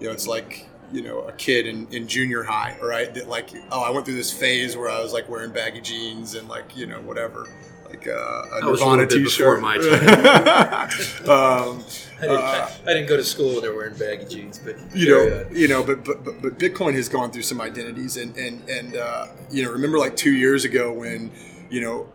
you 0.00 0.08
know, 0.08 0.12
it's 0.12 0.26
like, 0.26 0.66
you 0.92 1.02
know, 1.02 1.20
a 1.20 1.32
kid 1.32 1.66
in, 1.66 1.86
in 1.92 2.08
junior 2.08 2.42
high, 2.42 2.76
right? 2.82 3.12
That 3.14 3.28
like, 3.28 3.50
oh, 3.70 3.82
I 3.82 3.90
went 3.90 4.06
through 4.06 4.16
this 4.16 4.32
phase 4.32 4.76
where 4.76 4.90
I 4.90 5.00
was 5.00 5.12
like 5.12 5.28
wearing 5.28 5.52
baggy 5.52 5.80
jeans 5.80 6.34
and 6.34 6.48
like, 6.48 6.76
you 6.76 6.86
know, 6.86 7.00
whatever, 7.00 7.46
like 7.88 8.06
uh, 8.06 8.12
a 8.12 8.14
I 8.14 8.58
a 8.58 8.64
Nirvana 8.64 9.02
little 9.02 9.18
bit 9.18 9.24
t-shirt. 9.28 9.60
my 9.60 9.76
time. 11.26 11.28
um, 11.28 11.84
I 12.18 12.22
didn't, 12.22 12.36
I, 12.38 12.70
I 12.86 12.94
didn't 12.94 13.08
go 13.08 13.16
to 13.16 13.24
school 13.24 13.54
when 13.54 13.62
they 13.62 13.68
were 13.68 13.76
wearing 13.76 13.96
baggy 13.96 14.26
jeans, 14.26 14.58
but 14.58 14.76
you 14.94 15.08
know, 15.10 15.44
on. 15.46 15.56
you 15.56 15.68
know, 15.68 15.82
but, 15.82 16.04
but 16.04 16.24
but 16.24 16.42
but 16.42 16.58
Bitcoin 16.58 16.94
has 16.94 17.08
gone 17.08 17.30
through 17.30 17.42
some 17.42 17.60
identities, 17.60 18.16
and 18.16 18.36
and 18.36 18.68
and 18.68 18.96
uh, 18.96 19.28
you 19.50 19.62
know, 19.64 19.70
remember 19.70 19.98
like 19.98 20.16
two 20.16 20.34
years 20.34 20.64
ago 20.64 20.92
when 20.92 21.30
you 21.70 21.80
know 21.80 22.08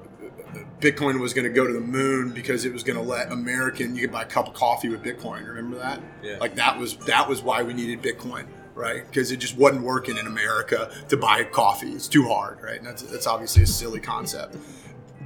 Bitcoin 0.80 1.20
was 1.20 1.34
going 1.34 1.46
to 1.46 1.54
go 1.54 1.66
to 1.66 1.74
the 1.74 1.80
moon 1.80 2.32
because 2.32 2.66
it 2.66 2.74
was 2.74 2.84
going 2.84 2.98
to 2.98 3.04
let 3.04 3.32
American 3.32 3.96
you 3.96 4.02
could 4.02 4.12
buy 4.12 4.24
a 4.24 4.26
cup 4.26 4.48
of 4.48 4.54
coffee 4.54 4.90
with 4.90 5.02
Bitcoin. 5.02 5.48
Remember 5.48 5.78
that? 5.78 6.02
Yeah. 6.22 6.38
Like 6.40 6.56
that 6.56 6.78
was 6.78 6.98
that 7.06 7.28
was 7.28 7.42
why 7.42 7.64
we 7.64 7.74
needed 7.74 8.02
Bitcoin, 8.02 8.46
right? 8.76 9.06
Because 9.06 9.32
it 9.32 9.38
just 9.38 9.58
wasn't 9.58 9.84
working 9.84 10.18
in 10.18 10.28
America 10.28 10.92
to 11.10 11.18
buy 11.18 11.44
coffee. 11.44 11.92
It's 11.92 12.08
too 12.08 12.28
hard, 12.28 12.62
right? 12.62 12.78
And 12.78 12.86
that's 12.86 13.02
that's 13.04 13.28
obviously 13.28 13.64
a 13.64 13.68
silly 13.68 14.00
concept. 14.00 14.58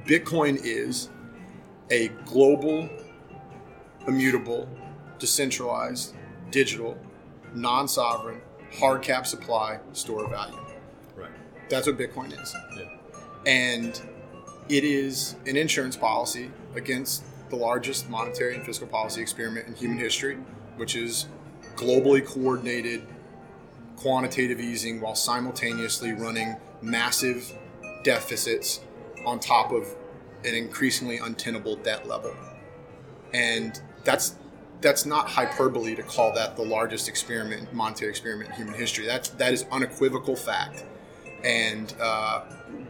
Bitcoin 0.06 0.60
is 0.62 1.10
a 1.90 2.08
global, 2.26 2.88
immutable, 4.06 4.68
decentralized, 5.18 6.14
digital, 6.50 6.96
non-sovereign, 7.54 8.40
hard 8.78 9.02
cap 9.02 9.26
supply 9.26 9.80
store 9.92 10.24
of 10.24 10.30
value. 10.30 10.56
right. 11.16 11.30
That's 11.68 11.86
what 11.86 11.96
Bitcoin 11.98 12.40
is. 12.40 12.54
Yeah. 12.76 12.84
And 13.46 14.00
it 14.68 14.84
is 14.84 15.36
an 15.46 15.56
insurance 15.56 15.96
policy 15.96 16.50
against 16.74 17.24
the 17.48 17.56
largest 17.56 18.10
monetary 18.10 18.54
and 18.54 18.64
fiscal 18.64 18.86
policy 18.86 19.22
experiment 19.22 19.66
in 19.66 19.74
human 19.74 19.98
history, 19.98 20.36
which 20.76 20.94
is 20.94 21.26
globally 21.76 22.24
coordinated 22.24 23.06
quantitative 23.98 24.60
easing 24.60 25.00
while 25.00 25.14
simultaneously 25.14 26.12
running 26.12 26.56
massive 26.80 27.52
deficits 28.04 28.80
on 29.26 29.40
top 29.40 29.72
of 29.72 29.86
an 30.44 30.54
increasingly 30.54 31.18
untenable 31.18 31.76
debt 31.76 32.06
level. 32.06 32.34
And 33.34 33.80
that's 34.04 34.36
that's 34.80 35.04
not 35.04 35.28
hyperbole 35.28 35.96
to 35.96 36.02
call 36.04 36.32
that 36.34 36.54
the 36.54 36.62
largest 36.62 37.08
experiment, 37.08 37.72
monetary 37.72 38.10
experiment 38.10 38.50
in 38.50 38.56
human 38.56 38.74
history. 38.74 39.06
That's 39.06 39.30
that 39.30 39.52
is 39.52 39.66
unequivocal 39.72 40.36
fact. 40.36 40.84
And 41.42 41.92
uh, 42.00 42.44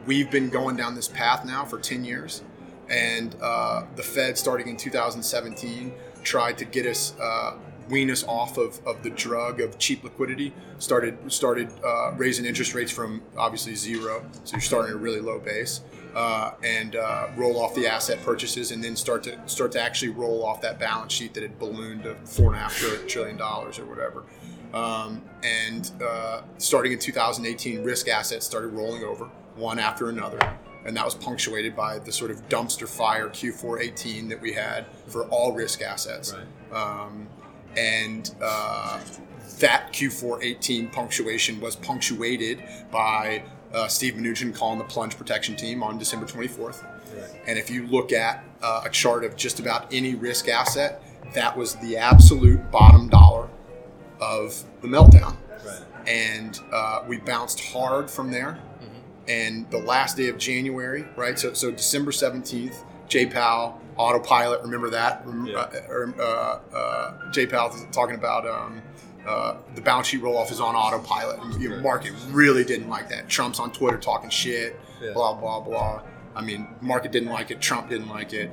we've 0.06 0.30
been 0.30 0.50
going 0.50 0.76
down 0.76 0.94
this 0.94 1.08
path 1.08 1.44
now 1.44 1.64
for 1.64 1.78
10 1.78 2.04
years. 2.04 2.42
And 2.88 3.36
uh, 3.42 3.84
the 3.96 4.02
Fed, 4.02 4.38
starting 4.38 4.68
in 4.68 4.76
2017, 4.76 5.92
tried 6.22 6.56
to 6.58 6.64
get 6.64 6.86
us, 6.86 7.14
uh, 7.20 7.56
wean 7.88 8.10
us 8.10 8.24
off 8.24 8.58
of, 8.58 8.80
of 8.86 9.02
the 9.02 9.10
drug 9.10 9.60
of 9.60 9.78
cheap 9.78 10.04
liquidity. 10.04 10.52
Started 10.78 11.30
started 11.30 11.70
uh, 11.84 12.12
raising 12.16 12.44
interest 12.44 12.74
rates 12.74 12.92
from 12.92 13.22
obviously 13.36 13.74
zero, 13.74 14.24
so 14.44 14.52
you're 14.52 14.60
starting 14.60 14.90
at 14.90 14.96
a 14.96 14.98
really 14.98 15.20
low 15.20 15.38
base, 15.38 15.80
uh, 16.14 16.52
and 16.62 16.96
uh, 16.96 17.28
roll 17.36 17.60
off 17.60 17.74
the 17.74 17.86
asset 17.86 18.22
purchases, 18.24 18.70
and 18.70 18.82
then 18.82 18.96
start 18.96 19.22
to 19.24 19.38
start 19.46 19.72
to 19.72 19.80
actually 19.80 20.10
roll 20.10 20.44
off 20.44 20.60
that 20.60 20.78
balance 20.78 21.12
sheet 21.12 21.34
that 21.34 21.42
had 21.42 21.58
ballooned 21.58 22.04
to 22.04 22.14
four 22.24 22.46
and 22.48 22.56
a 22.56 22.58
half 22.58 22.76
trillion- 22.76 23.06
trillion 23.08 23.36
dollars 23.36 23.78
or 23.78 23.86
whatever. 23.86 24.24
Um, 24.74 25.22
and 25.42 25.90
uh, 26.02 26.42
starting 26.58 26.92
in 26.92 26.98
2018, 26.98 27.82
risk 27.82 28.08
assets 28.08 28.44
started 28.44 28.68
rolling 28.68 29.02
over 29.02 29.30
one 29.56 29.78
after 29.78 30.08
another. 30.10 30.38
And 30.84 30.96
that 30.96 31.04
was 31.04 31.14
punctuated 31.14 31.74
by 31.74 31.98
the 31.98 32.12
sort 32.12 32.30
of 32.30 32.48
dumpster 32.48 32.88
fire 32.88 33.28
Q4 33.28 33.80
18 33.82 34.28
that 34.28 34.40
we 34.40 34.52
had 34.52 34.86
for 35.06 35.24
all 35.26 35.52
risk 35.52 35.82
assets. 35.82 36.34
Um, 36.72 37.28
and 37.78 38.34
uh, 38.42 39.00
that 39.60 39.92
Q4 39.92 40.42
18 40.42 40.88
punctuation 40.88 41.60
was 41.60 41.76
punctuated 41.76 42.62
by 42.90 43.42
uh, 43.72 43.86
Steve 43.86 44.14
Mnuchin 44.14 44.54
calling 44.54 44.78
the 44.78 44.84
plunge 44.84 45.16
protection 45.16 45.54
team 45.54 45.82
on 45.82 45.98
December 45.98 46.26
24th. 46.26 46.84
Right. 46.84 47.40
And 47.46 47.58
if 47.58 47.70
you 47.70 47.86
look 47.86 48.12
at 48.12 48.44
uh, 48.62 48.82
a 48.84 48.90
chart 48.90 49.24
of 49.24 49.36
just 49.36 49.60
about 49.60 49.92
any 49.92 50.14
risk 50.14 50.48
asset, 50.48 51.02
that 51.34 51.56
was 51.56 51.76
the 51.76 51.96
absolute 51.96 52.70
bottom 52.70 53.08
dollar 53.08 53.48
of 54.20 54.62
the 54.80 54.88
meltdown. 54.88 55.36
Right. 55.64 55.82
And 56.06 56.58
uh, 56.72 57.04
we 57.06 57.18
bounced 57.18 57.60
hard 57.60 58.10
from 58.10 58.30
there. 58.30 58.58
And 59.28 59.70
the 59.70 59.78
last 59.78 60.16
day 60.16 60.28
of 60.30 60.38
January, 60.38 61.04
right? 61.14 61.38
So, 61.38 61.52
so 61.52 61.70
December 61.70 62.12
17th, 62.12 62.82
J 63.08 63.26
Powell, 63.26 63.78
autopilot, 63.98 64.62
remember 64.62 64.90
that? 64.90 65.24
Yeah. 65.44 65.56
uh, 65.58 66.12
uh, 66.18 66.60
uh, 66.74 67.30
J 67.32 67.46
Powell 67.46 67.70
talking 67.92 68.14
about 68.14 68.46
um, 68.46 68.80
uh, 69.26 69.56
the 69.74 69.80
balance 69.80 70.06
sheet 70.06 70.22
roll 70.22 70.36
off 70.38 70.50
is 70.50 70.60
on 70.60 70.74
autopilot. 70.74 71.40
And, 71.40 71.60
you 71.62 71.68
know, 71.68 71.80
market 71.80 72.12
really 72.30 72.64
didn't 72.64 72.88
like 72.88 73.08
that. 73.10 73.28
Trump's 73.28 73.58
on 73.60 73.72
Twitter 73.72 73.98
talking 73.98 74.30
shit, 74.30 74.78
Yeah. 75.02 75.12
blah, 75.12 75.34
blah, 75.34 75.60
blah. 75.60 76.02
I 76.34 76.40
mean, 76.40 76.68
market 76.80 77.12
didn't 77.12 77.30
like 77.30 77.50
it. 77.50 77.60
Trump 77.60 77.88
didn't 77.90 78.08
like 78.08 78.32
it 78.32 78.50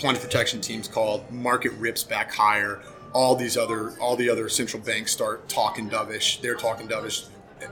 plunge 0.00 0.18
protection 0.18 0.60
teams 0.62 0.88
called 0.88 1.30
market 1.30 1.70
rips 1.72 2.02
back 2.02 2.32
higher 2.32 2.80
all 3.12 3.36
these 3.36 3.56
other 3.56 3.90
all 4.00 4.16
the 4.16 4.30
other 4.30 4.48
central 4.48 4.82
banks 4.82 5.12
start 5.12 5.46
talking 5.48 5.90
dovish 5.90 6.40
they're 6.40 6.54
talking 6.54 6.88
dovish 6.88 7.28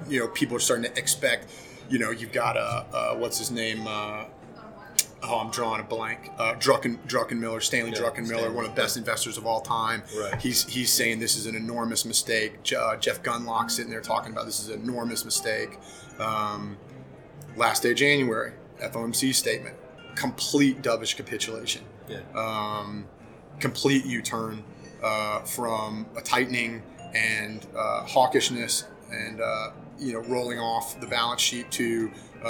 you 0.06 0.20
know 0.20 0.28
people 0.28 0.54
are 0.54 0.60
starting 0.60 0.84
to 0.84 0.98
expect 0.98 1.50
you 1.88 1.98
know 1.98 2.10
you've 2.10 2.32
got 2.32 2.56
uh, 2.58 2.84
uh 2.92 3.14
what's 3.14 3.38
his 3.38 3.50
name 3.50 3.86
uh 3.86 4.24
Oh, 5.22 5.38
I'm 5.40 5.50
drawing 5.50 5.80
a 5.80 5.84
blank. 5.84 6.30
Uh, 6.38 6.54
Drucken, 6.54 6.98
Druckenmiller, 7.08 7.60
Stanley 7.62 7.90
Yeah, 7.90 7.98
Druckenmiller, 7.98 8.26
Stanley, 8.38 8.50
one 8.54 8.64
of 8.64 8.74
the 8.74 8.80
best 8.80 8.96
investors 8.96 9.36
of 9.36 9.46
all 9.46 9.60
time. 9.60 10.02
Right. 10.16 10.40
He's 10.40 10.64
he's 10.66 10.92
saying 10.92 11.18
this 11.18 11.36
is 11.36 11.46
an 11.46 11.56
enormous 11.56 12.04
mistake. 12.04 12.62
Je- 12.62 12.76
uh, 12.76 12.96
Jeff 12.96 13.22
Gundlach 13.22 13.70
sitting 13.70 13.90
there 13.90 14.00
talking 14.00 14.30
about 14.32 14.46
this 14.46 14.60
is 14.60 14.68
an 14.68 14.80
enormous 14.80 15.24
mistake. 15.24 15.78
Um, 16.20 16.76
last 17.56 17.82
day 17.82 17.90
of 17.90 17.96
January, 17.96 18.52
FOMC 18.80 19.34
statement, 19.34 19.74
complete 20.14 20.82
dovish 20.82 21.16
capitulation 21.16 21.82
Yeah. 22.08 22.18
um, 22.36 23.06
complete 23.60 24.04
U-turn 24.04 24.62
uh, 25.02 25.40
from 25.40 26.06
a 26.16 26.20
tightening 26.20 26.82
and 27.14 27.66
uh, 27.76 28.04
hawkishness 28.06 28.84
and 29.10 29.40
uh, 29.40 29.70
you 29.98 30.12
know 30.12 30.20
rolling 30.28 30.58
off 30.60 31.00
the 31.00 31.06
balance 31.08 31.40
sheet 31.40 31.70
to 31.72 32.10
uh, 32.44 32.48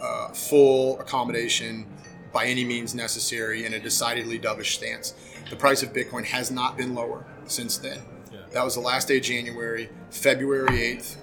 uh, 0.00 0.28
full 0.28 1.00
accommodation 1.00 1.86
by 2.34 2.44
any 2.46 2.64
means 2.64 2.94
necessary 2.94 3.64
in 3.64 3.72
a 3.72 3.78
decidedly 3.78 4.38
dovish 4.38 4.74
stance. 4.74 5.14
The 5.48 5.56
price 5.56 5.82
of 5.84 5.92
Bitcoin 5.94 6.24
has 6.26 6.50
not 6.50 6.76
been 6.76 6.94
lower 6.94 7.24
since 7.46 7.78
then. 7.78 8.00
Yeah. 8.32 8.40
That 8.52 8.64
was 8.64 8.74
the 8.74 8.80
last 8.80 9.08
day 9.08 9.18
of 9.18 9.22
January. 9.22 9.88
February 10.10 10.68
8th, 10.96 11.16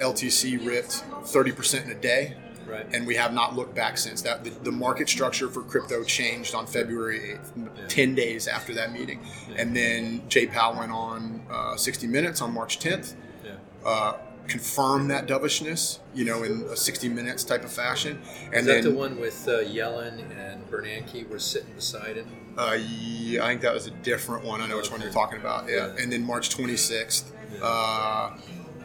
LTC 0.00 0.64
ripped 0.64 1.02
30% 1.24 1.84
in 1.84 1.90
a 1.90 1.94
day 1.94 2.36
Right. 2.66 2.86
and 2.94 3.06
we 3.06 3.14
have 3.16 3.34
not 3.34 3.54
looked 3.54 3.74
back 3.74 3.98
since 3.98 4.22
that. 4.22 4.42
The, 4.44 4.50
the 4.50 4.72
market 4.72 5.08
structure 5.10 5.48
for 5.50 5.60
crypto 5.62 6.02
changed 6.02 6.54
on 6.54 6.66
February 6.66 7.18
8th, 7.38 7.52
Yeah. 7.76 7.86
10 7.88 8.14
days 8.14 8.48
after 8.48 8.72
that 8.74 8.90
meeting. 8.92 9.20
And 9.56 9.76
then 9.76 10.22
Jay 10.28 10.46
Powell 10.46 10.78
went 10.78 10.90
on 10.92 11.44
uh, 11.50 11.76
60 11.76 12.06
Minutes 12.06 12.40
on 12.40 12.54
March 12.54 12.78
10th, 12.78 13.14
yeah. 13.44 13.52
uh, 13.84 14.16
confirmed 14.48 15.10
that 15.10 15.26
dovishness, 15.26 16.00
you 16.14 16.24
know, 16.24 16.42
in 16.42 16.62
a 16.70 16.76
60 16.76 17.08
Minutes 17.08 17.44
type 17.44 17.64
of 17.64 17.72
fashion. 17.72 18.20
And 18.46 18.60
Is 18.60 18.66
that 18.66 18.82
then, 18.82 18.92
the 18.92 18.98
one 18.98 19.18
with 19.18 19.46
uh, 19.48 19.58
Yellen 19.64 20.20
and 20.38 20.68
Bernanke 20.70 21.28
were 21.28 21.38
sitting 21.38 21.72
beside 21.74 22.16
him? 22.16 22.26
Uh, 22.56 22.78
yeah, 22.78 23.44
I 23.44 23.48
think 23.48 23.62
that 23.62 23.74
was 23.74 23.86
a 23.86 23.90
different 23.90 24.44
one. 24.44 24.60
I 24.60 24.66
know 24.66 24.76
which 24.76 24.90
one 24.90 25.00
you're 25.00 25.10
talking 25.10 25.40
about. 25.40 25.68
Yeah. 25.68 25.88
Yeah. 25.88 26.02
And 26.02 26.12
then 26.12 26.24
March 26.24 26.50
26th, 26.50 27.24
Yeah. 27.52 27.60
uh, 27.62 28.36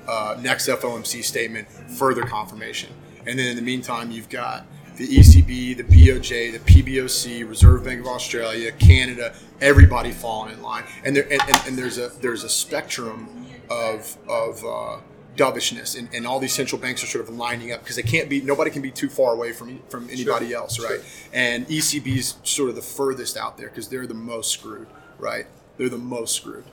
uh, 0.08 0.38
next 0.42 0.68
FOMC 0.68 1.24
statement, 1.24 1.68
further 1.70 2.24
confirmation. 2.24 2.90
And 3.28 3.38
then 3.38 3.48
in 3.48 3.56
the 3.56 3.62
meantime, 3.62 4.10
you've 4.12 4.30
got 4.30 4.66
the 4.96 5.08
ECB, 5.08 5.78
the 5.78 5.84
BOJ, 5.84 6.52
the 6.52 6.60
PBOC, 6.60 7.48
Reserve 7.48 7.84
Bank 7.84 8.02
of 8.02 8.08
Australia, 8.08 8.72
Canada, 8.72 9.34
everybody 9.62 10.12
falling 10.12 10.54
in 10.54 10.62
line. 10.62 10.84
And 11.06 11.16
there 11.16 11.24
and, 11.32 11.42
and, 11.42 11.68
and 11.68 11.78
there's 11.78 11.98
a 11.98 12.10
there's 12.22 12.44
a 12.44 12.50
spectrum 12.50 13.46
of 13.70 14.18
of 14.28 14.66
uh, 14.66 14.98
dovishness, 15.36 15.96
and, 15.96 16.10
and 16.14 16.28
all 16.28 16.40
these 16.40 16.54
central 16.54 16.82
banks 16.82 17.04
are 17.04 17.08
sort 17.08 17.28
of 17.28 17.34
lining 17.36 17.72
up 17.72 17.80
because 17.82 17.96
they 17.96 18.02
can't 18.04 18.30
be 18.30 18.42
nobody 18.42 18.70
can 18.72 18.82
be 18.82 18.92
too 18.92 19.10
far 19.10 19.34
away 19.34 19.52
from 19.54 19.80
from 19.90 20.10
anybody 20.10 20.50
Sure, 20.50 20.58
else, 20.58 20.80
right? 20.80 20.90
sure. 21.00 21.30
And 21.34 21.66
ECB's 21.68 22.36
sort 22.44 22.70
of 22.70 22.76
the 22.76 22.82
furthest 22.82 23.38
out 23.38 23.58
there 23.58 23.68
because 23.70 23.88
they're 23.90 24.08
the 24.08 24.14
most 24.14 24.52
screwed, 24.52 24.88
right? 25.18 25.46
They're 25.78 25.90
the 25.90 25.98
most 25.98 26.36
screwed. 26.36 26.66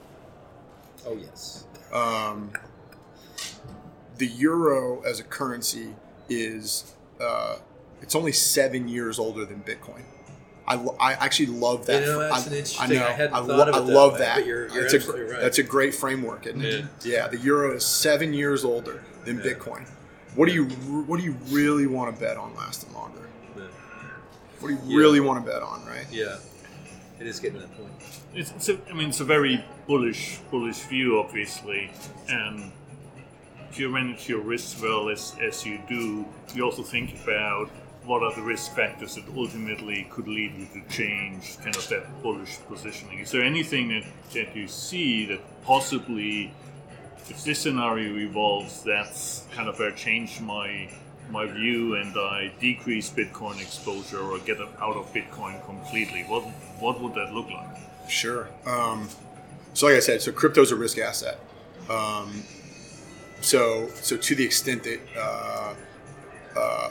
Oh 1.06 1.16
yes. 1.16 1.64
Um, 1.92 2.50
the 4.18 4.26
euro 4.26 5.02
as 5.02 5.20
a 5.20 5.24
currency 5.24 5.94
is 6.28 6.92
uh, 7.20 7.56
it's 8.02 8.14
only 8.14 8.32
seven 8.32 8.88
years 8.88 9.18
older 9.18 9.44
than 9.44 9.60
Bitcoin. 9.62 10.02
I, 10.68 10.74
I 11.00 11.12
actually 11.14 11.46
love 11.46 11.86
that. 11.86 12.00
You 12.02 12.06
know, 12.12 12.18
that's 12.20 12.44
I, 12.44 12.50
an 12.50 12.52
interesting- 12.56 12.82
I 12.82 12.94
know. 12.94 13.06
I 13.06 13.12
hadn't 13.12 13.34
I, 13.34 13.38
thought 13.38 13.46
lo- 13.48 13.62
of 13.62 13.68
it 13.68 13.74
I 13.74 13.78
that 13.80 13.92
love 13.92 14.12
way, 14.14 14.18
that. 14.20 14.34
but 14.36 14.46
you're- 14.46 14.72
you're 14.72 14.88
That's 14.90 15.06
a- 15.08 15.12
right. 15.12 15.40
That's 15.40 15.58
a 15.58 15.62
great 15.62 15.94
framework, 15.94 16.46
isn't 16.46 16.64
it? 16.64 16.84
Yeah. 17.04 17.28
The 17.28 17.38
euro 17.38 17.74
is 17.76 17.84
seven 17.86 18.32
years 18.34 18.64
older 18.64 19.02
than 19.24 19.38
Yeah. 19.38 19.44
Bitcoin. 19.44 19.86
What 20.34 20.48
do 20.48 20.54
you 20.54 20.64
What 20.64 21.18
do 21.18 21.24
you 21.24 21.36
really 21.50 21.86
want 21.86 22.14
to 22.14 22.20
bet 22.20 22.36
on 22.36 22.54
lasting 22.56 22.92
longer? 22.92 23.20
Yeah. 23.56 23.62
What 24.60 24.68
do 24.68 24.74
you 24.74 24.80
Yeah. 24.86 24.98
really 24.98 25.20
want 25.20 25.44
to 25.44 25.50
bet 25.50 25.62
on, 25.62 25.84
right? 25.86 26.06
Yeah, 26.10 26.36
it 27.20 27.26
is 27.26 27.38
getting 27.40 27.60
to 27.60 27.66
that 27.66 27.76
point. 27.76 27.90
It's, 28.34 28.50
it's 28.50 28.68
a, 28.68 28.78
I 28.90 28.92
mean, 28.92 29.08
it's 29.08 29.20
a 29.20 29.24
very 29.24 29.64
bullish, 29.86 30.40
bullish 30.50 30.80
view, 30.80 31.18
obviously, 31.18 31.90
and 32.28 32.70
if 33.70 33.78
you 33.78 33.88
manage 33.88 34.28
your 34.28 34.40
risks 34.40 34.78
well 34.82 35.08
as, 35.08 35.34
as 35.40 35.64
you 35.64 35.80
do, 35.88 36.26
you 36.54 36.62
also 36.64 36.82
think 36.82 37.14
about 37.24 37.70
what 38.06 38.22
are 38.22 38.34
the 38.34 38.42
risk 38.42 38.72
factors 38.72 39.16
that 39.16 39.24
ultimately 39.36 40.06
could 40.10 40.28
lead 40.28 40.52
you 40.54 40.66
to 40.80 40.88
change 40.88 41.58
kind 41.58 41.76
of 41.76 41.88
that 41.88 42.22
bullish 42.22 42.58
positioning. 42.68 43.18
Is 43.18 43.32
there 43.32 43.42
anything 43.42 43.88
that, 43.88 44.04
that 44.32 44.56
you 44.56 44.68
see 44.68 45.26
that 45.26 45.40
possibly, 45.64 46.52
if 47.28 47.44
this 47.44 47.58
scenario 47.58 48.16
evolves, 48.16 48.82
that's 48.82 49.44
kind 49.52 49.68
of 49.68 49.78
where 49.78 49.92
I 49.92 49.94
change 49.94 50.40
my 50.40 50.88
my 51.28 51.44
view 51.44 51.96
and 51.96 52.16
I 52.16 52.52
decrease 52.60 53.10
Bitcoin 53.10 53.60
exposure 53.60 54.20
or 54.20 54.38
get 54.38 54.60
out 54.60 54.96
of 54.96 55.12
Bitcoin 55.12 55.64
completely? 55.64 56.22
What 56.22 56.42
what 56.78 57.00
would 57.00 57.14
that 57.14 57.32
look 57.32 57.50
like? 57.50 57.76
Sure. 58.08 58.48
Um, 58.64 59.08
so, 59.74 59.86
like 59.86 59.96
I 59.96 60.00
said, 60.00 60.22
so 60.22 60.30
crypto's 60.30 60.70
a 60.70 60.76
risk 60.76 60.98
asset. 60.98 61.38
Um, 61.90 62.44
so, 63.40 63.88
so 63.94 64.16
to 64.16 64.34
the 64.34 64.44
extent 64.44 64.84
that 64.84 65.00
uh, 65.18 65.74
uh, 66.56 66.90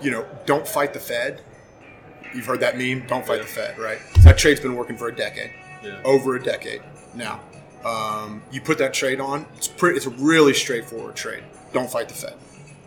you 0.00 0.10
know, 0.10 0.24
don't 0.46 0.66
fight 0.66 0.92
the 0.92 1.00
Fed. 1.00 1.40
You've 2.34 2.46
heard 2.46 2.60
that 2.60 2.78
meme. 2.78 3.06
Don't 3.06 3.26
fight 3.26 3.38
Yeah. 3.38 3.42
the 3.42 3.48
Fed, 3.48 3.78
right? 3.78 3.98
That 4.20 4.38
trade's 4.38 4.60
been 4.60 4.76
working 4.76 4.96
for 4.96 5.08
a 5.08 5.14
decade, 5.14 5.50
Yeah. 5.82 6.00
over 6.04 6.36
a 6.36 6.42
decade 6.42 6.82
now. 7.14 7.40
Um, 7.84 8.42
you 8.52 8.60
put 8.60 8.78
that 8.78 8.92
trade 8.94 9.20
on. 9.20 9.46
It's 9.56 9.66
pretty. 9.68 9.96
It's 9.96 10.06
a 10.06 10.10
really 10.10 10.54
straightforward 10.54 11.16
trade. 11.16 11.42
Don't 11.72 11.90
fight 11.90 12.08
the 12.08 12.14
Fed. 12.14 12.34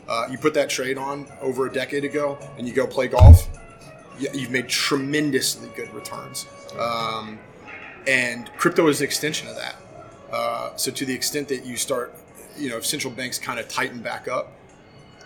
Uh, 0.08 0.28
you 0.30 0.38
put 0.38 0.54
that 0.54 0.70
trade 0.70 0.98
on 0.98 1.26
over 1.42 1.66
a 1.66 1.72
decade 1.72 2.04
ago, 2.04 2.38
and 2.58 2.68
you 2.68 2.74
go 2.74 2.86
play 2.86 3.08
golf. 3.08 3.48
You've 4.20 4.52
made 4.52 4.68
tremendously 4.70 5.70
good 5.76 5.92
returns. 5.94 6.46
Um, 6.78 7.40
and 8.06 8.50
crypto 8.58 8.88
is 8.88 9.00
an 9.02 9.06
extension 9.06 9.48
of 9.48 9.56
that. 9.56 9.76
Uh, 10.32 10.76
so 10.76 10.92
to 10.92 11.06
the 11.06 11.14
extent 11.14 11.48
that 11.48 11.66
you 11.66 11.76
start, 11.78 12.14
you 12.58 12.70
know, 12.70 12.78
if 12.78 12.86
central 12.86 13.12
banks 13.14 13.40
kind 13.40 13.60
of 13.60 13.68
tighten 13.68 14.00
back 14.00 14.28
up, 14.28 14.52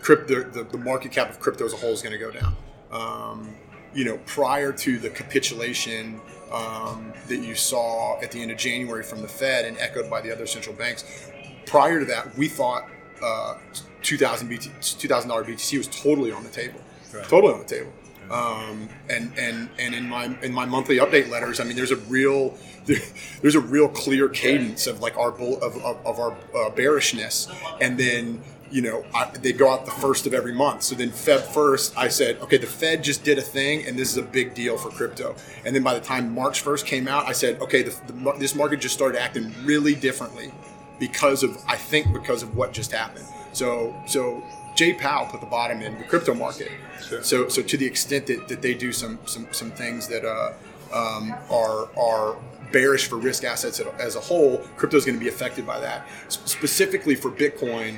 crypto, 0.01 0.43
the, 0.43 0.63
the 0.63 0.77
market 0.77 1.11
cap 1.11 1.29
of 1.29 1.39
crypto 1.39 1.65
as 1.65 1.73
a 1.73 1.77
whole 1.77 1.91
is 1.91 2.01
going 2.01 2.13
to 2.13 2.19
go 2.19 2.31
down. 2.31 2.55
Um, 2.91 3.55
you 3.93 4.05
know, 4.05 4.19
prior 4.25 4.71
to 4.71 4.99
the 4.99 5.09
capitulation 5.09 6.19
um, 6.51 7.13
that 7.27 7.37
you 7.37 7.55
saw 7.55 8.19
at 8.21 8.31
the 8.31 8.41
end 8.41 8.51
of 8.51 8.57
January 8.57 9.03
from 9.03 9.21
the 9.21 9.27
Fed 9.27 9.65
and 9.65 9.77
echoed 9.79 10.09
by 10.09 10.21
the 10.21 10.31
other 10.31 10.45
central 10.45 10.75
banks, 10.75 11.29
prior 11.65 11.99
to 11.99 12.05
that, 12.05 12.35
we 12.37 12.47
thought 12.47 12.87
uh, 13.23 13.55
2000 14.03 14.47
BT, 14.47 14.69
$2,000 14.79 15.27
BTC 15.45 15.77
was 15.77 15.87
totally 15.87 16.31
on 16.31 16.43
the 16.43 16.49
table, 16.49 16.79
Right. 17.13 17.23
totally 17.27 17.53
on 17.53 17.59
the 17.59 17.65
table. 17.65 17.91
Um, 18.29 18.89
and 19.09 19.31
and 19.37 19.69
and 19.79 19.95
in 19.95 20.09
my 20.09 20.25
in 20.41 20.53
my 20.53 20.65
monthly 20.65 20.97
update 20.97 21.29
letters, 21.29 21.61
I 21.61 21.63
mean, 21.63 21.77
there's 21.77 21.91
a 21.91 21.95
real 21.95 22.57
there's 23.41 23.55
a 23.55 23.61
real 23.61 23.87
clear 23.87 24.27
cadence 24.27 24.85
of 24.85 24.99
like 24.99 25.17
our 25.17 25.31
bull 25.31 25.55
of, 25.63 25.77
of, 25.77 26.05
of 26.05 26.19
our 26.19 26.37
uh, 26.53 26.69
bearishness, 26.71 27.47
and 27.79 27.97
then 27.97 28.43
you 28.71 28.81
know 28.81 29.05
I, 29.13 29.29
they 29.29 29.53
go 29.53 29.71
out 29.71 29.85
the 29.85 29.91
first 29.91 30.25
of 30.27 30.33
every 30.33 30.53
month. 30.53 30.83
So 30.83 30.95
then 30.95 31.09
Feb 31.09 31.41
first, 31.41 31.97
I 31.97 32.07
said, 32.07 32.37
okay, 32.41 32.57
the 32.57 32.67
Fed 32.67 33.03
just 33.03 33.23
did 33.23 33.37
a 33.37 33.41
thing, 33.41 33.85
and 33.85 33.97
this 33.97 34.11
is 34.11 34.17
a 34.17 34.23
big 34.23 34.53
deal 34.53 34.77
for 34.77 34.89
crypto. 34.89 35.35
And 35.65 35.75
then 35.75 35.83
by 35.83 35.93
the 35.93 36.05
time 36.05 36.33
March 36.33 36.61
first 36.61 36.85
came 36.85 37.07
out, 37.07 37.27
I 37.27 37.31
said, 37.31 37.61
okay, 37.61 37.83
the, 37.83 37.95
the, 38.11 38.35
this 38.39 38.55
market 38.55 38.79
just 38.79 38.95
started 38.95 39.21
acting 39.21 39.53
really 39.63 39.95
differently 39.95 40.51
because 40.99 41.43
of 41.43 41.57
I 41.67 41.75
think 41.75 42.13
because 42.13 42.43
of 42.43 42.55
what 42.55 42.73
just 42.73 42.91
happened. 42.91 43.25
So 43.53 43.95
so 44.07 44.43
Jay 44.75 44.93
Powell 44.93 45.27
put 45.27 45.41
the 45.41 45.47
bottom 45.47 45.81
in 45.81 45.97
the 45.97 46.03
crypto 46.03 46.33
market. 46.33 46.71
Sure. 47.07 47.23
So 47.23 47.49
so 47.49 47.61
to 47.61 47.77
the 47.77 47.85
extent 47.85 48.27
that, 48.27 48.47
that 48.47 48.61
they 48.61 48.73
do 48.73 48.91
some 48.91 49.19
some 49.25 49.47
some 49.51 49.71
things 49.71 50.07
that 50.07 50.25
uh, 50.25 50.53
um, 50.93 51.35
are 51.49 51.89
are 51.97 52.37
bearish 52.71 53.07
for 53.07 53.15
risk 53.15 53.43
assets 53.43 53.79
as 53.99 54.15
a 54.15 54.19
whole, 54.19 54.57
crypto 54.75 54.97
is 54.97 55.05
going 55.05 55.17
to 55.17 55.23
be 55.23 55.29
affected 55.29 55.65
by 55.65 55.79
that. 55.79 56.05
S- 56.27 56.39
specifically 56.43 57.15
for 57.15 57.31
Bitcoin, 57.31 57.95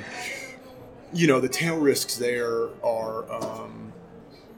you 1.12 1.26
know 1.26 1.40
the 1.40 1.48
tail 1.48 1.78
risks 1.78 2.16
there 2.16 2.68
are. 2.82 3.30
Um, 3.32 3.92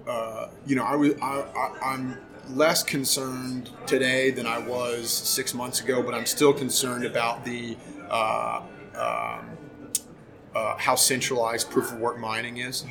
uh, 0.07 0.49
you 0.67 0.75
know, 0.75 0.85
I 0.85 0.97
was 0.97 1.15
I, 1.21 1.43
I, 1.57 1.93
I'm 1.93 2.19
less 2.51 2.83
concerned 2.83 3.71
today 3.87 4.31
than 4.31 4.47
I 4.47 4.59
was 4.59 5.11
six 5.11 5.55
months 5.55 5.81
ago, 5.81 6.03
but 6.03 6.15
I'm 6.15 6.27
still 6.27 6.53
concerned 6.53 7.05
about 7.05 7.45
the 7.45 7.77
uh, 8.11 8.63
um, 8.95 9.57
uh, 10.55 10.77
how 10.77 10.95
centralized 10.95 11.71
proof 11.71 11.93
of 11.93 11.99
work 11.99 12.19
mining 12.19 12.59
is. 12.59 12.85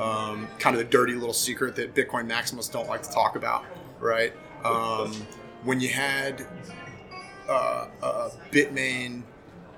Um, 0.00 0.48
kind 0.58 0.74
of 0.74 0.78
the 0.78 0.88
dirty 0.90 1.14
little 1.14 1.34
secret 1.34 1.76
that 1.76 1.94
Bitcoin 1.94 2.28
maximalists 2.28 2.72
don't 2.72 2.88
like 2.88 3.02
to 3.02 3.10
talk 3.10 3.36
about, 3.36 3.64
right? 4.00 4.32
Um, 4.64 5.12
when 5.62 5.80
you 5.80 5.88
had 5.88 6.46
uh, 7.48 7.88
uh, 8.02 8.30
Bitmain 8.50 9.22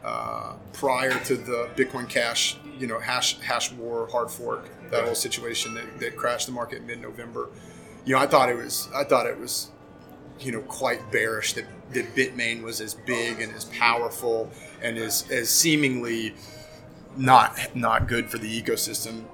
uh, 0.05 0.55
prior 0.73 1.19
to 1.25 1.37
the 1.37 1.69
Bitcoin 1.77 2.09
Cash, 2.09 2.57
you 2.79 2.87
know, 2.87 2.99
hash 2.99 3.39
hash 3.41 3.73
war 3.73 4.09
hard 4.11 4.31
fork, 4.31 4.69
that 4.91 5.05
whole 5.05 5.15
situation 5.15 5.75
that, 5.75 5.99
that 6.01 6.17
crashed 6.17 6.47
the 6.47 6.53
market 6.53 6.85
mid-November. 6.85 7.49
You 8.05 8.15
know, 8.15 8.21
I 8.21 8.27
thought 8.27 8.49
it 8.49 8.57
was 8.57 8.89
I 8.95 9.05
thought 9.05 9.27
it 9.27 9.39
was, 9.39 9.71
you 10.41 10.53
know, 10.53 10.61
quite 10.63 11.11
bearish 11.11 11.55
that, 11.55 11.65
that 11.93 12.15
Bitmain 12.15 12.63
was 12.63 12.81
as 12.81 12.95
big 12.95 13.41
and 13.41 13.55
as 13.55 13.65
powerful 13.67 14.51
and 14.83 14.97
as 14.97 15.29
as 15.31 15.49
seemingly 15.49 16.35
not 17.17 17.75
not 17.75 18.07
good 18.07 18.31
for 18.31 18.39
the 18.39 18.63
ecosystem 18.63 19.25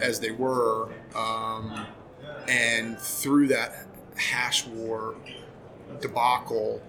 as 0.00 0.20
they 0.20 0.30
were. 0.30 0.88
Um, 1.14 1.86
and 2.48 2.98
through 2.98 3.48
that 3.48 3.86
hash 4.16 4.66
war 4.66 5.14
debacle, 6.00 6.82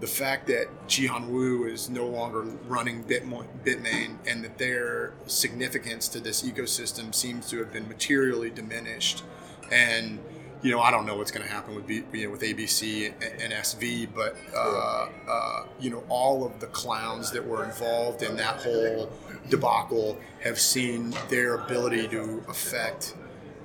the 0.00 0.06
fact 0.06 0.46
that 0.46 0.66
Jihan 0.88 1.28
Wu 1.28 1.64
is 1.66 1.90
no 1.90 2.06
longer 2.06 2.40
running 2.66 3.04
Bitmo- 3.04 3.46
Bitmain 3.64 4.16
and 4.26 4.42
that 4.42 4.56
their 4.56 5.12
significance 5.26 6.08
to 6.08 6.20
this 6.20 6.42
ecosystem 6.42 7.14
seems 7.14 7.48
to 7.50 7.58
have 7.58 7.72
been 7.72 7.86
materially 7.88 8.50
diminished. 8.50 9.22
And 9.70 10.18
you 10.62 10.70
know, 10.70 10.80
I 10.80 10.90
don't 10.90 11.06
know 11.06 11.16
what's 11.16 11.30
going 11.30 11.46
to 11.46 11.50
happen 11.50 11.74
with 11.74 11.86
B, 11.86 12.02
you 12.12 12.26
know, 12.26 12.32
with 12.32 12.42
ABC 12.42 13.12
and, 13.22 13.40
and 13.40 13.52
SV, 13.52 14.08
but 14.14 14.36
uh, 14.54 15.08
uh, 15.28 15.64
you 15.78 15.90
know, 15.90 16.04
all 16.08 16.44
of 16.44 16.60
the 16.60 16.66
clowns 16.66 17.30
that 17.30 17.46
were 17.46 17.64
involved 17.64 18.22
in 18.22 18.36
that 18.36 18.56
whole 18.56 19.10
debacle 19.48 20.18
have 20.42 20.60
seen 20.60 21.14
their 21.28 21.54
ability 21.54 22.08
to 22.08 22.42
affect 22.48 23.14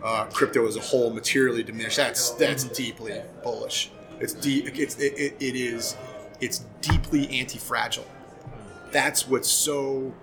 uh, 0.03 0.25
crypto 0.25 0.67
as 0.67 0.77
a 0.77 0.81
whole 0.81 1.09
materially 1.11 1.63
diminish. 1.63 1.97
That's 1.97 2.31
that's 2.31 2.63
deeply 2.63 3.21
bullish. 3.43 3.91
It's 4.19 4.33
deep. 4.33 4.67
It's 4.79 4.97
it, 4.97 5.13
it, 5.17 5.35
it 5.39 5.55
is. 5.55 5.97
It's 6.41 6.59
deeply 6.81 7.29
anti-fragile. 7.39 8.05
That's 8.91 9.27
what's 9.27 9.49
so 9.49 10.13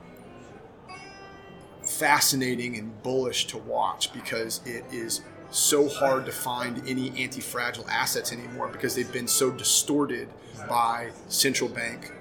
fascinating 1.83 2.77
and 2.77 3.03
bullish 3.03 3.47
to 3.49 3.59
watch 3.59 4.13
because 4.13 4.61
it 4.65 4.85
is 4.93 5.23
so 5.51 5.89
hard 5.89 6.25
to 6.27 6.33
find 6.33 6.83
any 6.89 7.11
anti-fragile 7.23 7.89
assets 7.91 8.33
anymore 8.33 8.69
because 8.69 8.95
they've 8.95 9.13
been 9.13 9.29
so 9.29 9.51
distorted 9.51 10.29
by 10.69 11.11
central 11.29 11.69
bank 11.69 12.13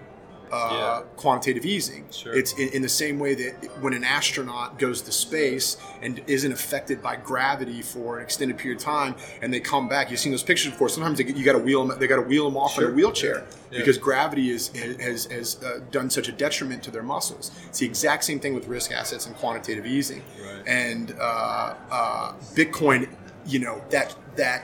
uh, 0.52 0.70
Yeah. 0.72 1.02
quantitative 1.18 1.66
easing. 1.66 2.06
Sure. 2.12 2.34
It's 2.34 2.54
in, 2.54 2.70
in 2.70 2.82
the 2.82 2.90
same 2.90 3.20
way 3.20 3.34
that 3.36 3.54
when 3.82 3.94
an 3.94 4.04
astronaut 4.04 4.78
goes 4.80 5.02
to 5.04 5.12
space 5.12 5.78
and 6.02 6.22
isn't 6.28 6.52
affected 6.52 7.02
by 7.02 7.16
gravity 7.16 7.82
for 7.82 8.18
an 8.18 8.24
extended 8.24 8.58
period 8.58 8.80
of 8.80 8.84
time, 8.84 9.16
and 9.42 9.54
they 9.54 9.60
come 9.60 9.88
back. 9.88 10.10
You've 10.12 10.20
seen 10.20 10.32
those 10.32 10.44
pictures 10.44 10.72
before. 10.72 10.90
Sometimes 10.90 11.18
they, 11.18 11.24
get- 11.24 11.36
you 11.38 11.46
got 11.46 11.54
to 11.54 11.60
wheel 11.60 11.86
them. 11.86 11.98
They 12.00 12.08
got 12.08 12.18
to 12.18 12.22
wheel 12.24 12.46
them 12.46 12.58
off 12.58 12.78
in 12.78 12.84
a 12.86 12.92
wheelchair 12.92 13.46
Yeah. 13.72 13.80
because 13.80 13.98
gravity 13.98 14.50
is, 14.52 14.68
has, 15.00 15.26
has 15.26 15.64
uh, 15.64 15.80
done 15.92 16.10
such 16.10 16.28
a 16.28 16.32
detriment 16.32 16.84
to 16.84 16.92
their 16.92 17.04
muscles. 17.04 17.52
It's 17.68 17.80
the 17.80 17.86
exact 17.86 18.24
same 18.26 18.40
thing 18.40 18.54
with 18.54 18.68
risk 18.68 18.92
assets 18.92 19.26
and 19.28 19.36
quantitative 19.36 19.86
easing. 19.86 20.22
Right. 20.44 20.64
And 20.68 21.16
uh, 21.20 21.76
uh, 21.90 22.34
Bitcoin, 22.56 23.10
you 23.46 23.60
know 23.60 23.82
that 23.90 24.16
that 24.36 24.64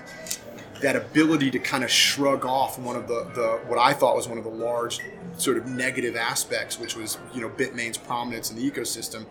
that 0.81 0.95
ability 0.95 1.49
to 1.49 1.57
kind 1.57 1.83
of 1.83 1.89
shrug 1.89 2.45
off 2.45 2.77
one 2.77 2.95
of 2.95 3.07
the, 3.07 3.23
the 3.33 3.47
what 3.67 3.79
I 3.79 3.93
thought 3.93 4.15
was 4.15 4.27
one 4.27 4.37
of 4.37 4.43
the 4.43 4.51
large 4.51 4.99
sort 5.37 5.57
of 5.57 5.65
negative 5.67 6.15
aspects, 6.15 6.79
which 6.79 6.95
was 6.95 7.17
you 7.33 7.41
know 7.41 7.49
Bitmain's 7.49 7.97
prominence 7.97 8.49
in 8.51 8.57
the 8.57 8.69
ecosystem, 8.71 9.25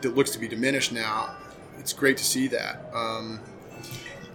that 0.00 0.14
looks 0.14 0.30
to 0.30 0.38
be 0.38 0.48
diminished 0.48 0.92
now. 0.92 1.34
It's 1.78 1.92
great 1.92 2.16
to 2.18 2.24
see 2.24 2.48
that. 2.48 2.84
Um, 2.94 3.40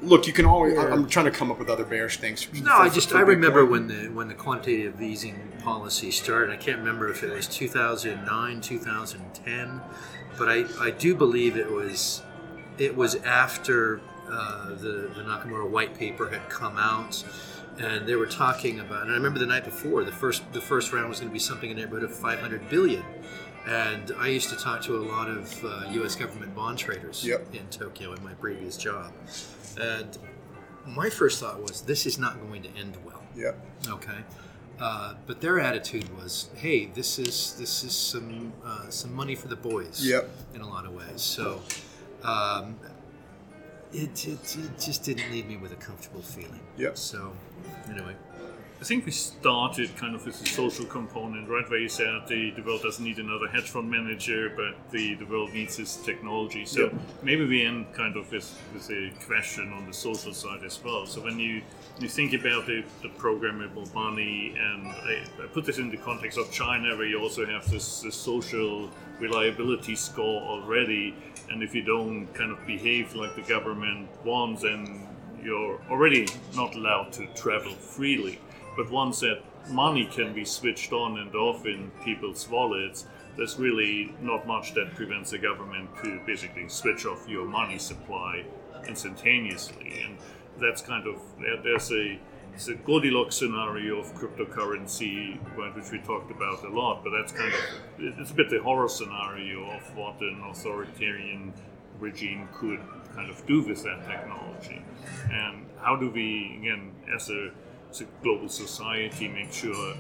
look, 0.02 0.28
you 0.28 0.34
can 0.34 0.46
always. 0.46 0.78
I- 0.78 0.90
I'm 0.90 1.08
trying 1.08 1.26
to 1.26 1.32
come 1.32 1.52
up 1.52 1.60
with 1.60 1.70
other 1.70 1.86
bearish 1.86 2.18
things. 2.18 2.48
No, 2.62 2.74
I 2.74 2.90
just 2.90 3.14
I 3.14 3.22
remember 3.22 3.66
when 3.66 3.88
the 3.88 4.10
when 4.10 4.28
the 4.28 4.34
quantitative 4.34 5.02
easing 5.02 5.52
policy 5.64 6.12
started. 6.12 6.52
I 6.52 6.58
can't 6.58 6.80
remember 6.80 7.10
if 7.10 7.24
it 7.24 7.32
was 7.32 7.48
2009, 7.48 8.62
2010. 8.62 9.82
but 10.38 10.50
I, 10.50 10.66
I 10.80 10.92
do 10.92 11.16
believe 11.16 11.58
it 11.58 11.72
was 11.72 12.22
it 12.78 12.96
was 12.96 13.16
after 13.16 14.00
uh, 14.30 14.70
the 14.70 15.10
the 15.16 15.24
Nakamura 15.24 15.68
white 15.70 15.96
paper 15.98 16.30
had 16.30 16.48
come 16.50 16.78
out, 16.78 17.24
and 17.80 18.08
they 18.08 18.16
were 18.16 18.26
talking 18.28 18.80
about. 18.80 19.04
And 19.04 19.12
I 19.12 19.16
remember 19.16 19.40
the 19.40 19.46
night 19.46 19.66
before 19.66 20.04
the 20.04 20.12
first 20.12 20.52
the 20.54 20.62
first 20.62 20.94
round 20.94 21.10
was 21.10 21.20
going 21.20 21.30
to 21.30 21.34
be 21.34 21.40
something 21.40 21.70
in 21.70 21.76
the 21.78 21.84
neighborhood 21.84 22.10
of 22.10 22.16
500 22.16 22.70
billion. 22.70 23.04
And 23.68 24.14
I 24.18 24.28
used 24.28 24.50
to 24.50 24.56
talk 24.56 24.82
to 24.84 24.96
a 24.96 25.04
lot 25.04 25.30
of 25.30 25.64
uh, 25.66 25.84
U.S. 25.92 26.16
government 26.16 26.56
bond 26.56 26.78
traders 26.78 27.26
Yep. 27.26 27.54
in 27.54 27.68
Tokyo 27.68 28.14
in 28.14 28.24
my 28.24 28.34
previous 28.36 28.78
job, 28.78 29.12
and 29.80 30.18
my 30.86 31.10
first 31.10 31.42
thought 31.42 31.62
was, 31.62 31.82
this 31.82 32.06
is 32.06 32.18
not 32.18 32.40
going 32.48 32.64
to 32.64 32.70
end 32.80 32.96
well. 33.06 33.22
Yeah. 33.36 33.52
Okay. 33.90 34.20
Uh, 34.80 35.16
but 35.26 35.42
their 35.42 35.60
attitude 35.60 36.08
was, 36.18 36.50
"Hey, 36.56 36.86
this 36.86 37.20
is 37.20 37.56
this 37.60 37.84
is 37.84 37.94
some 37.94 38.54
uh, 38.64 38.90
some 38.90 39.12
money 39.14 39.36
for 39.36 39.48
the 39.50 39.56
boys." 39.58 40.00
Yep. 40.06 40.30
In 40.54 40.62
a 40.62 40.70
lot 40.70 40.86
of 40.86 40.94
ways, 40.94 41.22
so 41.22 41.62
um, 42.24 42.78
it, 43.92 44.28
it 44.28 44.56
it 44.58 44.80
just 44.80 45.04
didn't 45.04 45.32
leave 45.32 45.48
me 45.48 45.58
with 45.58 45.72
a 45.72 45.76
comfortable 45.78 46.22
feeling. 46.22 46.60
Yep. 46.78 46.96
So 46.98 47.34
anyway, 47.90 48.16
I 48.80 48.84
think 48.84 49.06
we 49.08 49.12
started 49.12 49.96
kind 49.98 50.14
of 50.14 50.24
with 50.24 50.40
the 50.40 50.46
social 50.46 50.86
component, 50.86 51.50
right? 51.50 51.68
Where 51.68 51.80
you 51.80 51.90
said 51.90 52.28
the, 52.28 52.52
the 52.52 52.62
world 52.62 52.84
doesn't 52.84 53.04
need 53.04 53.18
another 53.18 53.48
hedge 53.48 53.70
fund 53.70 53.90
manager, 53.90 54.54
but 54.56 54.92
the, 54.92 55.16
the 55.16 55.26
world 55.26 55.52
needs 55.52 55.78
this 55.78 55.96
technology. 55.96 56.64
So 56.66 56.82
Yep. 56.84 56.94
maybe 57.24 57.46
we 57.46 57.64
end 57.66 57.92
kind 57.94 58.16
of 58.16 58.32
with, 58.32 58.56
with 58.74 58.88
a 58.92 59.12
question 59.26 59.74
on 59.74 59.88
the 59.88 59.94
social 59.94 60.32
side 60.32 60.64
as 60.64 60.80
well. 60.84 61.08
So 61.08 61.22
when 61.22 61.40
you 61.40 61.62
you 62.00 62.08
think 62.08 62.34
about 62.34 62.68
the, 62.68 62.84
the 63.02 63.10
programmable 63.10 63.92
money, 63.96 64.54
and 64.56 64.86
I, 64.86 65.24
I 65.42 65.48
put 65.48 65.66
this 65.66 65.80
in 65.80 65.90
the 65.90 65.98
context 65.98 66.38
of 66.38 66.52
China, 66.52 66.96
where 66.96 67.08
you 67.08 67.20
also 67.20 67.44
have 67.48 67.68
this, 67.72 68.02
this 68.02 68.14
social 68.14 68.92
reliability 69.20 69.96
score 69.96 70.44
already, 70.44 71.16
and 71.50 71.64
if 71.64 71.74
you 71.74 71.82
don't 71.82 72.28
kind 72.36 72.52
of 72.52 72.64
behave 72.68 73.16
like 73.16 73.36
the 73.36 73.42
government 73.42 74.08
wants, 74.24 74.62
then 74.62 75.07
you're 75.44 75.80
already 75.90 76.28
not 76.56 76.76
allowed 76.76 77.12
to 77.14 77.28
travel 77.36 77.74
freely. 77.74 78.40
But 78.76 78.92
once 78.92 79.22
that 79.22 79.42
money 79.70 80.06
can 80.06 80.34
be 80.34 80.46
switched 80.46 80.94
on 80.94 81.20
and 81.20 81.34
off 81.36 81.66
in 81.66 81.92
people's 82.04 82.48
wallets, 82.50 83.06
there's 83.36 83.58
really 83.60 84.14
not 84.22 84.48
much 84.48 84.74
that 84.74 84.96
prevents 84.96 85.32
the 85.32 85.38
government 85.38 85.90
to 86.04 86.20
basically 86.26 86.68
switch 86.70 87.06
off 87.06 87.28
your 87.28 87.46
money 87.46 87.78
supply 87.78 88.44
instantaneously. 88.88 90.02
And 90.04 90.18
that's 90.60 90.82
kind 90.82 91.08
of 91.08 91.22
there- 91.40 91.58
there's 91.62 91.92
a 91.92 92.20
it's 92.54 92.70
a 92.70 92.74
Goldilocks 92.74 93.36
scenario 93.36 94.00
of 94.00 94.08
cryptocurrency, 94.16 95.38
which 95.76 95.92
we 95.92 96.00
talked 96.00 96.32
about 96.32 96.64
a 96.66 96.70
lot. 96.70 97.04
But 97.04 97.12
that's 97.12 97.32
kind 97.32 97.54
of 97.54 97.60
it's 98.20 98.32
a 98.32 98.34
bit 98.34 98.50
the 98.50 98.60
horror 98.64 98.90
scenario 98.90 99.64
of 99.72 99.96
what 99.96 100.20
an 100.22 100.42
authoritarian 100.50 101.54
regime 102.00 102.48
could 102.56 102.80
kind 103.18 103.32
of 103.32 103.46
do 103.48 103.64
with 103.64 103.84
that 103.84 104.06
technology. 104.08 104.82
And 105.32 105.66
how 105.82 105.96
do 105.96 106.10
we, 106.12 106.58
again, 106.60 106.92
as 107.14 107.30
a, 107.32 107.52
as 107.90 108.02
a 108.02 108.06
global 108.22 108.48
society, 108.48 109.28
make 109.28 109.52
sure 109.52 109.96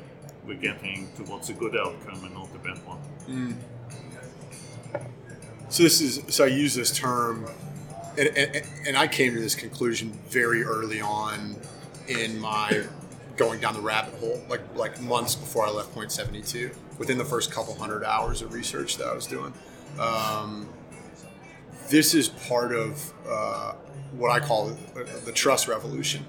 we're 0.45 0.55
getting 0.55 1.09
towards 1.15 1.49
a 1.49 1.53
good 1.53 1.75
outcome 1.75 2.23
and 2.23 2.33
not 2.35 2.49
a 2.53 2.59
bad 2.59 2.77
one? 2.85 3.57
So 5.69 5.83
this 5.83 5.99
is 5.99 6.21
so 6.33 6.45
I 6.45 6.47
use 6.47 6.75
this 6.75 6.97
term, 6.97 7.45
and, 8.17 8.29
and, 8.37 8.65
and 8.87 8.97
I 8.97 9.07
came 9.07 9.33
to 9.33 9.39
this 9.41 9.55
conclusion 9.55 10.11
very 10.29 10.63
early 10.63 11.01
on 11.01 11.57
in 12.07 12.39
my 12.39 12.85
going 13.35 13.59
down 13.59 13.73
the 13.73 13.81
rabbit 13.81 14.13
hole, 14.15 14.41
like 14.47 14.61
like 14.75 15.01
months 15.01 15.35
before 15.35 15.67
I 15.67 15.71
left 15.71 15.93
Point72. 15.93 16.73
Within 16.97 17.17
the 17.17 17.25
first 17.25 17.51
couple 17.51 17.75
hundred 17.75 18.05
hours 18.05 18.41
of 18.41 18.53
research 18.53 18.97
that 18.97 19.07
I 19.07 19.13
was 19.13 19.27
doing, 19.27 19.53
um, 19.99 20.69
this 21.89 22.13
is 22.13 22.29
part 22.29 22.73
of 22.73 23.13
uh, 23.27 23.73
what 24.13 24.31
I 24.31 24.39
call 24.39 24.75
the, 25.25 25.31
trust 25.31 25.67
revolution, 25.67 26.25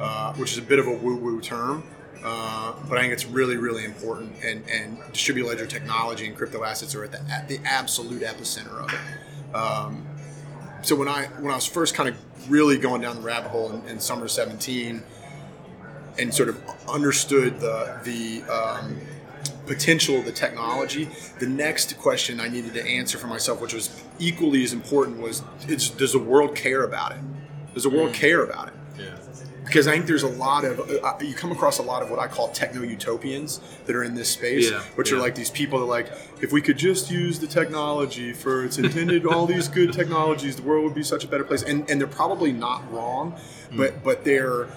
uh, 0.00 0.32
which 0.34 0.52
is 0.52 0.58
a 0.58 0.62
bit 0.62 0.78
of 0.78 0.86
a 0.86 0.92
woo-woo 0.92 1.40
term. 1.40 1.84
Uh, 2.24 2.74
but 2.88 2.98
I 2.98 3.02
think 3.02 3.12
it's 3.12 3.26
really, 3.26 3.56
really 3.56 3.84
important, 3.84 4.32
and, 4.44 4.64
and 4.68 4.98
distributed 5.12 5.48
ledger 5.48 5.66
technology 5.66 6.26
and 6.26 6.36
crypto 6.36 6.64
assets 6.64 6.94
are 6.96 7.04
at 7.04 7.12
the, 7.12 7.20
at 7.30 7.48
the 7.48 7.60
absolute 7.64 8.22
epicenter 8.22 8.82
of 8.82 8.92
it. 8.92 9.54
Um, 9.54 10.04
so 10.82 10.96
when 10.96 11.08
I 11.08 11.26
when 11.40 11.52
I 11.52 11.54
was 11.54 11.66
first 11.66 11.94
kind 11.94 12.08
of 12.08 12.50
really 12.50 12.76
going 12.76 13.02
down 13.02 13.16
the 13.16 13.22
rabbit 13.22 13.50
hole 13.50 13.70
in, 13.70 13.86
in 13.88 14.00
summer 14.00 14.26
'17, 14.26 15.02
and 16.18 16.34
sort 16.34 16.48
of 16.48 16.60
understood 16.88 17.60
the 17.60 18.00
the 18.02 18.42
um, 18.52 19.00
potential 19.68 20.18
of 20.18 20.24
the 20.24 20.32
technology, 20.32 21.08
the 21.38 21.46
next 21.46 21.96
question 21.98 22.40
I 22.40 22.48
needed 22.48 22.74
to 22.74 22.84
answer 22.84 23.18
for 23.18 23.26
myself, 23.28 23.60
which 23.60 23.74
was 23.74 24.02
equally 24.18 24.64
as 24.64 24.72
important, 24.72 25.18
was 25.20 25.42
it's, 25.68 25.88
does 25.90 26.12
the 26.12 26.18
world 26.18 26.56
care 26.56 26.82
about 26.82 27.12
it? 27.12 27.18
Does 27.74 27.84
the 27.84 27.90
world 27.90 28.12
care 28.12 28.42
about 28.42 28.68
it? 28.68 28.74
yeah, 28.98 29.14
because 29.64 29.86
I 29.86 29.92
think 29.92 30.06
there's 30.06 30.22
a 30.24 30.28
lot 30.28 30.64
of 30.64 30.80
uh, 30.80 31.14
you 31.20 31.34
come 31.34 31.52
across 31.52 31.78
a 31.78 31.82
lot 31.82 32.02
of 32.02 32.10
what 32.10 32.18
I 32.18 32.26
call 32.26 32.48
techno 32.48 32.82
utopians 32.82 33.60
that 33.86 33.94
are 33.94 34.02
in 34.02 34.14
this 34.14 34.30
space, 34.30 34.70
Yeah, 34.70 34.80
which 34.96 35.12
are 35.12 35.18
like 35.18 35.34
these 35.36 35.50
people 35.50 35.78
that 35.78 35.84
are 35.84 35.88
like, 35.88 36.08
if 36.40 36.50
we 36.52 36.60
could 36.62 36.78
just 36.78 37.10
use 37.10 37.38
the 37.38 37.46
technology 37.46 38.32
for 38.32 38.64
its 38.64 38.78
intended, 38.78 39.26
all 39.26 39.46
these 39.46 39.68
good 39.68 39.92
technologies, 39.92 40.56
the 40.56 40.62
world 40.62 40.84
would 40.84 40.94
be 40.94 41.02
such 41.04 41.22
a 41.22 41.28
better 41.28 41.44
place. 41.44 41.62
And 41.62 41.88
and 41.90 42.00
they're 42.00 42.08
probably 42.08 42.50
not 42.52 42.90
wrong, 42.92 43.32
Hmm. 43.70 43.76
but 43.76 44.02
but 44.02 44.24
their 44.24 44.68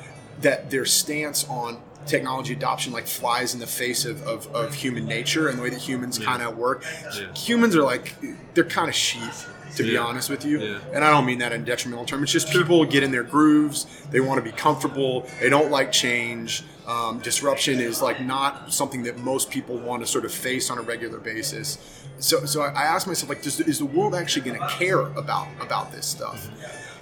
that 0.41 0.69
their 0.69 0.85
stance 0.85 1.45
on 1.47 1.79
technology 2.05 2.53
adoption 2.53 2.91
like 2.91 3.07
flies 3.07 3.53
in 3.53 3.59
the 3.59 3.67
face 3.67 4.05
of, 4.05 4.21
of, 4.27 4.47
of 4.55 4.73
human 4.73 5.05
nature 5.05 5.47
and 5.49 5.57
the 5.57 5.63
way 5.63 5.69
that 5.69 5.79
humans 5.79 6.17
kind 6.17 6.41
of 6.41 6.57
work. 6.57 6.83
Yeah. 7.15 7.33
Humans 7.33 7.75
are 7.75 7.83
like 7.83 8.15
they're 8.53 8.63
kind 8.63 8.89
of 8.89 8.95
sheep, 8.95 9.31
to 9.75 9.83
be 9.83 9.97
honest 9.97 10.29
with 10.29 10.45
you. 10.45 10.59
Yeah. 10.59 10.79
And 10.93 11.03
I 11.03 11.11
don't 11.11 11.25
mean 11.25 11.39
that 11.39 11.51
in 11.53 11.63
detrimental 11.63 12.05
term. 12.05 12.23
It's 12.23 12.31
just 12.31 12.49
people 12.49 12.83
get 12.85 13.03
in 13.03 13.11
their 13.11 13.23
grooves. 13.23 13.85
They 14.11 14.19
want 14.19 14.43
to 14.43 14.51
be 14.51 14.55
comfortable. 14.55 15.27
They 15.39 15.49
don't 15.49 15.71
like 15.71 15.91
change. 15.91 16.63
Um, 16.87 17.19
disruption 17.19 17.79
is 17.79 18.01
like 18.01 18.21
not 18.21 18.73
something 18.73 19.03
that 19.03 19.17
most 19.17 19.49
people 19.49 19.77
want 19.77 20.01
to 20.01 20.07
sort 20.07 20.25
of 20.25 20.33
face 20.33 20.69
on 20.69 20.77
a 20.77 20.81
regular 20.81 21.19
basis. 21.19 21.77
So, 22.17 22.45
so 22.45 22.61
I, 22.61 22.69
I 22.69 22.83
asked 22.83 23.07
myself, 23.07 23.29
like, 23.29 23.41
does, 23.41 23.59
is 23.59 23.79
the 23.79 23.85
world 23.85 24.13
actually 24.13 24.49
going 24.49 24.59
to 24.59 24.67
care 24.67 25.01
about 25.01 25.47
about 25.59 25.91
this 25.91 26.05
stuff? 26.05 26.49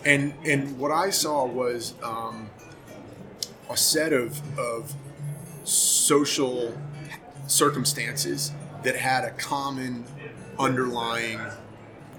And 0.05 0.33
and 0.45 0.77
what 0.77 0.91
I 0.91 1.09
saw 1.09 1.45
was 1.45 1.93
um, 2.03 2.49
a 3.69 3.77
set 3.77 4.13
of 4.13 4.41
of 4.57 4.93
social 5.63 6.75
circumstances 7.47 8.51
that 8.83 8.95
had 8.95 9.23
a 9.23 9.31
common 9.31 10.03
underlying 10.57 11.39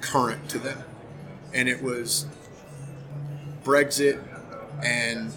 current 0.00 0.48
to 0.48 0.58
them, 0.58 0.82
and 1.52 1.68
it 1.68 1.82
was 1.82 2.26
Brexit 3.64 4.22
and 4.82 5.32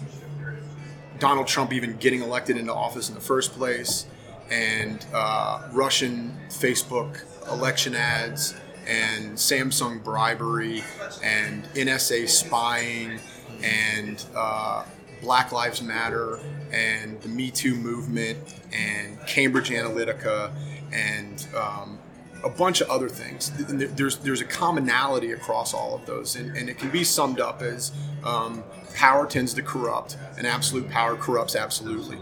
Donald 1.18 1.46
Trump 1.46 1.72
even 1.72 1.96
getting 1.96 2.22
elected 2.22 2.56
into 2.56 2.72
office 2.72 3.08
in 3.08 3.14
the 3.14 3.20
first 3.20 3.52
place, 3.52 4.06
and 4.50 5.04
uh, 5.12 5.68
Russian 5.72 6.36
Facebook 6.48 7.24
election 7.50 7.94
ads, 7.94 8.54
and 8.86 9.34
Samsung 9.34 10.02
bribery, 10.02 10.82
and 11.22 11.64
NSA 11.74 12.28
spying, 12.28 13.20
and 13.62 14.24
uh, 14.34 14.84
Black 15.24 15.52
Lives 15.52 15.80
Matter, 15.82 16.38
and 16.70 17.20
the 17.22 17.28
Me 17.28 17.50
Too 17.50 17.74
movement, 17.74 18.38
and 18.72 19.18
Cambridge 19.26 19.70
Analytica, 19.70 20.52
and 20.92 21.46
um, 21.56 21.98
a 22.44 22.48
bunch 22.50 22.82
of 22.82 22.90
other 22.90 23.08
things. 23.08 23.50
There's 23.96 24.18
there's 24.18 24.42
a 24.42 24.44
commonality 24.44 25.32
across 25.32 25.72
all 25.72 25.94
of 25.94 26.04
those, 26.04 26.36
and, 26.36 26.54
and 26.56 26.68
it 26.68 26.78
can 26.78 26.90
be 26.90 27.02
summed 27.04 27.40
up 27.40 27.62
as 27.62 27.90
um, 28.22 28.62
power 28.94 29.26
tends 29.26 29.54
to 29.54 29.62
corrupt, 29.62 30.18
and 30.36 30.46
absolute 30.46 30.90
power 30.90 31.16
corrupts 31.16 31.56
absolutely. 31.56 32.18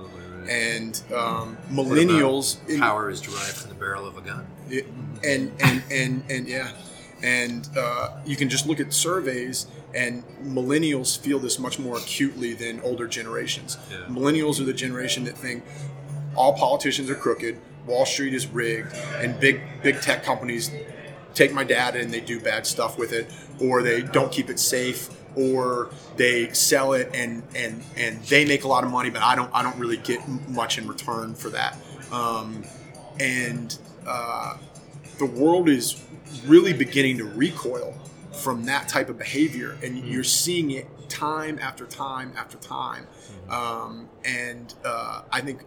And 0.48 1.00
um, 1.14 1.56
millennials, 1.70 2.56
in- 2.68 2.78
power 2.80 3.10
is 3.10 3.20
derived 3.20 3.56
from 3.56 3.68
the 3.70 3.76
barrel 3.76 4.06
of 4.06 4.16
a 4.16 4.20
gun. 4.20 4.46
it- 4.70 4.86
and 5.24 5.52
and 5.60 5.82
and 5.90 6.22
and 6.28 6.48
yeah, 6.48 6.70
and 7.22 7.68
uh, 7.76 8.10
you 8.24 8.34
can 8.36 8.48
just 8.48 8.66
look 8.66 8.80
at 8.80 8.92
surveys, 8.92 9.66
and 9.94 10.24
millennials 10.42 11.18
feel 11.18 11.38
this 11.38 11.58
much 11.58 11.78
more 11.78 11.98
acutely 11.98 12.54
than 12.54 12.80
older 12.80 13.06
generations. 13.06 13.76
Yeah. 13.90 13.98
Millennials 14.06 14.60
are 14.60 14.64
the 14.64 14.72
generation 14.72 15.24
that 15.24 15.36
think 15.36 15.64
all 16.34 16.54
politicians 16.54 17.10
are 17.10 17.14
crooked, 17.14 17.58
Wall 17.86 18.06
Street 18.06 18.34
is 18.34 18.46
rigged, 18.46 18.94
and 19.16 19.38
big 19.38 19.60
big 19.82 20.00
tech 20.00 20.24
companies 20.24 20.70
take 21.34 21.52
my 21.52 21.64
data 21.64 21.98
and 21.98 22.12
they 22.12 22.20
do 22.20 22.38
bad 22.40 22.66
stuff 22.66 22.98
with 22.98 23.12
it, 23.12 23.32
or 23.60 23.82
they 23.82 24.02
don't 24.02 24.30
keep 24.30 24.48
it 24.48 24.58
safe, 24.58 25.10
or 25.36 25.90
they 26.16 26.52
sell 26.52 26.92
it 26.92 27.10
and 27.14 27.42
and 27.54 27.82
and 27.96 28.22
they 28.24 28.44
make 28.44 28.64
a 28.64 28.68
lot 28.68 28.84
of 28.84 28.90
money, 28.90 29.10
but 29.10 29.22
I 29.22 29.34
don't 29.34 29.50
I 29.52 29.62
don't 29.62 29.78
really 29.78 29.96
get 29.96 30.26
much 30.48 30.78
in 30.78 30.86
return 30.86 31.34
for 31.34 31.50
that. 31.50 31.76
Um, 32.12 32.64
and 33.18 33.76
uh, 34.06 34.56
the 35.18 35.26
world 35.26 35.68
is 35.68 36.02
really 36.46 36.72
beginning 36.72 37.18
to 37.18 37.24
recoil 37.24 37.94
from 38.32 38.64
that 38.64 38.88
type 38.88 39.08
of 39.08 39.18
behavior, 39.18 39.76
and 39.82 39.98
you're 39.98 40.24
seeing 40.24 40.70
it 40.70 40.86
time 41.08 41.58
after 41.58 41.86
time 41.86 42.32
after 42.36 42.56
time. 42.58 43.06
Um, 43.50 44.08
and 44.24 44.72
uh, 44.84 45.22
I 45.30 45.40
think 45.40 45.64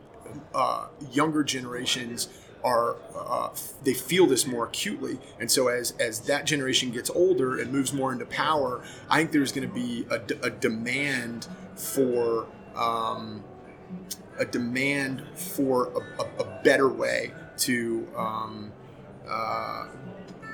uh, 0.53 0.87
younger 1.11 1.43
generations 1.43 2.29
are 2.63 2.95
uh, 3.15 3.49
they 3.83 3.93
feel 3.93 4.25
this 4.25 4.47
more 4.47 4.65
acutely, 4.65 5.19
and 5.39 5.51
so 5.51 5.67
as 5.67 5.91
as 5.99 6.21
that 6.21 6.45
generation 6.45 6.91
gets 6.91 7.11
older 7.11 7.59
and 7.59 7.71
moves 7.71 7.93
more 7.93 8.11
into 8.11 8.25
power, 8.25 8.83
I 9.09 9.19
think 9.19 9.31
there's 9.31 9.51
going 9.51 9.67
to 9.67 9.73
be 9.73 10.07
a, 10.09 10.17
d- 10.17 10.39
a 10.41 10.49
demand 10.49 11.47
for 11.75 12.47
um, 12.75 13.43
a 14.39 14.45
demand 14.45 15.23
for 15.35 15.89
a, 15.93 16.23
a, 16.23 16.43
a 16.43 16.61
better 16.63 16.89
way 16.89 17.31
to 17.57 18.07
um, 18.17 18.71
uh, 19.27 19.87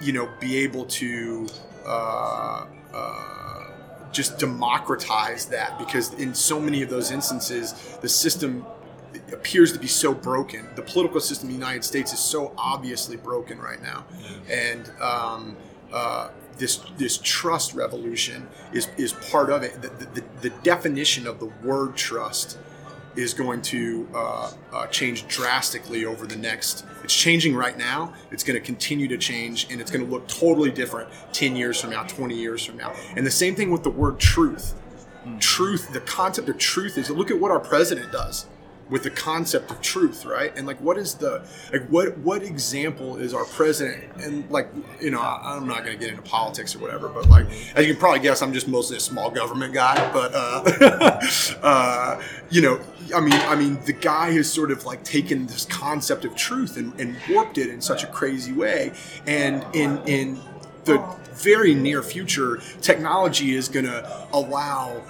you 0.01 0.11
know 0.11 0.29
be 0.41 0.57
able 0.57 0.85
to 0.85 1.47
uh, 1.85 2.65
uh, 2.93 3.63
just 4.11 4.37
democratize 4.37 5.45
that 5.47 5.77
because 5.79 6.13
in 6.15 6.33
so 6.33 6.59
many 6.59 6.81
of 6.81 6.89
those 6.89 7.11
instances 7.11 7.97
the 8.01 8.09
system 8.09 8.65
appears 9.31 9.73
to 9.73 9.79
be 9.79 9.87
so 9.87 10.13
broken. 10.13 10.67
The 10.75 10.81
political 10.81 11.19
system 11.19 11.49
in 11.49 11.55
the 11.55 11.59
united 11.59 11.83
states 11.83 12.13
is 12.13 12.19
so 12.19 12.53
obviously 12.57 13.17
broken 13.17 13.59
right 13.59 13.81
now. 13.81 14.05
And 14.49 14.89
um, 15.01 15.57
uh, 15.91 16.29
this 16.57 16.81
this 16.97 17.17
trust 17.17 17.73
revolution 17.73 18.47
is 18.73 18.89
is 18.97 19.13
part 19.13 19.49
of 19.49 19.63
it. 19.63 19.81
The, 19.81 19.89
the, 19.89 20.23
the 20.41 20.49
definition 20.61 21.27
of 21.27 21.39
the 21.39 21.51
word 21.63 21.95
trust 21.95 22.57
is 23.15 23.33
going 23.33 23.61
to 23.61 24.07
uh, 24.13 24.51
uh, 24.71 24.87
change 24.87 25.27
drastically 25.27 26.05
over 26.05 26.25
the 26.25 26.35
next. 26.35 26.85
It's 27.03 27.15
changing 27.15 27.55
right 27.55 27.77
now. 27.77 28.13
It's 28.31 28.43
going 28.43 28.59
to 28.59 28.65
continue 28.65 29.07
to 29.09 29.17
change, 29.17 29.67
and 29.69 29.81
it's 29.81 29.91
going 29.91 30.05
to 30.05 30.11
look 30.11 30.27
totally 30.27 30.71
different 30.71 31.09
10 31.33 31.55
years 31.55 31.79
from 31.79 31.91
now, 31.91 32.03
20 32.03 32.35
years 32.35 32.65
from 32.65 32.77
now. 32.77 32.93
And 33.15 33.25
the 33.25 33.31
same 33.31 33.55
thing 33.55 33.71
with 33.71 33.83
the 33.83 33.89
word 33.89 34.19
truth. 34.19 34.75
Truth, 35.39 35.93
the 35.93 35.99
concept 36.01 36.49
of 36.49 36.57
truth 36.57 36.97
is 36.97 37.09
look 37.09 37.29
at 37.29 37.39
what 37.39 37.51
our 37.51 37.59
president 37.59 38.11
does 38.11 38.47
with 38.91 39.03
the 39.03 39.09
concept 39.09 39.71
of 39.71 39.81
truth, 39.81 40.25
right? 40.25 40.55
And 40.55 40.67
like, 40.67 40.79
what 40.81 40.97
is 40.97 41.15
the 41.15 41.43
like 41.71 41.87
what 41.87 42.17
what 42.19 42.43
example 42.43 43.17
is 43.17 43.33
our 43.33 43.45
president? 43.45 44.03
And 44.17 44.47
like, 44.51 44.67
you 44.99 45.09
know, 45.09 45.21
I, 45.21 45.55
I'm 45.55 45.65
not 45.65 45.85
going 45.85 45.97
to 45.97 45.99
get 45.99 46.09
into 46.09 46.21
politics 46.21 46.75
or 46.75 46.79
whatever, 46.79 47.07
but 47.07 47.27
like, 47.29 47.47
as 47.75 47.87
you 47.87 47.93
can 47.93 47.99
probably 47.99 48.19
guess, 48.19 48.41
I'm 48.41 48.53
just 48.53 48.67
mostly 48.67 48.97
a 48.97 48.99
small 48.99 49.31
government 49.31 49.73
guy. 49.73 49.95
But 50.11 50.33
uh, 50.35 51.21
uh, 51.63 52.21
you 52.49 52.61
know, 52.61 52.81
I 53.15 53.21
mean, 53.21 53.33
I 53.33 53.55
mean, 53.55 53.79
the 53.85 53.93
guy 53.93 54.31
has 54.33 54.51
sort 54.51 54.71
of 54.71 54.85
like 54.85 55.03
taken 55.03 55.47
this 55.47 55.65
concept 55.65 56.25
of 56.25 56.35
truth 56.35 56.75
and, 56.75 56.93
and 56.99 57.15
warped 57.29 57.57
it 57.57 57.69
in 57.69 57.81
such 57.81 58.03
a 58.03 58.07
crazy 58.07 58.51
way, 58.51 58.91
and 59.25 59.65
in 59.73 60.01
in 60.05 60.39
the 60.83 61.01
very 61.33 61.73
near 61.73 62.03
future, 62.03 62.61
technology 62.81 63.55
is 63.55 63.69
going 63.69 63.85
to 63.85 64.27
allow 64.33 65.01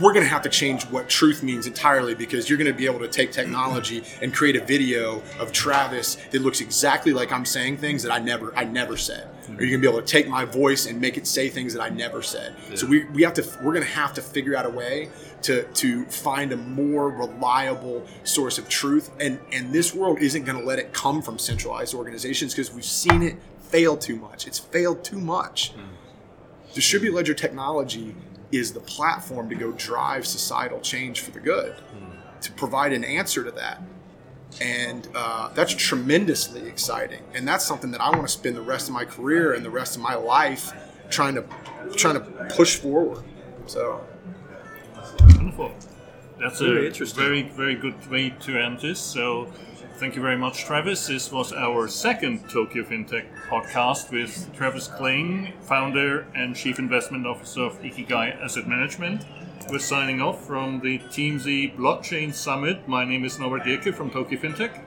we're 0.00 0.12
going 0.12 0.24
to 0.24 0.30
have 0.30 0.42
to 0.42 0.48
change 0.48 0.84
what 0.86 1.08
truth 1.08 1.42
means 1.42 1.66
entirely 1.66 2.14
because 2.14 2.48
you're 2.48 2.58
going 2.58 2.70
to 2.70 2.76
be 2.76 2.86
able 2.86 3.00
to 3.00 3.08
take 3.08 3.32
technology 3.32 4.04
and 4.22 4.32
create 4.32 4.56
a 4.56 4.64
video 4.64 5.22
of 5.40 5.50
Travis 5.50 6.16
that 6.30 6.40
looks 6.40 6.60
exactly 6.60 7.12
like 7.12 7.32
I'm 7.32 7.44
saying 7.44 7.78
things 7.78 8.02
that 8.04 8.12
I 8.12 8.18
never 8.18 8.56
I 8.56 8.64
never 8.64 8.96
said. 8.96 9.28
Or 9.48 9.64
you're 9.64 9.70
going 9.70 9.82
to 9.82 9.88
be 9.88 9.88
able 9.88 10.00
to 10.00 10.06
take 10.06 10.28
my 10.28 10.44
voice 10.44 10.86
and 10.86 11.00
make 11.00 11.16
it 11.16 11.26
say 11.26 11.48
things 11.48 11.72
that 11.72 11.82
I 11.82 11.88
never 11.88 12.22
said. 12.22 12.54
So 12.74 12.86
we, 12.86 13.04
we 13.06 13.22
have 13.22 13.34
to 13.34 13.42
we're 13.62 13.72
going 13.72 13.84
to 13.84 13.90
have 13.90 14.14
to 14.14 14.22
figure 14.22 14.54
out 14.54 14.66
a 14.66 14.70
way 14.70 15.08
to 15.42 15.64
to 15.64 16.04
find 16.04 16.52
a 16.52 16.56
more 16.56 17.10
reliable 17.10 18.06
source 18.24 18.58
of 18.58 18.68
truth 18.68 19.10
and 19.20 19.40
and 19.52 19.72
this 19.72 19.94
world 19.94 20.18
isn't 20.20 20.44
going 20.44 20.58
to 20.58 20.64
let 20.64 20.78
it 20.78 20.92
come 20.92 21.22
from 21.22 21.38
centralized 21.38 21.94
organizations 21.94 22.54
because 22.54 22.72
we've 22.72 22.84
seen 22.84 23.22
it 23.22 23.36
fail 23.60 23.96
too 23.96 24.16
much. 24.16 24.46
It's 24.46 24.58
failed 24.58 25.02
too 25.02 25.18
much. 25.18 25.72
Hmm. 25.72 25.80
Distributed 26.74 27.16
ledger 27.16 27.34
technology 27.34 28.14
is 28.52 28.72
the 28.72 28.80
platform 28.80 29.48
to 29.48 29.54
go 29.54 29.72
drive 29.72 30.26
societal 30.26 30.80
change 30.80 31.20
for 31.20 31.30
the 31.30 31.40
good, 31.40 31.74
to 32.40 32.52
provide 32.52 32.92
an 32.92 33.04
answer 33.04 33.44
to 33.44 33.50
that. 33.52 33.82
And 34.60 35.06
uh, 35.14 35.50
that's 35.54 35.74
tremendously 35.74 36.66
exciting. 36.66 37.22
And 37.34 37.46
that's 37.46 37.64
something 37.66 37.90
that 37.90 38.00
I 38.00 38.10
want 38.10 38.22
to 38.22 38.28
spend 38.28 38.56
the 38.56 38.62
rest 38.62 38.88
of 38.88 38.94
my 38.94 39.04
career 39.04 39.52
and 39.52 39.64
the 39.64 39.70
rest 39.70 39.94
of 39.96 40.02
my 40.02 40.14
life 40.14 40.72
trying 41.10 41.34
to 41.34 41.44
trying 41.96 42.14
to 42.14 42.20
push 42.54 42.76
forward. 42.76 43.24
So 43.66 44.00
Wonderful. 45.20 45.72
That's 46.40 46.60
Very 46.60 46.84
a 46.84 46.88
interesting. 46.88 47.22
very, 47.22 47.42
very 47.42 47.74
good 47.74 48.08
way 48.10 48.30
to 48.30 48.58
end 48.58 48.80
this. 48.80 49.00
So, 49.00 49.46
thank 49.96 50.14
you 50.14 50.22
very 50.22 50.36
much, 50.36 50.64
Travis. 50.64 51.06
This 51.06 51.32
was 51.32 51.52
our 51.52 51.88
second 51.88 52.48
Tokyo 52.48 52.84
FinTech 52.84 53.26
podcast 53.48 54.10
with 54.12 54.54
Travis 54.54 54.88
Kling, 54.88 55.52
founder 55.62 56.26
and 56.34 56.54
chief 56.54 56.78
investment 56.78 57.26
officer 57.26 57.62
of 57.62 57.80
Ikigai 57.80 58.42
Asset 58.42 58.68
Management. 58.68 59.24
We're 59.70 59.78
signing 59.78 60.20
off 60.20 60.46
from 60.46 60.80
the 60.80 60.98
TEAMZ 60.98 61.76
Blockchain 61.76 62.32
Summit. 62.32 62.86
My 62.86 63.04
name 63.04 63.24
is 63.24 63.38
Norbert 63.38 63.62
Gehrke 63.62 63.94
from 63.94 64.10
Tokyo 64.10 64.38
FinTech. 64.38 64.82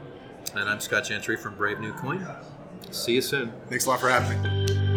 And 0.56 0.70
I'm 0.70 0.80
Scott 0.80 1.06
Gentry 1.06 1.38
from 1.38 1.56
Brave 1.56 1.80
New 1.80 1.94
Coin. 1.94 2.26
See 2.92 3.14
you 3.14 3.22
soon. 3.22 3.52
thanks 3.68 3.86
a 3.86 3.90
lot 3.90 4.00
for 4.00 4.10
having 4.10 4.42
me. 4.42 4.91